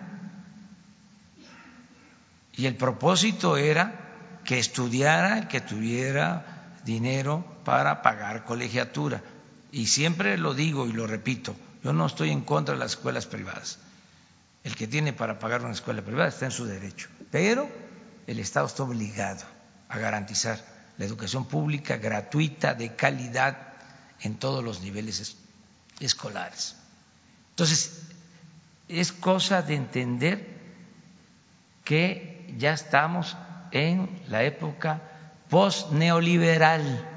[2.54, 9.22] Y el propósito era que estudiara, que tuviera dinero para pagar colegiatura.
[9.72, 13.28] Y siempre lo digo y lo repito, yo no estoy en contra de las escuelas
[13.28, 13.78] privadas
[14.66, 17.70] el que tiene para pagar una escuela privada está en su derecho, pero
[18.26, 19.46] el Estado está obligado
[19.88, 20.60] a garantizar
[20.98, 23.65] la educación pública gratuita, de calidad,
[24.22, 25.38] en todos los niveles
[26.00, 26.76] escolares.
[27.52, 28.04] Entonces,
[28.88, 30.56] es cosa de entender
[31.84, 33.38] que ya estamos
[33.72, 35.02] en la época
[35.50, 37.12] post-neoliberal.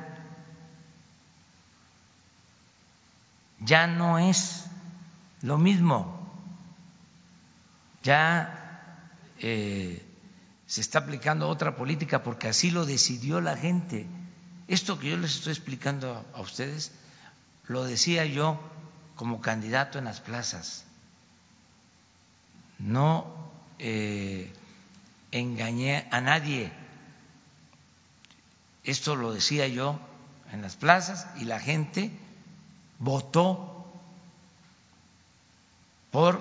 [3.60, 4.64] Ya no es
[5.42, 6.18] lo mismo
[8.08, 9.10] ya
[9.40, 10.02] eh,
[10.66, 14.06] se está aplicando otra política porque así lo decidió la gente.
[14.69, 16.93] Esto que yo les estoy explicando a ustedes
[17.66, 18.61] lo decía yo
[19.16, 20.85] como candidato en las plazas.
[22.78, 23.27] No
[23.78, 24.53] eh,
[25.32, 26.70] engañé a nadie.
[28.85, 29.99] Esto lo decía yo
[30.53, 32.11] en las plazas y la gente
[32.99, 33.90] votó
[36.11, 36.40] por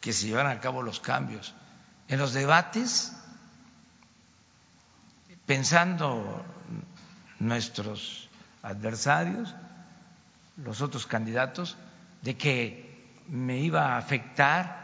[0.00, 1.54] que se llevaran a cabo los cambios.
[2.08, 3.12] En los debates,
[5.46, 6.44] pensando
[7.38, 8.28] nuestros
[8.62, 9.54] adversarios,
[10.56, 11.76] los otros candidatos,
[12.22, 12.92] de que
[13.28, 14.82] me iba a afectar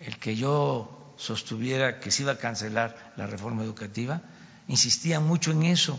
[0.00, 4.20] el que yo sostuviera que se iba a cancelar la reforma educativa,
[4.68, 5.98] insistía mucho en eso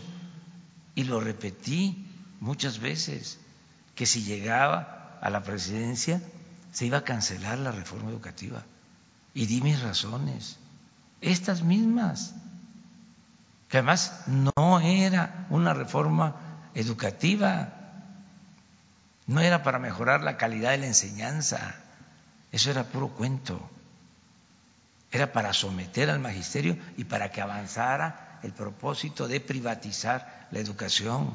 [0.94, 2.06] y lo repetí
[2.40, 3.38] muchas veces,
[3.94, 6.22] que si llegaba a la presidencia
[6.72, 8.64] se iba a cancelar la reforma educativa.
[9.34, 10.58] Y di mis razones,
[11.20, 12.34] estas mismas,
[13.68, 16.36] que además no era una reforma
[16.74, 17.72] educativa,
[19.26, 21.76] no era para mejorar la calidad de la enseñanza,
[22.50, 23.60] eso era puro cuento,
[25.10, 31.30] era para someter al magisterio y para que avanzara el propósito de privatizar la educación.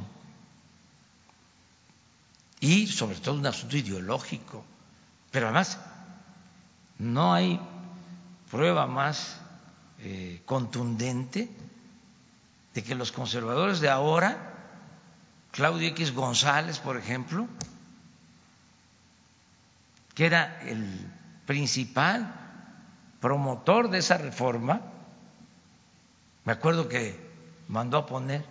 [2.60, 4.64] Y sobre todo un asunto ideológico.
[5.32, 5.78] Pero además,
[6.98, 7.60] no hay
[8.50, 9.36] prueba más
[10.00, 11.50] eh, contundente
[12.74, 14.54] de que los conservadores de ahora,
[15.52, 17.48] Claudio X González, por ejemplo,
[20.16, 21.12] que era el
[21.46, 22.34] principal
[23.20, 24.82] promotor de esa reforma,
[26.46, 27.18] me acuerdo que
[27.68, 28.44] mandó a poner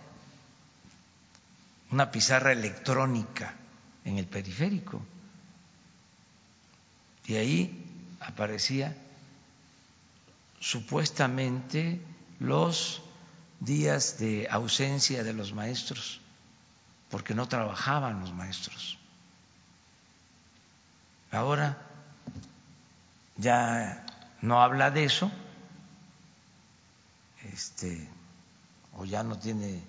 [1.91, 3.53] una pizarra electrónica
[4.05, 5.01] en el periférico.
[7.27, 7.85] Y ahí
[8.19, 8.95] aparecía
[10.59, 12.01] supuestamente
[12.39, 13.01] los
[13.63, 16.21] días de ausencia de los maestros,
[17.09, 18.97] porque no trabajaban los maestros.
[21.31, 21.77] Ahora
[23.37, 24.05] ya
[24.41, 25.31] no habla de eso,
[27.51, 28.07] este,
[28.97, 29.81] o ya no tiene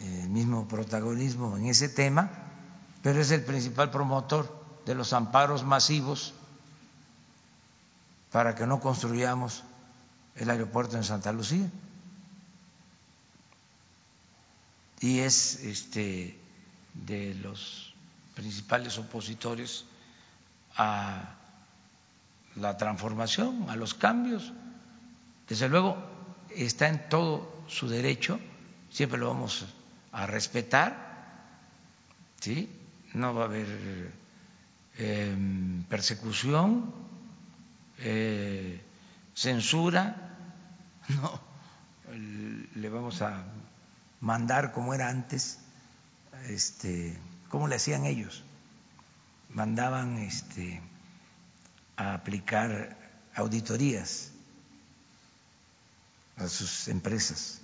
[0.00, 2.30] el mismo protagonismo en ese tema,
[3.02, 6.34] pero es el principal promotor de los amparos masivos
[8.32, 9.62] para que no construyamos
[10.36, 11.68] el aeropuerto en Santa Lucía.
[15.00, 16.38] Y es este
[16.94, 17.94] de los
[18.34, 19.84] principales opositores
[20.76, 21.36] a
[22.56, 24.52] la transformación, a los cambios.
[25.48, 25.96] Desde luego
[26.54, 28.38] está en todo su derecho,
[28.90, 29.64] siempre lo vamos
[30.12, 31.10] a respetar,
[32.40, 32.68] ¿sí?
[33.14, 34.12] No va a haber
[34.98, 36.92] em, persecución,
[37.98, 38.80] eh,
[39.34, 40.36] censura,
[41.08, 41.40] no,
[42.74, 43.44] le vamos a
[44.20, 45.58] mandar como era antes,
[46.48, 47.16] este,
[47.48, 48.44] ¿cómo le hacían ellos?
[49.50, 50.80] Mandaban este,
[51.96, 52.96] a aplicar
[53.34, 54.30] auditorías
[56.36, 57.60] a sus empresas.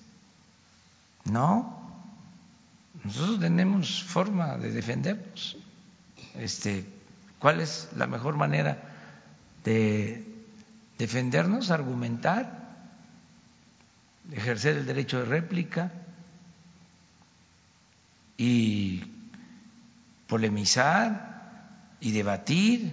[1.25, 1.87] No,
[3.05, 5.57] nosotros tenemos forma de defendernos.
[6.35, 6.85] Este,
[7.39, 8.83] ¿Cuál es la mejor manera
[9.65, 10.25] de
[10.99, 11.71] defendernos?
[11.71, 12.67] Argumentar,
[14.33, 15.93] ejercer el derecho de réplica
[18.37, 19.03] y
[20.27, 22.93] polemizar y debatir.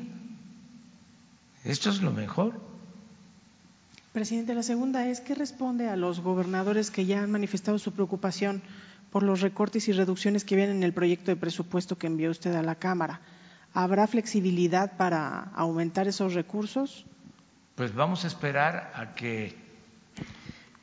[1.64, 2.60] Esto es lo mejor.
[4.11, 8.61] Presidente, la segunda es, ¿qué responde a los gobernadores que ya han manifestado su preocupación
[9.11, 12.53] por los recortes y reducciones que vienen en el proyecto de presupuesto que envió usted
[12.56, 13.22] a la Cámara?
[13.74, 17.06] ¿Habrá flexibilidad para aumentar esos recursos?
[17.76, 19.56] Pues vamos a esperar a que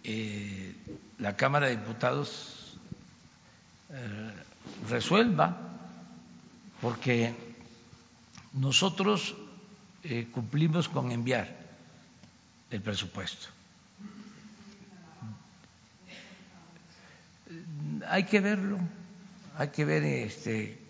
[0.02, 0.74] eh,
[1.18, 2.76] la Cámara de Diputados
[3.90, 4.32] eh,
[4.88, 5.56] resuelva,
[6.80, 7.34] porque
[8.54, 9.34] nosotros
[10.02, 11.56] eh, cumplimos con enviar
[12.70, 13.48] el presupuesto.
[18.08, 18.78] Hay que verlo,
[19.56, 20.80] hay que ver este,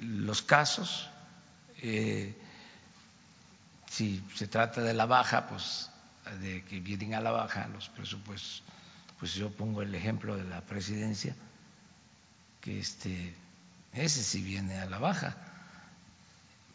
[0.00, 1.08] los casos.
[1.80, 2.34] Eh,
[3.88, 5.90] si se trata de la baja, pues
[6.40, 8.62] de que vienen a la baja los presupuestos,
[9.18, 11.34] pues yo pongo el ejemplo de la presidencia,
[12.68, 13.34] este,
[13.92, 15.36] ese sí viene a la baja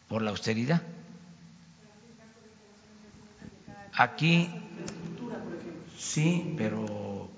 [0.08, 0.82] por la austeridad.
[3.94, 4.50] Aquí
[5.98, 7.30] sí, pero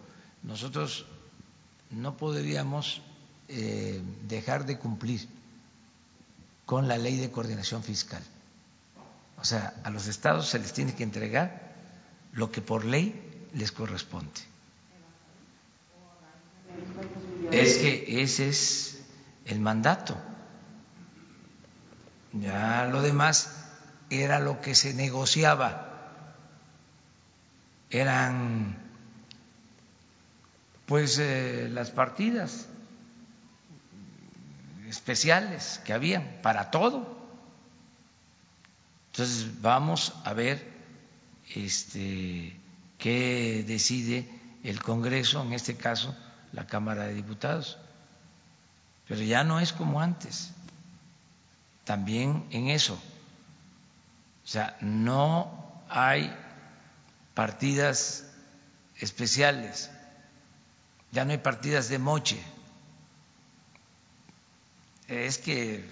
[0.43, 1.05] nosotros
[1.91, 3.01] no podríamos
[3.47, 5.27] eh, dejar de cumplir
[6.65, 8.23] con la ley de coordinación fiscal.
[9.37, 11.75] O sea, a los estados se les tiene que entregar
[12.33, 14.54] lo que por ley les corresponde.
[17.51, 19.03] Es que ese es
[19.45, 20.17] el mandato.
[22.33, 23.65] Ya lo demás
[24.09, 25.95] era lo que se negociaba
[27.89, 28.77] eran
[30.85, 32.67] pues eh, las partidas
[34.87, 37.15] especiales que habían para todo.
[39.11, 40.73] Entonces vamos a ver
[41.53, 42.55] este
[42.97, 44.29] qué decide
[44.63, 46.15] el Congreso, en este caso
[46.55, 47.77] la Cámara de Diputados.
[49.07, 50.51] Pero ya no es como antes.
[51.83, 52.95] También en eso.
[54.43, 56.35] O sea, no hay
[57.33, 58.25] partidas
[58.97, 59.91] especiales,
[61.11, 62.41] ya no hay partidas de moche.
[65.07, 65.87] Es que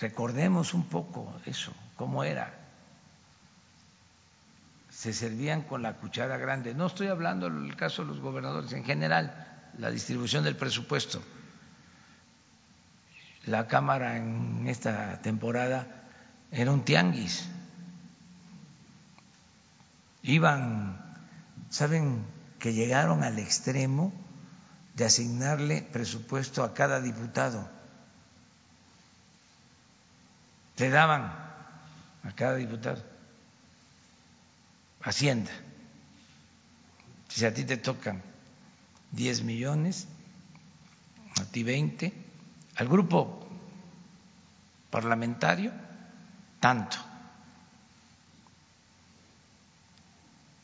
[0.00, 2.63] recordemos un poco eso, cómo era.
[4.94, 6.74] Se servían con la cuchara grande.
[6.74, 11.22] No estoy hablando del caso de los gobernadores, en general, la distribución del presupuesto.
[13.46, 15.86] La Cámara en esta temporada
[16.50, 17.48] era un tianguis
[20.24, 20.98] iban,
[21.68, 22.24] ¿saben
[22.58, 24.12] que llegaron al extremo
[24.94, 27.68] de asignarle presupuesto a cada diputado?
[30.78, 33.13] Le daban a cada diputado
[35.04, 35.50] Hacienda.
[37.28, 38.22] Si a ti te tocan
[39.12, 40.06] 10 millones,
[41.40, 42.12] a ti 20,
[42.76, 43.46] al grupo
[44.90, 45.72] parlamentario
[46.58, 46.96] tanto.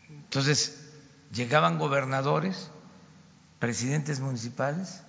[0.09, 0.89] Entonces,
[1.33, 2.71] llegaban gobernadores,
[3.59, 5.03] presidentes municipales,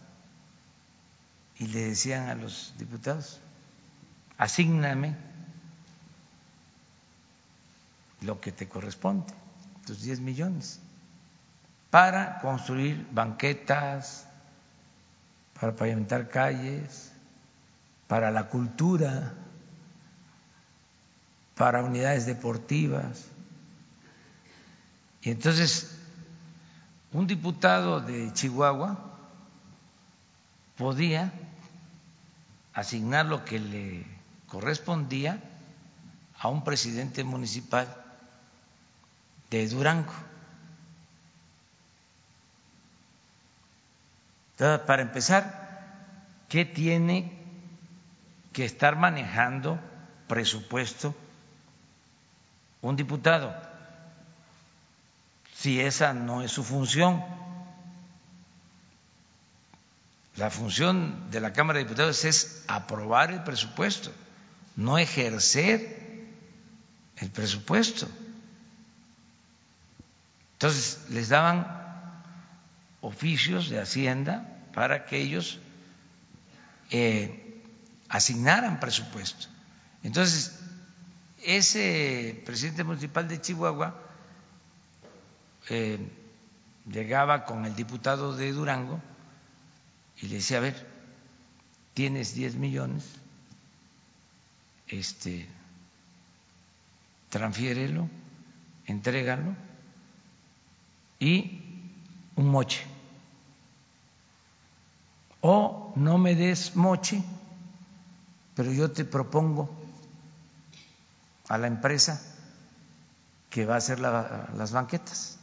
[1.57, 3.39] y le decían a los diputados,
[4.37, 5.15] asígname
[8.21, 9.33] lo que te corresponde,
[9.85, 10.79] tus 10 millones,
[11.89, 14.27] para construir banquetas,
[15.59, 17.11] para pavimentar calles,
[18.07, 19.33] para la cultura,
[21.55, 23.25] para unidades deportivas.
[25.21, 25.97] Y entonces,
[27.11, 28.97] un diputado de Chihuahua
[30.77, 31.33] podía
[32.73, 34.05] asignar lo que le
[34.47, 35.41] correspondía
[36.39, 38.00] a un presidente municipal
[39.51, 40.13] de Durango.
[44.51, 47.37] Entonces, para empezar, ¿qué tiene
[48.53, 49.79] que estar manejando
[50.27, 51.13] presupuesto
[52.81, 53.53] un diputado?
[55.53, 57.23] Si esa no es su función.
[60.37, 64.11] La función de la Cámara de Diputados es aprobar el presupuesto,
[64.77, 66.29] no ejercer
[67.17, 68.07] el presupuesto.
[70.61, 71.65] Entonces les daban
[73.01, 75.57] oficios de Hacienda para que ellos
[76.91, 77.63] eh,
[78.09, 79.47] asignaran presupuesto.
[80.03, 80.59] Entonces,
[81.41, 83.99] ese presidente municipal de Chihuahua
[85.69, 85.97] eh,
[86.85, 89.01] llegaba con el diputado de Durango
[90.17, 90.87] y le decía, a ver,
[91.95, 93.03] tienes 10 millones,
[94.87, 95.47] este,
[97.29, 98.07] transfiérelo,
[98.85, 99.55] entrégalo
[101.21, 101.61] y
[102.35, 102.83] un moche.
[105.39, 107.23] O no me des moche,
[108.55, 109.69] pero yo te propongo
[111.47, 112.21] a la empresa
[113.49, 115.37] que va a hacer las banquetas.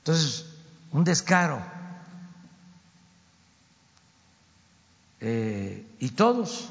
[0.00, 0.46] Entonces,
[0.92, 1.60] un descaro.
[5.20, 6.70] Eh, y todos.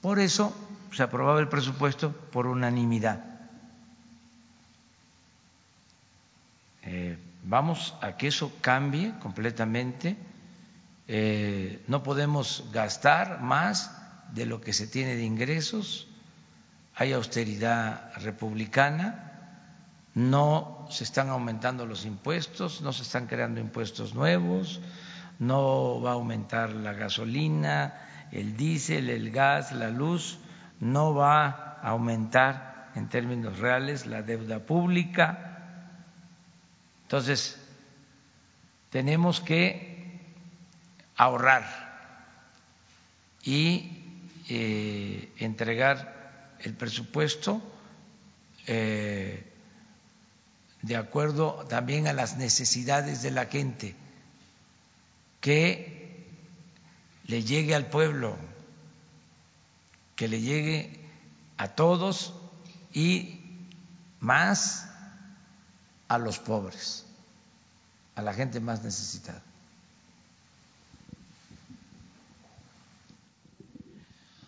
[0.00, 0.52] Por eso
[0.92, 3.33] se aprobaba el presupuesto por unanimidad.
[6.84, 10.16] Eh, vamos a que eso cambie completamente.
[11.08, 13.90] Eh, no podemos gastar más
[14.32, 16.08] de lo que se tiene de ingresos.
[16.94, 19.24] Hay austeridad republicana
[20.14, 24.80] no se están aumentando los impuestos, no se están creando impuestos nuevos,
[25.40, 30.38] no va a aumentar la gasolina, el diésel, el gas, la luz,
[30.78, 35.53] no va a aumentar en términos reales la deuda pública.
[37.04, 37.56] Entonces,
[38.90, 40.20] tenemos que
[41.16, 41.64] ahorrar
[43.42, 44.02] y
[44.48, 47.62] eh, entregar el presupuesto.
[48.66, 49.50] Eh,
[50.82, 53.94] de acuerdo también a las necesidades de la gente,
[55.40, 56.26] que
[57.26, 58.36] le llegue al pueblo,
[60.14, 61.00] que le llegue
[61.56, 62.34] a todos
[62.92, 63.40] y
[64.20, 64.93] más
[66.14, 67.04] a los pobres,
[68.14, 69.42] a la gente más necesitada.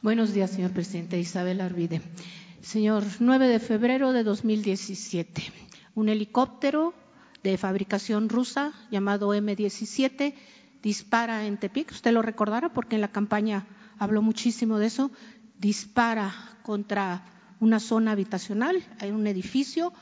[0.03, 1.19] Buenos días, señor presidente.
[1.19, 2.01] Isabel Arvide.
[2.63, 5.67] Señor, 9 de febrero de 2017
[5.97, 6.95] un helicóptero
[7.43, 10.35] de fabricación rusa llamado M-17
[10.83, 13.67] dispara en Tepic, usted lo recordará porque en la campaña
[13.99, 15.11] habló muchísimo de eso,
[15.59, 16.33] dispara
[16.63, 17.25] contra
[17.61, 19.93] una zona habitacional, hay un edificio,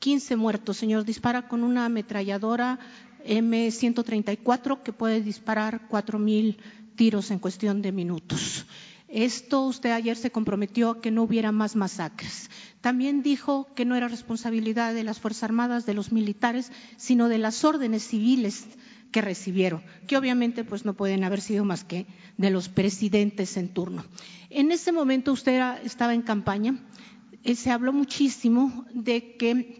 [0.00, 2.78] 15 muertos, señor, dispara con una ametralladora
[3.24, 6.56] M134 que puede disparar 4.000
[6.96, 8.66] tiros en cuestión de minutos.
[9.08, 12.48] Esto usted ayer se comprometió a que no hubiera más masacres.
[12.80, 17.38] También dijo que no era responsabilidad de las Fuerzas Armadas, de los militares, sino de
[17.38, 18.66] las órdenes civiles
[19.10, 22.06] que recibieron, que obviamente pues no pueden haber sido más que
[22.38, 24.04] de los presidentes en turno.
[24.48, 26.78] En ese momento usted estaba en campaña,
[27.42, 29.79] eh, se habló muchísimo de que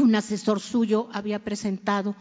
[0.00, 2.16] un asesor suyo había presentado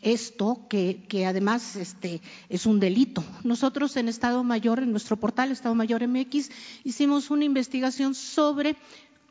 [0.00, 3.22] esto, que, además este, es un delito.
[3.44, 6.50] Nosotros en Estado Mayor, en nuestro portal Estado Mayor MX,
[6.84, 8.76] hicimos una investigación sobre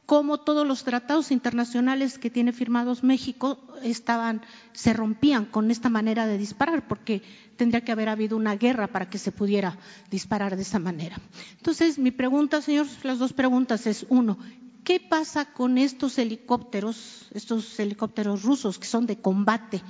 [0.06, 4.42] cómo todos los tratados internacionales que tiene firmados México estaban,
[4.74, 7.22] se rompían con esta manera de disparar, porque
[7.58, 9.78] tendría que haber habido una guerra para que se pudiera
[10.10, 11.18] disparar de esa manera.
[11.58, 14.38] Entonces, mi pregunta, señor, las dos preguntas es, uno,
[14.84, 19.82] ¿qué pasa con estos helicópteros, estos helicópteros rusos que son de combate?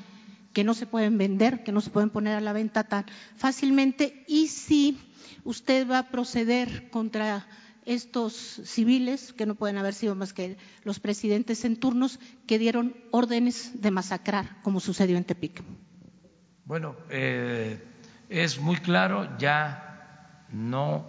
[0.54, 3.06] que no se pueden vender, que no se pueden poner a la venta tan
[3.36, 4.98] fácilmente y si
[5.44, 7.48] usted va a proceder contra
[7.86, 12.96] estos civiles, que no pueden haber sido más que los presidentes en turnos, que dieron
[13.12, 15.64] órdenes de masacrar, como sucedió en Tepic.
[16.66, 17.84] Bueno, eh,
[18.30, 21.06] es muy claro, ya no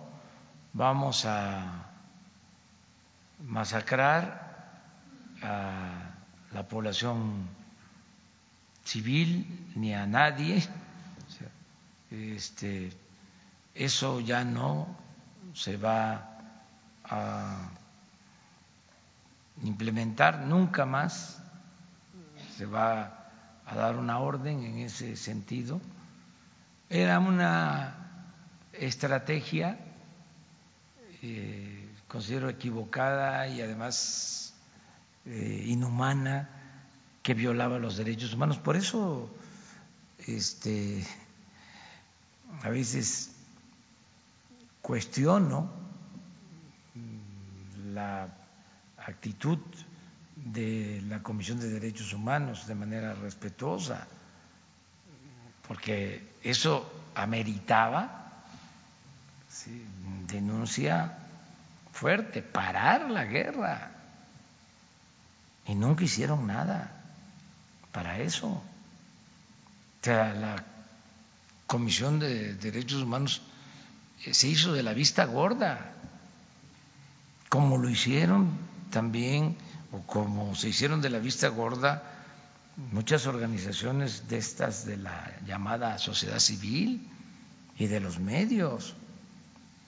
[0.73, 1.90] vamos a
[3.47, 4.51] masacrar
[5.43, 6.11] a
[6.53, 7.49] la población
[8.85, 10.63] civil ni a nadie.
[12.11, 12.91] Este,
[13.75, 14.97] eso ya no
[15.55, 16.39] se va
[17.05, 17.71] a
[19.63, 21.43] implementar nunca más,
[22.57, 23.29] se va
[23.67, 25.81] a dar una orden en ese sentido.
[26.89, 27.95] Era una
[28.73, 29.79] estrategia,
[31.23, 31.80] eh,
[32.11, 34.53] considero equivocada y además
[35.27, 36.49] eh, inhumana,
[37.23, 38.59] que violaba los derechos humanos.
[38.59, 39.31] Por eso,
[40.27, 41.07] este,
[42.63, 43.31] a veces
[44.83, 45.71] cuestiono
[47.95, 48.27] la
[48.99, 49.59] actitud
[50.35, 54.09] de la Comisión de Derechos Humanos de manera respetuosa,
[55.69, 58.43] porque eso ameritaba
[60.27, 61.17] denuncia
[61.93, 63.93] fuerte, parar la guerra.
[65.67, 66.91] Y nunca hicieron nada
[67.93, 68.49] para eso.
[68.49, 68.63] O
[70.03, 70.65] sea, la
[71.67, 73.43] Comisión de Derechos Humanos
[74.25, 75.93] eh, se hizo de la vista gorda
[77.49, 78.51] como lo hicieron
[78.91, 79.57] también
[79.93, 82.03] o como se hicieron de la vista gorda
[82.93, 87.07] muchas organizaciones de estas de la llamada sociedad civil
[87.79, 88.95] y de los medios.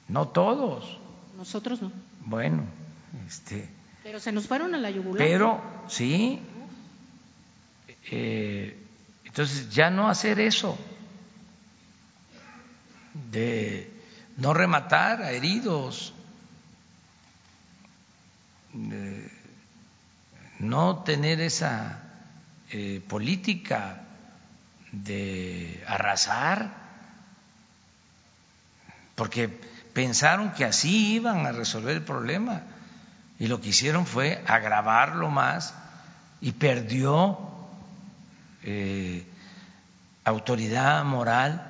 [0.09, 0.99] No todos.
[1.37, 1.93] Nosotros no.
[2.25, 2.65] Bueno,
[3.27, 3.69] este.
[4.03, 5.19] Pero se nos fueron a la yugular.
[5.19, 6.41] Pero sí.
[8.11, 8.77] Eh,
[9.25, 10.77] entonces ya no hacer eso
[13.31, 13.91] de
[14.37, 16.13] no rematar a heridos
[20.59, 22.03] no tener esa
[22.71, 24.03] eh, política
[24.93, 26.73] de arrasar,
[29.15, 29.61] porque
[29.93, 32.63] pensaron que así iban a resolver el problema
[33.39, 35.75] y lo que hicieron fue agravarlo más
[36.41, 37.39] y perdió
[38.63, 39.27] eh,
[40.25, 41.69] autoridad moral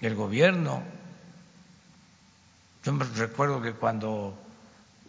[0.00, 0.82] el gobierno.
[2.84, 4.38] Yo me recuerdo que cuando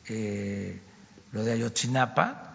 [0.08, 0.82] eh,
[1.32, 2.46] lo de Ayotzinapa,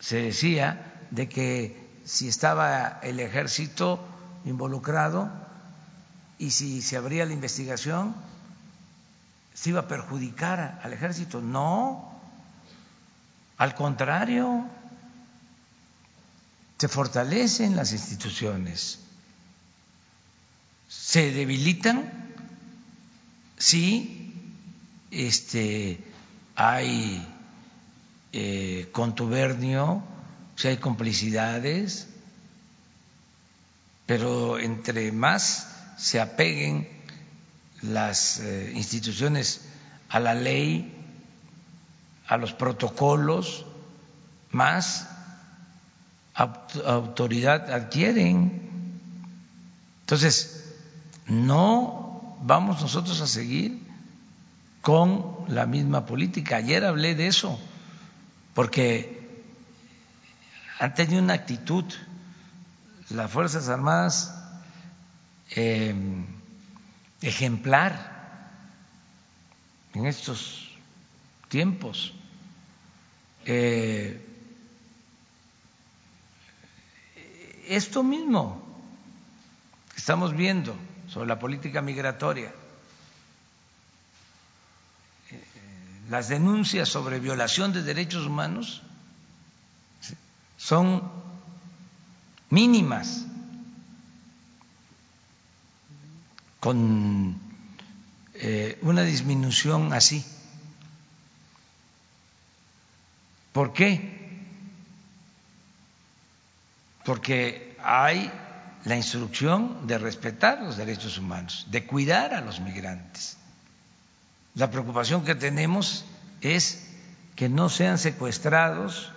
[0.00, 3.98] se decía de que si estaba el ejército
[4.44, 5.47] involucrado
[6.38, 8.14] y si se abría la investigación,
[9.54, 11.40] se iba a perjudicar al ejército.
[11.40, 12.12] No,
[13.56, 14.64] al contrario,
[16.78, 19.00] se fortalecen las instituciones,
[20.88, 22.12] se debilitan.
[23.56, 24.32] Si
[25.10, 26.00] este,
[26.54, 27.26] hay
[28.32, 30.04] eh, contubernio,
[30.54, 32.06] si hay complicidades,
[34.06, 36.88] pero entre más se apeguen
[37.82, 39.68] las eh, instituciones
[40.08, 40.94] a la ley,
[42.26, 43.66] a los protocolos,
[44.50, 45.08] más
[46.34, 49.00] autoridad adquieren.
[50.00, 50.64] Entonces,
[51.26, 53.82] no vamos nosotros a seguir
[54.80, 56.56] con la misma política.
[56.56, 57.58] Ayer hablé de eso,
[58.54, 59.42] porque
[60.78, 61.84] han tenido una actitud
[63.10, 64.37] las Fuerzas Armadas
[65.50, 66.26] em,
[67.22, 68.50] ejemplar
[69.94, 70.70] en estos
[71.48, 72.14] tiempos.
[73.44, 74.24] Eh,
[77.66, 78.62] esto mismo
[79.90, 80.76] que estamos viendo
[81.08, 82.52] sobre la política migratoria
[86.08, 88.82] las denuncias sobre violación de derechos humanos
[90.56, 91.02] son
[92.50, 93.26] mínimas,
[96.60, 97.40] con
[98.34, 100.24] eh, una disminución así.
[103.52, 104.16] ¿Por qué?
[107.04, 108.30] Porque hay
[108.84, 113.36] la instrucción de respetar los derechos humanos, de cuidar a los migrantes.
[114.54, 116.04] La preocupación que tenemos
[116.40, 116.86] es
[117.36, 119.12] que no sean secuestrados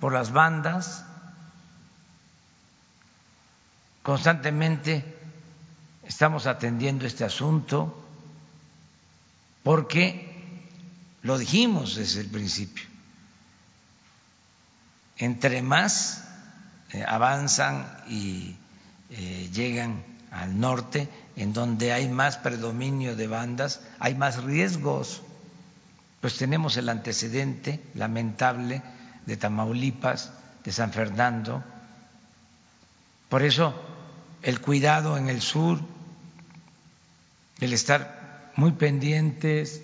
[0.00, 1.04] por las bandas.
[4.02, 5.21] Constantemente
[6.06, 7.98] estamos atendiendo este asunto
[9.62, 10.32] porque
[11.22, 12.84] lo dijimos desde el principio.
[15.16, 16.24] Entre más
[16.92, 18.56] eh, avanzan y
[19.10, 20.02] eh, llegan
[20.32, 25.22] al norte, en donde hay más predominio de bandas, hay más riesgos.
[26.20, 28.82] Pues tenemos el antecedente lamentable
[29.26, 30.32] de Tamaulipas,
[30.64, 31.62] de San Fernando.
[33.28, 33.74] Por eso
[34.42, 35.80] el cuidado en el sur,
[37.60, 39.82] el estar muy pendientes,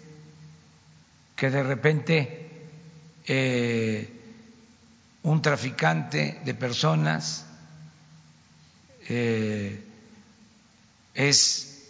[1.36, 2.66] que de repente
[3.26, 4.12] eh,
[5.22, 7.46] un traficante de personas
[9.08, 9.84] eh,
[11.14, 11.88] es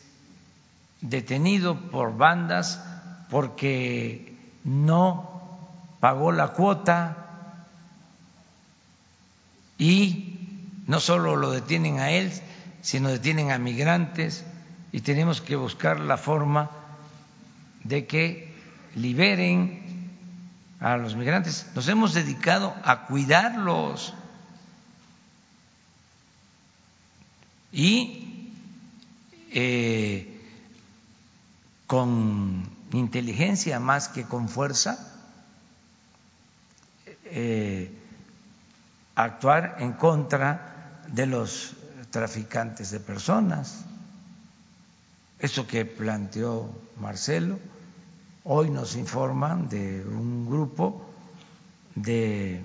[1.01, 2.83] detenido por bandas
[3.31, 5.59] porque no
[6.01, 7.67] pagó la cuota
[9.79, 10.39] y
[10.87, 12.33] no solo lo detienen a él,
[12.81, 14.45] sino detienen a migrantes
[14.93, 16.71] y tenemos que buscar la forma
[17.85, 18.55] de que
[18.95, 20.11] liberen
[20.81, 21.67] a los migrantes.
[21.75, 24.15] Nos hemos dedicado a cuidarlos
[27.73, 28.51] y
[29.51, 30.43] eh,
[31.87, 35.05] con inteligencia más que con fuerza.
[37.25, 37.93] Eh,
[39.15, 41.75] actuar en contra de los
[42.11, 43.85] traficantes de personas.
[45.39, 47.59] Eso que planteó Marcelo,
[48.45, 51.05] hoy nos informan de un grupo
[51.95, 52.65] de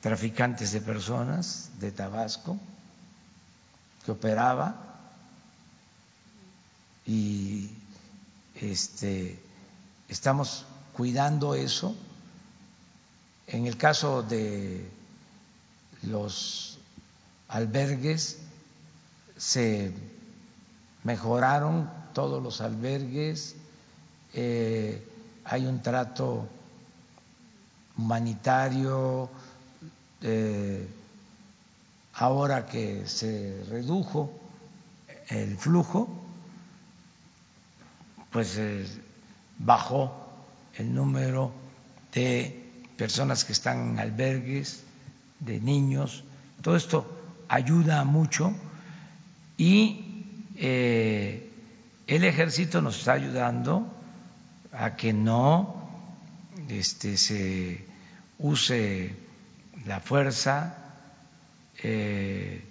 [0.00, 2.58] traficantes de personas de Tabasco
[4.04, 4.74] que operaba
[7.04, 7.70] y
[8.54, 9.38] este
[10.08, 11.94] estamos cuidando eso.
[13.46, 14.88] En el caso de
[16.02, 16.78] los
[17.48, 18.38] albergues,
[19.36, 19.92] se
[21.04, 23.56] mejoraron todos los albergues,
[24.32, 25.06] eh,
[25.44, 26.48] hay un trato
[27.96, 29.28] humanitario,
[30.22, 30.88] eh,
[32.14, 34.32] ahora que se redujo
[35.28, 36.08] el flujo,
[38.30, 38.86] pues eh,
[39.58, 40.12] bajó
[40.76, 41.52] el número
[42.12, 42.64] de
[42.96, 44.82] personas que están en albergues,
[45.40, 46.24] de niños,
[46.62, 47.06] todo esto
[47.48, 48.54] ayuda mucho
[49.56, 50.24] y
[50.56, 51.50] eh,
[52.06, 53.86] el ejército nos está ayudando
[54.72, 55.88] a que no
[56.68, 57.86] este, se
[58.38, 59.16] use
[59.86, 60.76] la fuerza,
[61.82, 62.64] eh,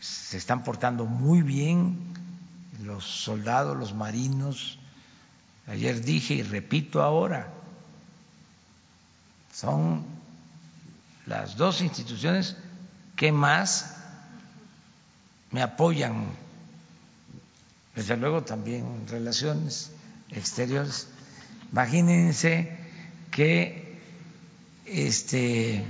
[0.00, 1.98] se están portando muy bien
[2.82, 4.78] los soldados, los marinos.
[5.68, 7.48] Ayer dije y repito ahora,
[9.52, 10.04] son
[11.26, 12.56] las dos instituciones
[13.14, 13.91] que más
[15.52, 16.26] me apoyan,
[17.94, 19.92] desde luego también relaciones
[20.30, 21.08] exteriores.
[21.70, 22.76] Imagínense
[23.30, 23.98] que
[24.86, 25.84] este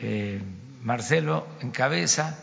[0.00, 0.40] eh,
[0.82, 2.38] Marcelo encabeza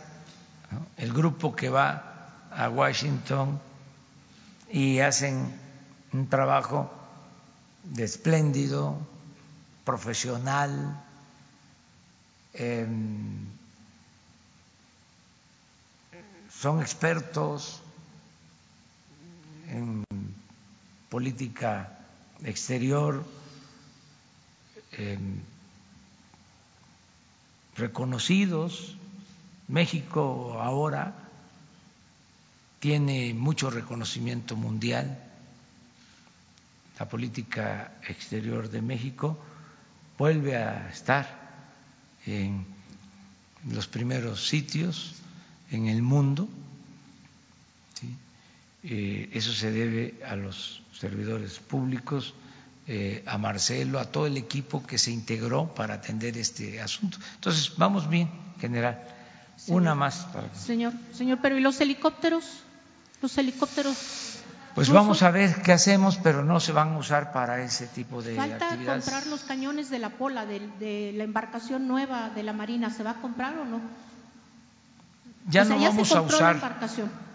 [0.97, 3.59] el grupo que va a Washington
[4.71, 5.53] y hacen
[6.11, 6.91] un trabajo
[7.83, 8.97] de espléndido,
[9.85, 11.01] profesional,
[16.65, 17.79] son expertos
[19.69, 20.03] en
[21.11, 21.93] política
[22.43, 23.23] exterior,
[27.77, 28.97] reconocidos.
[29.67, 31.13] México ahora
[32.79, 35.21] tiene mucho reconocimiento mundial.
[36.97, 39.37] La política exterior de México
[40.17, 41.29] vuelve a estar
[42.25, 42.65] en
[43.69, 45.21] los primeros sitios
[45.71, 46.47] en el mundo.
[48.83, 52.35] Eh, eso se debe a los servidores públicos,
[52.87, 57.17] eh, a Marcelo, a todo el equipo que se integró para atender este asunto.
[57.35, 58.29] Entonces, vamos bien,
[58.59, 59.01] general.
[59.67, 60.27] Una más.
[60.53, 62.43] Señor, señor, pero ¿y los helicópteros?
[63.21, 64.35] Los helicópteros
[64.75, 68.21] pues vamos a ver qué hacemos, pero no se van a usar para ese tipo
[68.21, 69.05] de Falta actividades.
[69.05, 72.89] comprar los cañones de la pola, de, la embarcación nueva de la Marina.
[72.89, 73.79] ¿Se va a comprar o no?
[75.47, 76.79] Ya no vamos a usar.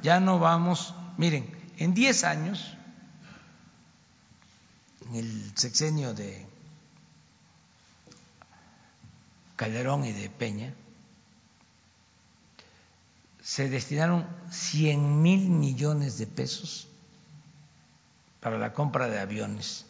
[0.03, 0.95] Ya no vamos.
[1.17, 2.77] Miren, en 10 años,
[5.07, 6.47] en el sexenio de
[9.57, 10.73] Calderón y de Peña,
[13.43, 16.89] se destinaron 100 mil millones de pesos
[18.41, 19.87] para la compra de aviones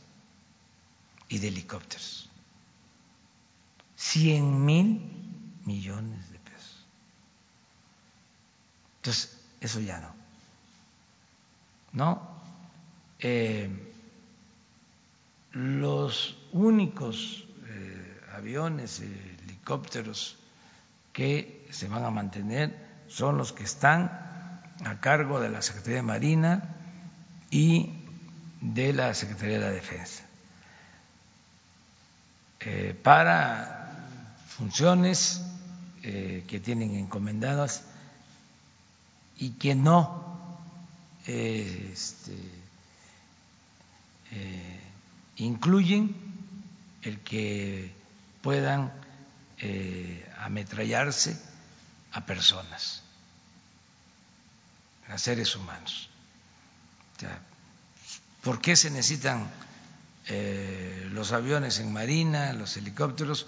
[1.28, 2.28] y de helicópteros.
[3.97, 5.01] Cien mil
[5.64, 6.39] millones de pesos.
[9.01, 10.14] Entonces, eso ya no.
[11.93, 12.31] ¿No?
[13.18, 13.68] Eh,
[15.52, 20.36] los únicos eh, aviones, helicópteros
[21.12, 22.77] que se van a mantener
[23.09, 24.31] son los que están
[24.85, 26.77] a cargo de la Secretaría de Marina
[27.51, 27.94] y
[28.60, 30.24] de la Secretaría de la Defensa.
[32.60, 34.06] Eh, para
[34.48, 35.43] funciones
[36.02, 37.85] eh, que tienen encomendadas
[39.40, 40.58] y que no
[41.26, 42.36] eh, este,
[45.36, 46.14] incluyen
[47.02, 47.92] el que
[48.42, 48.92] puedan
[50.38, 51.36] ametrallarse
[52.12, 53.02] a personas,
[55.08, 56.08] a seres humanos.
[58.42, 59.50] ¿Por qué se necesitan
[60.26, 63.46] eh, los aviones en marina, los helicópteros?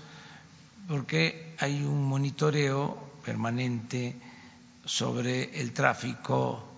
[0.89, 4.16] Porque hay un monitoreo permanente
[4.85, 6.69] sobre el tráfico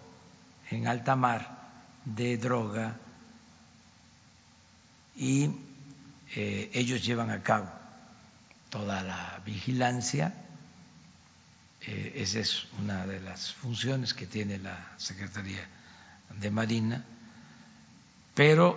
[0.70, 1.72] en alta mar
[2.04, 2.96] de droga
[5.16, 5.50] y
[6.34, 7.70] eh, ellos llevan a cabo
[8.70, 10.34] toda la vigilancia.
[11.82, 15.66] Eh, esa es una de las funciones que tiene la Secretaría
[16.40, 17.04] de Marina
[18.34, 18.76] pero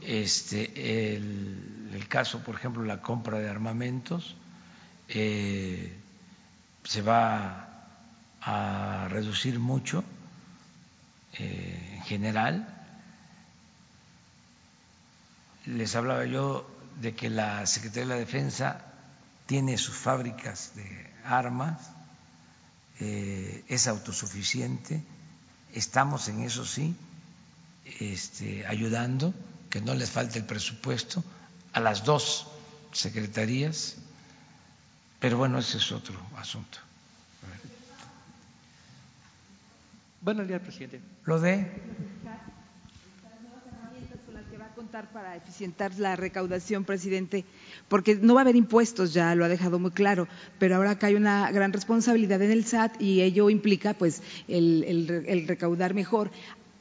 [0.00, 4.34] este, el, caso, por ejemplo, la compra de armamentos
[5.08, 5.92] eh,
[6.84, 7.67] se va
[8.50, 10.02] a reducir mucho
[11.34, 12.66] eh, en general.
[15.66, 16.66] Les hablaba yo
[16.98, 18.80] de que la Secretaría de la Defensa
[19.44, 21.90] tiene sus fábricas de armas,
[23.00, 25.02] eh, es autosuficiente,
[25.74, 26.96] estamos en eso sí,
[28.00, 29.34] este, ayudando,
[29.68, 31.22] que no les falte el presupuesto
[31.74, 32.48] a las dos
[32.92, 33.96] secretarías,
[35.20, 36.87] pero bueno, ese es otro asunto.
[40.28, 41.00] Buenos días, presidente.
[41.24, 41.64] Lo de
[44.60, 47.46] va a contar para eficientar la recaudación, presidente,
[47.88, 50.28] porque no va a haber impuestos, ya lo ha dejado muy claro,
[50.58, 54.84] pero ahora acá hay una gran responsabilidad en el SAT y ello implica pues el,
[54.84, 56.30] el recaudar mejor.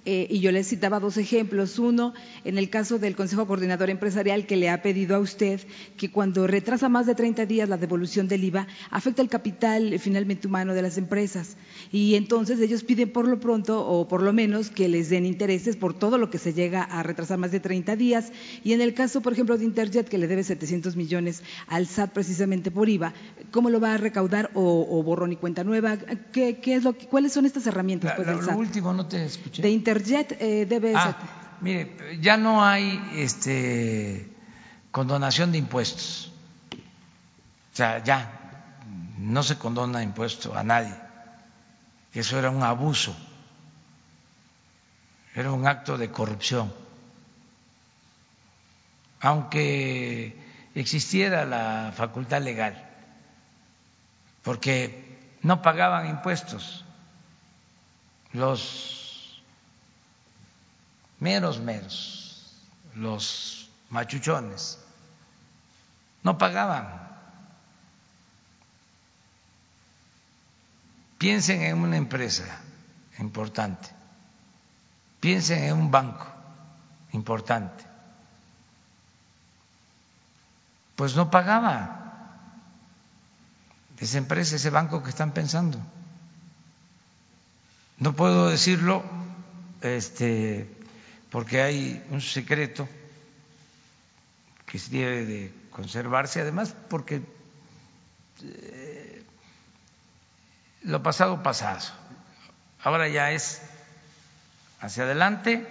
[0.10, 1.80] Eh, y yo le citaba dos ejemplos.
[1.80, 2.14] Uno,
[2.46, 5.60] en el caso del Consejo Coordinador Empresarial, que le ha pedido a usted
[5.98, 10.00] que cuando retrasa más de 30 días la devolución del IVA, afecta el capital eh,
[10.00, 11.58] finalmente humano de las empresas.
[11.92, 15.76] Y entonces ellos piden por lo pronto, o por lo menos, que les den intereses
[15.76, 18.32] por todo lo que se llega a retrasar más de 30 días.
[18.64, 22.12] Y en el caso, por ejemplo, de Interjet, que le debe 700 millones al SAT
[22.12, 23.14] precisamente por IVA,
[23.52, 25.98] ¿cómo lo va a recaudar o, borrón y cuenta nueva?
[26.32, 28.54] ¿Qué, es lo, ¿Cuáles son estas herramientas pues, del SAT?
[28.54, 29.62] Lo último no te escuché.
[30.40, 31.16] Eh, ah,
[31.62, 34.30] mire, ya no hay este
[34.92, 36.32] condonación de impuestos.
[37.74, 38.38] O sea, ya
[39.18, 40.94] no se condona impuesto a nadie.
[42.14, 43.16] Eso era un abuso.
[45.36, 46.74] Era un acto de corrupción.
[49.20, 50.36] Aunque
[50.74, 52.88] existiera la facultad legal,
[54.44, 56.86] porque no pagaban impuestos
[58.34, 58.97] los
[61.20, 62.54] meros, meros,
[62.96, 64.80] los machuchones,
[66.24, 67.08] no pagaban.
[71.18, 72.46] Piensen en una empresa
[73.18, 73.90] importante,
[75.20, 76.28] piensen en un banco
[77.14, 77.84] importante.
[80.96, 82.08] Pues no pagaba
[84.00, 85.80] esa empresa, ese banco que están pensando.
[87.98, 89.04] No puedo decirlo
[89.82, 90.77] este,
[91.32, 92.88] porque hay un secreto
[94.66, 97.22] que debe de conservarse, además porque
[98.44, 99.24] eh,
[100.84, 101.86] lo pasado pasado,
[102.84, 103.62] ahora ya es
[104.80, 105.68] hacia adelante,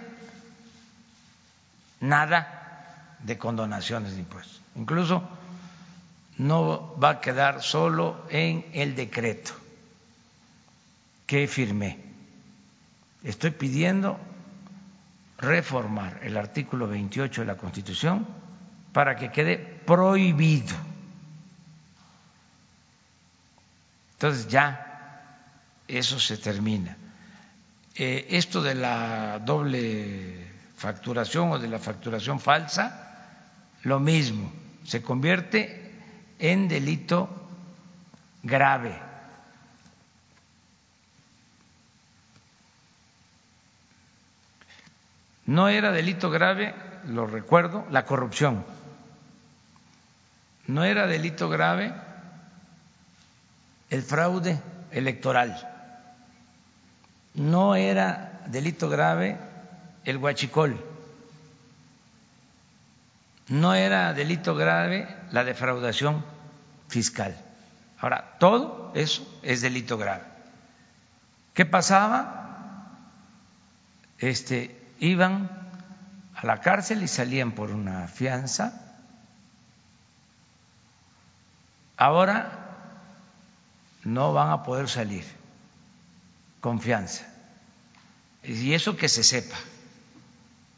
[1.99, 4.61] nada de condonaciones de impuestos.
[4.75, 5.27] Incluso
[6.37, 9.53] no va a quedar solo en el decreto
[11.25, 11.99] que firmé.
[13.23, 14.19] Estoy pidiendo
[15.37, 18.27] reformar el artículo 28 de la Constitución
[18.91, 20.75] para que quede prohibido.
[24.13, 24.87] Entonces ya
[25.87, 26.97] eso se termina.
[27.95, 33.03] Eh, esto de la doble facturación o de la facturación falsa,
[33.83, 34.51] lo mismo,
[34.83, 35.93] se convierte
[36.39, 37.29] en delito
[38.43, 39.06] grave.
[45.47, 46.75] No era delito grave,
[47.05, 48.65] lo recuerdo, la corrupción.
[50.67, 51.93] No era delito grave
[53.89, 54.59] el fraude
[54.91, 55.57] electoral.
[57.33, 59.37] No era delito grave
[60.03, 60.83] el huachicol.
[63.47, 66.25] No era delito grave la defraudación
[66.89, 67.37] fiscal.
[67.99, 70.23] Ahora, todo eso es delito grave.
[71.53, 72.33] ¿Qué pasaba?
[74.19, 75.49] Este, iban
[76.35, 78.81] a la cárcel y salían por una fianza.
[81.97, 82.67] Ahora
[84.03, 85.25] no van a poder salir
[86.61, 87.25] con fianza.
[88.43, 89.57] Y eso que se sepa.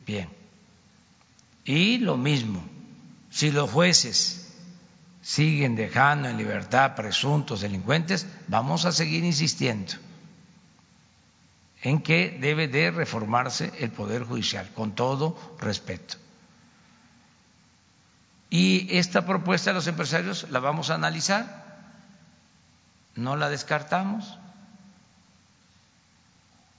[0.05, 0.29] Bien.
[1.65, 2.63] Y lo mismo,
[3.29, 4.53] si los jueces
[5.21, 9.93] siguen dejando en libertad presuntos delincuentes, vamos a seguir insistiendo
[11.81, 16.17] en que debe de reformarse el Poder Judicial, con todo respeto.
[18.49, 21.65] Y esta propuesta de los empresarios la vamos a analizar,
[23.15, 24.37] no la descartamos,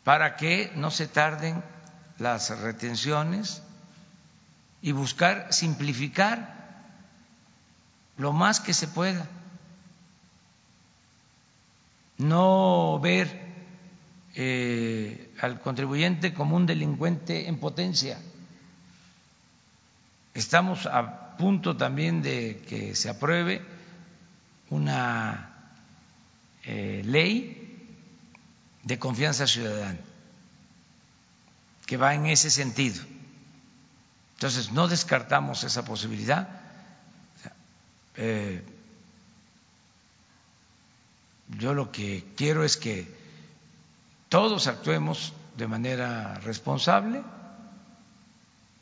[0.05, 1.63] para que no se tarden
[2.19, 3.63] las retenciones
[4.83, 6.61] y buscar simplificar
[8.17, 9.27] lo más que se pueda.
[12.19, 13.40] No ver
[14.35, 18.19] eh, al contribuyente como un delincuente en potencia.
[20.35, 23.63] Estamos a punto también de que se apruebe
[24.71, 25.51] una
[26.65, 27.89] eh, ley
[28.85, 29.99] de confianza ciudadana
[31.87, 33.03] que va en ese sentido.
[34.35, 36.49] Entonces, no descartamos esa posibilidad.
[38.17, 38.63] Eh,
[41.59, 43.20] yo lo que quiero es que
[44.31, 47.23] todos actuemos de manera responsable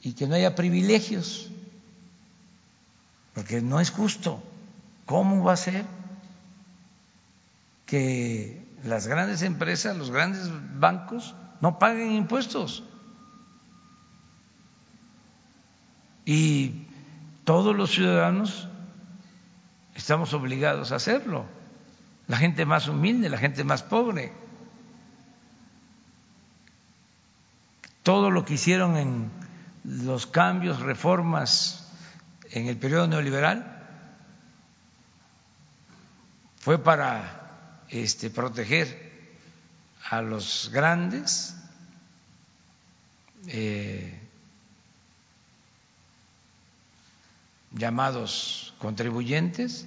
[0.02, 1.50] y que no haya privilegios,
[3.34, 4.42] porque no es justo.
[5.06, 5.86] ¿Cómo va a ser
[7.86, 12.84] que las grandes empresas, los grandes bancos no paguen impuestos?
[16.26, 16.84] Y
[17.44, 18.68] todos los ciudadanos
[19.94, 21.46] estamos obligados a hacerlo.
[22.26, 24.47] La gente más humilde, la gente más pobre.
[28.08, 29.30] Todo lo que hicieron en
[29.84, 31.92] los cambios, reformas
[32.50, 33.86] en el periodo neoliberal
[36.58, 39.36] fue para este, proteger
[40.08, 41.54] a los grandes
[43.46, 44.18] eh,
[47.72, 49.86] llamados contribuyentes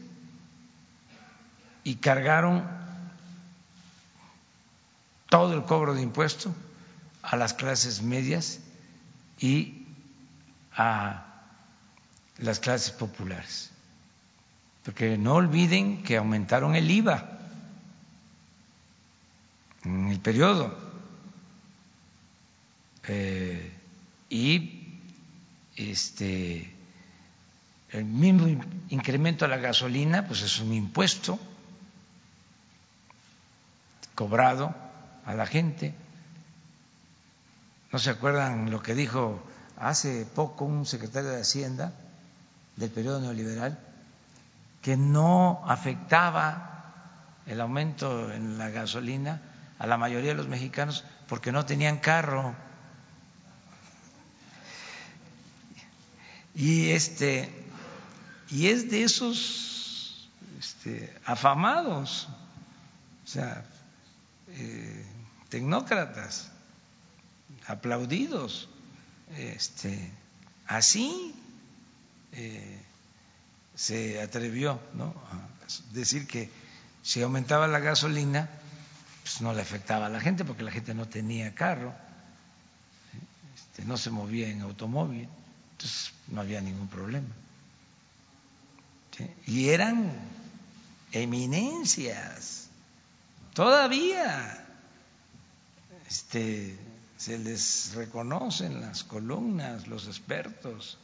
[1.84, 2.70] y cargaron
[5.28, 6.54] todo el cobro de impuestos
[7.22, 8.60] a las clases medias
[9.40, 9.86] y
[10.76, 11.26] a
[12.38, 13.72] las clases populares.
[14.84, 17.40] Porque no olviden que aumentaron el IVA
[19.84, 20.76] en el periodo
[23.08, 23.72] eh,
[24.30, 25.00] y
[25.76, 26.74] este
[27.90, 31.40] el mismo incremento a la gasolina pues es un impuesto
[34.16, 34.74] cobrado
[35.26, 35.94] a la gente
[37.92, 39.44] ¿No se acuerdan lo que dijo
[39.78, 41.94] hace poco un secretario de Hacienda
[42.78, 43.78] del periodo neoliberal?
[44.82, 49.42] Que no afectaba el aumento en la gasolina
[49.78, 52.56] a la mayoría de los mexicanos porque no tenían carro.
[56.56, 57.62] Y este
[58.50, 62.28] y es de esos este, afamados,
[63.24, 63.64] o sea,
[64.50, 65.06] eh,
[65.48, 66.51] tecnócratas
[67.68, 68.70] aplaudidos.
[69.38, 70.12] Este,
[70.68, 71.34] así
[72.34, 72.80] eh,
[73.76, 75.06] se atrevió ¿no?
[75.32, 75.48] a
[75.94, 76.50] decir que
[77.04, 78.50] si aumentaba la gasolina,
[79.24, 81.94] pues no le afectaba a la gente porque la gente no tenía carro,
[83.56, 85.28] este, no se movía en automóvil,
[85.72, 87.28] entonces no había ningún problema.
[89.46, 90.12] Y eran
[91.12, 92.70] eminencias,
[93.54, 94.66] todavía.
[96.10, 96.78] Este,
[97.22, 100.98] se les reconocen las columnas, los expertos,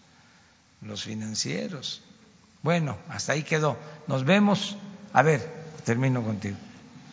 [0.81, 2.01] los financieros.
[2.63, 3.77] Bueno, hasta ahí quedó.
[4.07, 4.77] Nos vemos.
[5.13, 5.47] A ver,
[5.85, 6.57] termino contigo.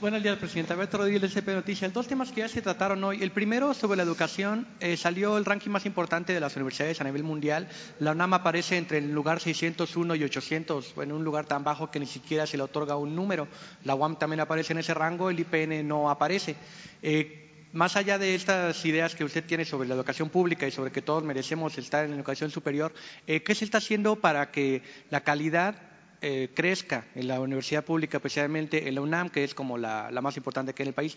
[0.01, 0.73] Buenos días, presidenta.
[0.73, 1.93] Alberto Rodríguez, CP Noticias.
[1.93, 3.23] Dos temas que ya se trataron hoy.
[3.23, 4.67] El primero, sobre la educación.
[4.81, 7.69] Eh, salió el ranking más importante de las universidades a nivel mundial.
[7.99, 12.01] La UNAM aparece entre el lugar 601 y 800, en un lugar tan bajo que
[12.01, 13.49] ni siquiera se le otorga un número.
[13.85, 16.57] La UAM también aparece en ese rango, el IPN no aparece.
[17.03, 17.44] Eh,
[17.75, 21.03] más allá de estas ideas que usted tiene sobre la educación pública y sobre que
[21.03, 22.95] todos merecemos estar en la educación superior,
[23.27, 25.75] eh, ¿qué se está haciendo para que la calidad
[26.23, 30.37] eh, crezca en la universidad pública, especialmente en la UNAM, que es como la, más
[30.37, 31.17] importante que en el país?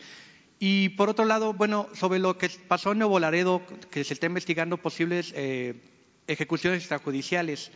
[0.60, 3.62] Y por otro lado, bueno, sobre lo que pasó en Nuevo Laredo,
[3.92, 5.76] que se está investigando posibles eh,
[6.26, 7.72] ejecuciones extrajudiciales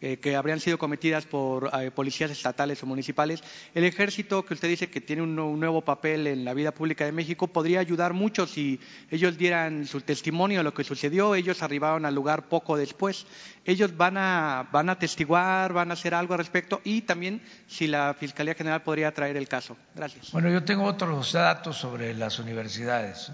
[0.00, 3.42] eh, que habrían sido cometidas por eh, policías estatales o municipales,
[3.74, 7.04] el ejército, que usted dice que tiene un, un, nuevo papel en la vida pública
[7.04, 8.78] de México, podría ayudar mucho si
[9.10, 11.34] ellos dieran su testimonio de lo que sucedió.
[11.34, 13.26] Ellos arribaron al lugar poco después.
[13.64, 17.88] Ellos van a, van a testiguar, van a hacer algo al respecto y también si
[17.88, 19.76] la Fiscalía General podría traer el caso.
[19.94, 20.30] Gracias.
[20.30, 23.32] Bueno, yo tengo otros datos sobre las universidades.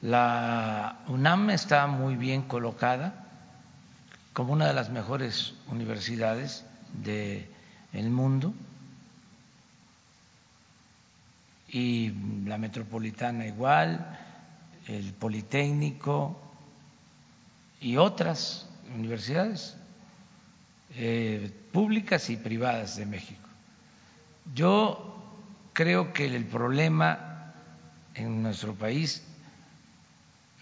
[0.00, 3.27] La UNAM está muy bien colocada
[4.38, 6.64] como una de las mejores universidades
[7.02, 8.54] del mundo
[11.68, 12.12] y
[12.46, 14.16] la metropolitana igual,
[14.86, 16.40] el Politécnico
[17.80, 19.76] y otras universidades
[20.94, 23.48] eh, públicas y privadas de México.
[24.54, 25.16] Yo
[25.72, 27.54] creo que el problema
[28.14, 29.24] en nuestro país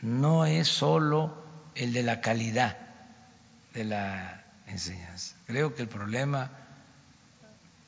[0.00, 1.44] no es solo
[1.74, 2.85] el de la calidad
[3.76, 5.36] de la enseñanza.
[5.46, 6.50] Creo que el problema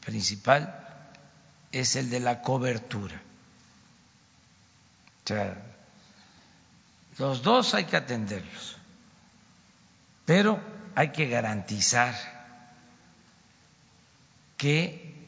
[0.05, 0.86] principal
[1.73, 3.16] es el de la cobertura.
[5.24, 5.56] O sea,
[7.16, 8.77] los dos hay que atenderlos,
[10.27, 10.60] pero
[10.94, 12.15] hay que garantizar
[14.59, 15.27] que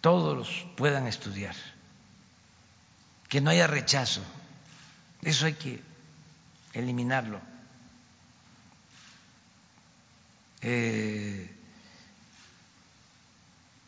[0.00, 1.56] todos puedan estudiar,
[3.28, 4.22] que no haya rechazo.
[5.22, 5.82] Eso hay que
[6.72, 7.40] eliminarlo.
[10.62, 11.50] Eh,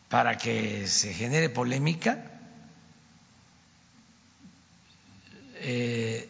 [0.08, 2.22] para que se genere polémica,
[5.54, 6.28] eh,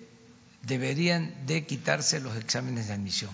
[0.62, 3.32] deberían de quitarse los exámenes de admisión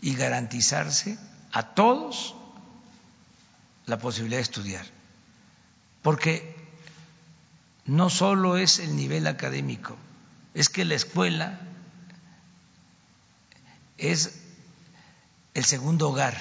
[0.00, 1.18] y garantizarse
[1.52, 2.34] a todos
[3.86, 4.86] la posibilidad de estudiar,
[6.02, 6.54] porque
[7.84, 9.96] no solo es el nivel académico,
[10.54, 11.60] es que la escuela
[13.98, 14.45] es
[15.56, 16.36] el segundo hogar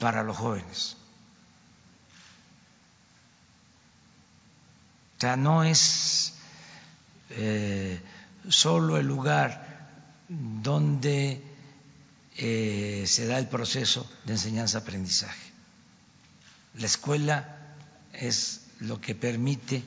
[0.00, 0.96] para los jóvenes.
[5.16, 6.32] O sea, no es
[7.30, 8.00] eh,
[8.48, 9.88] solo el lugar
[10.28, 11.40] donde
[12.38, 15.52] eh, se da el proceso de enseñanza-aprendizaje.
[16.74, 17.76] La escuela
[18.14, 19.84] es lo que permite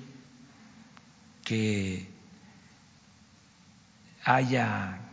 [1.43, 2.09] que
[4.23, 5.08] haya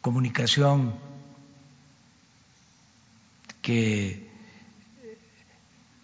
[0.00, 0.94] comunicación,
[3.62, 4.30] que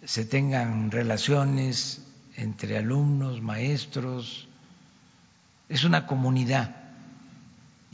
[0.05, 2.03] se tengan relaciones
[2.35, 4.47] entre alumnos, maestros.
[5.69, 6.75] Es una comunidad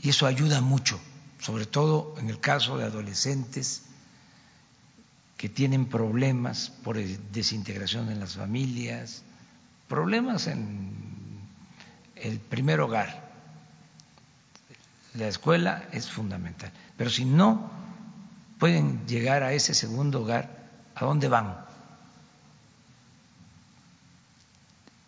[0.00, 1.00] y eso ayuda mucho,
[1.40, 3.82] sobre todo en el caso de adolescentes
[5.36, 9.22] que tienen problemas por desintegración en las familias,
[9.88, 10.92] problemas en
[12.16, 13.23] el primer hogar
[15.14, 16.72] la escuela es fundamental.
[16.96, 17.70] Pero si no
[18.58, 21.64] pueden llegar a ese segundo hogar, ¿a dónde van?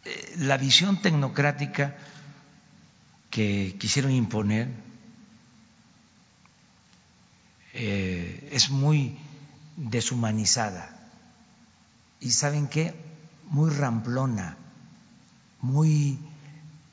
[0.05, 1.97] Eh, la visión tecnocrática
[3.31, 4.69] que quisieron imponer
[7.75, 9.19] eh, es muy
[9.77, 10.91] deshumanizada
[12.21, 12.95] y saben qué,
[13.51, 14.57] muy ramplona,
[15.61, 16.19] muy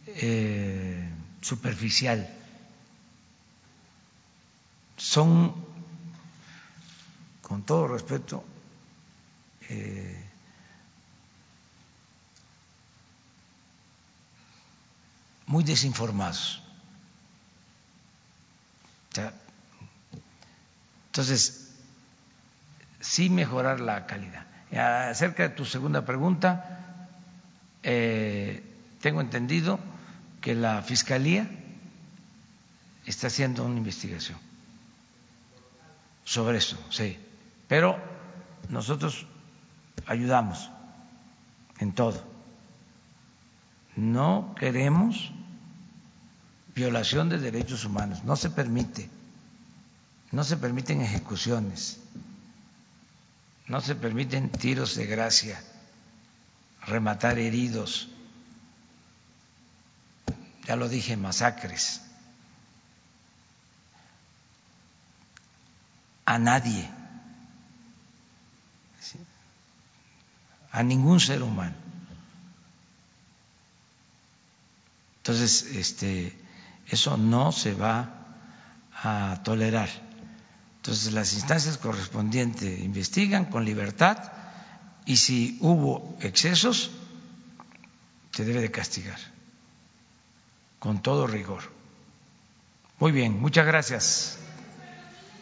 [0.08, 1.10] eh,
[1.42, 2.43] superficial
[4.98, 5.54] son,
[7.42, 8.44] con todo respeto,
[9.70, 10.24] eh,
[15.48, 16.62] muy desinformados.
[21.08, 21.70] Entonces,
[23.00, 24.48] sí mejorar la calidad.
[25.12, 27.08] Acerca de tu segunda pregunta,
[27.84, 28.64] eh,
[29.00, 29.80] tengo entendido
[30.42, 31.48] que la Fiscalía
[33.06, 34.40] está haciendo una investigación
[36.24, 37.18] sobre eso, sí.
[37.68, 37.98] Pero
[38.70, 39.26] nosotros
[40.06, 40.70] ayudamos
[41.80, 42.24] en todo.
[43.96, 45.32] No queremos
[46.76, 49.10] violación de derechos humanos, no se permite,
[50.32, 52.00] no se permiten ejecuciones,
[53.68, 55.62] no se permiten tiros de gracia,
[56.86, 58.10] rematar heridos,
[60.66, 62.03] ya lo dije, masacres.
[66.26, 66.90] A nadie,
[70.72, 71.76] a ningún ser humano.
[75.18, 76.38] Entonces, este,
[76.88, 78.10] eso no se va
[78.92, 79.90] a tolerar.
[80.78, 84.18] Entonces, las instancias correspondientes investigan con libertad
[85.06, 86.92] y si hubo excesos,
[88.32, 89.20] se debe de castigar
[90.80, 91.64] con todo rigor.
[93.00, 94.38] Muy bien, muchas gracias.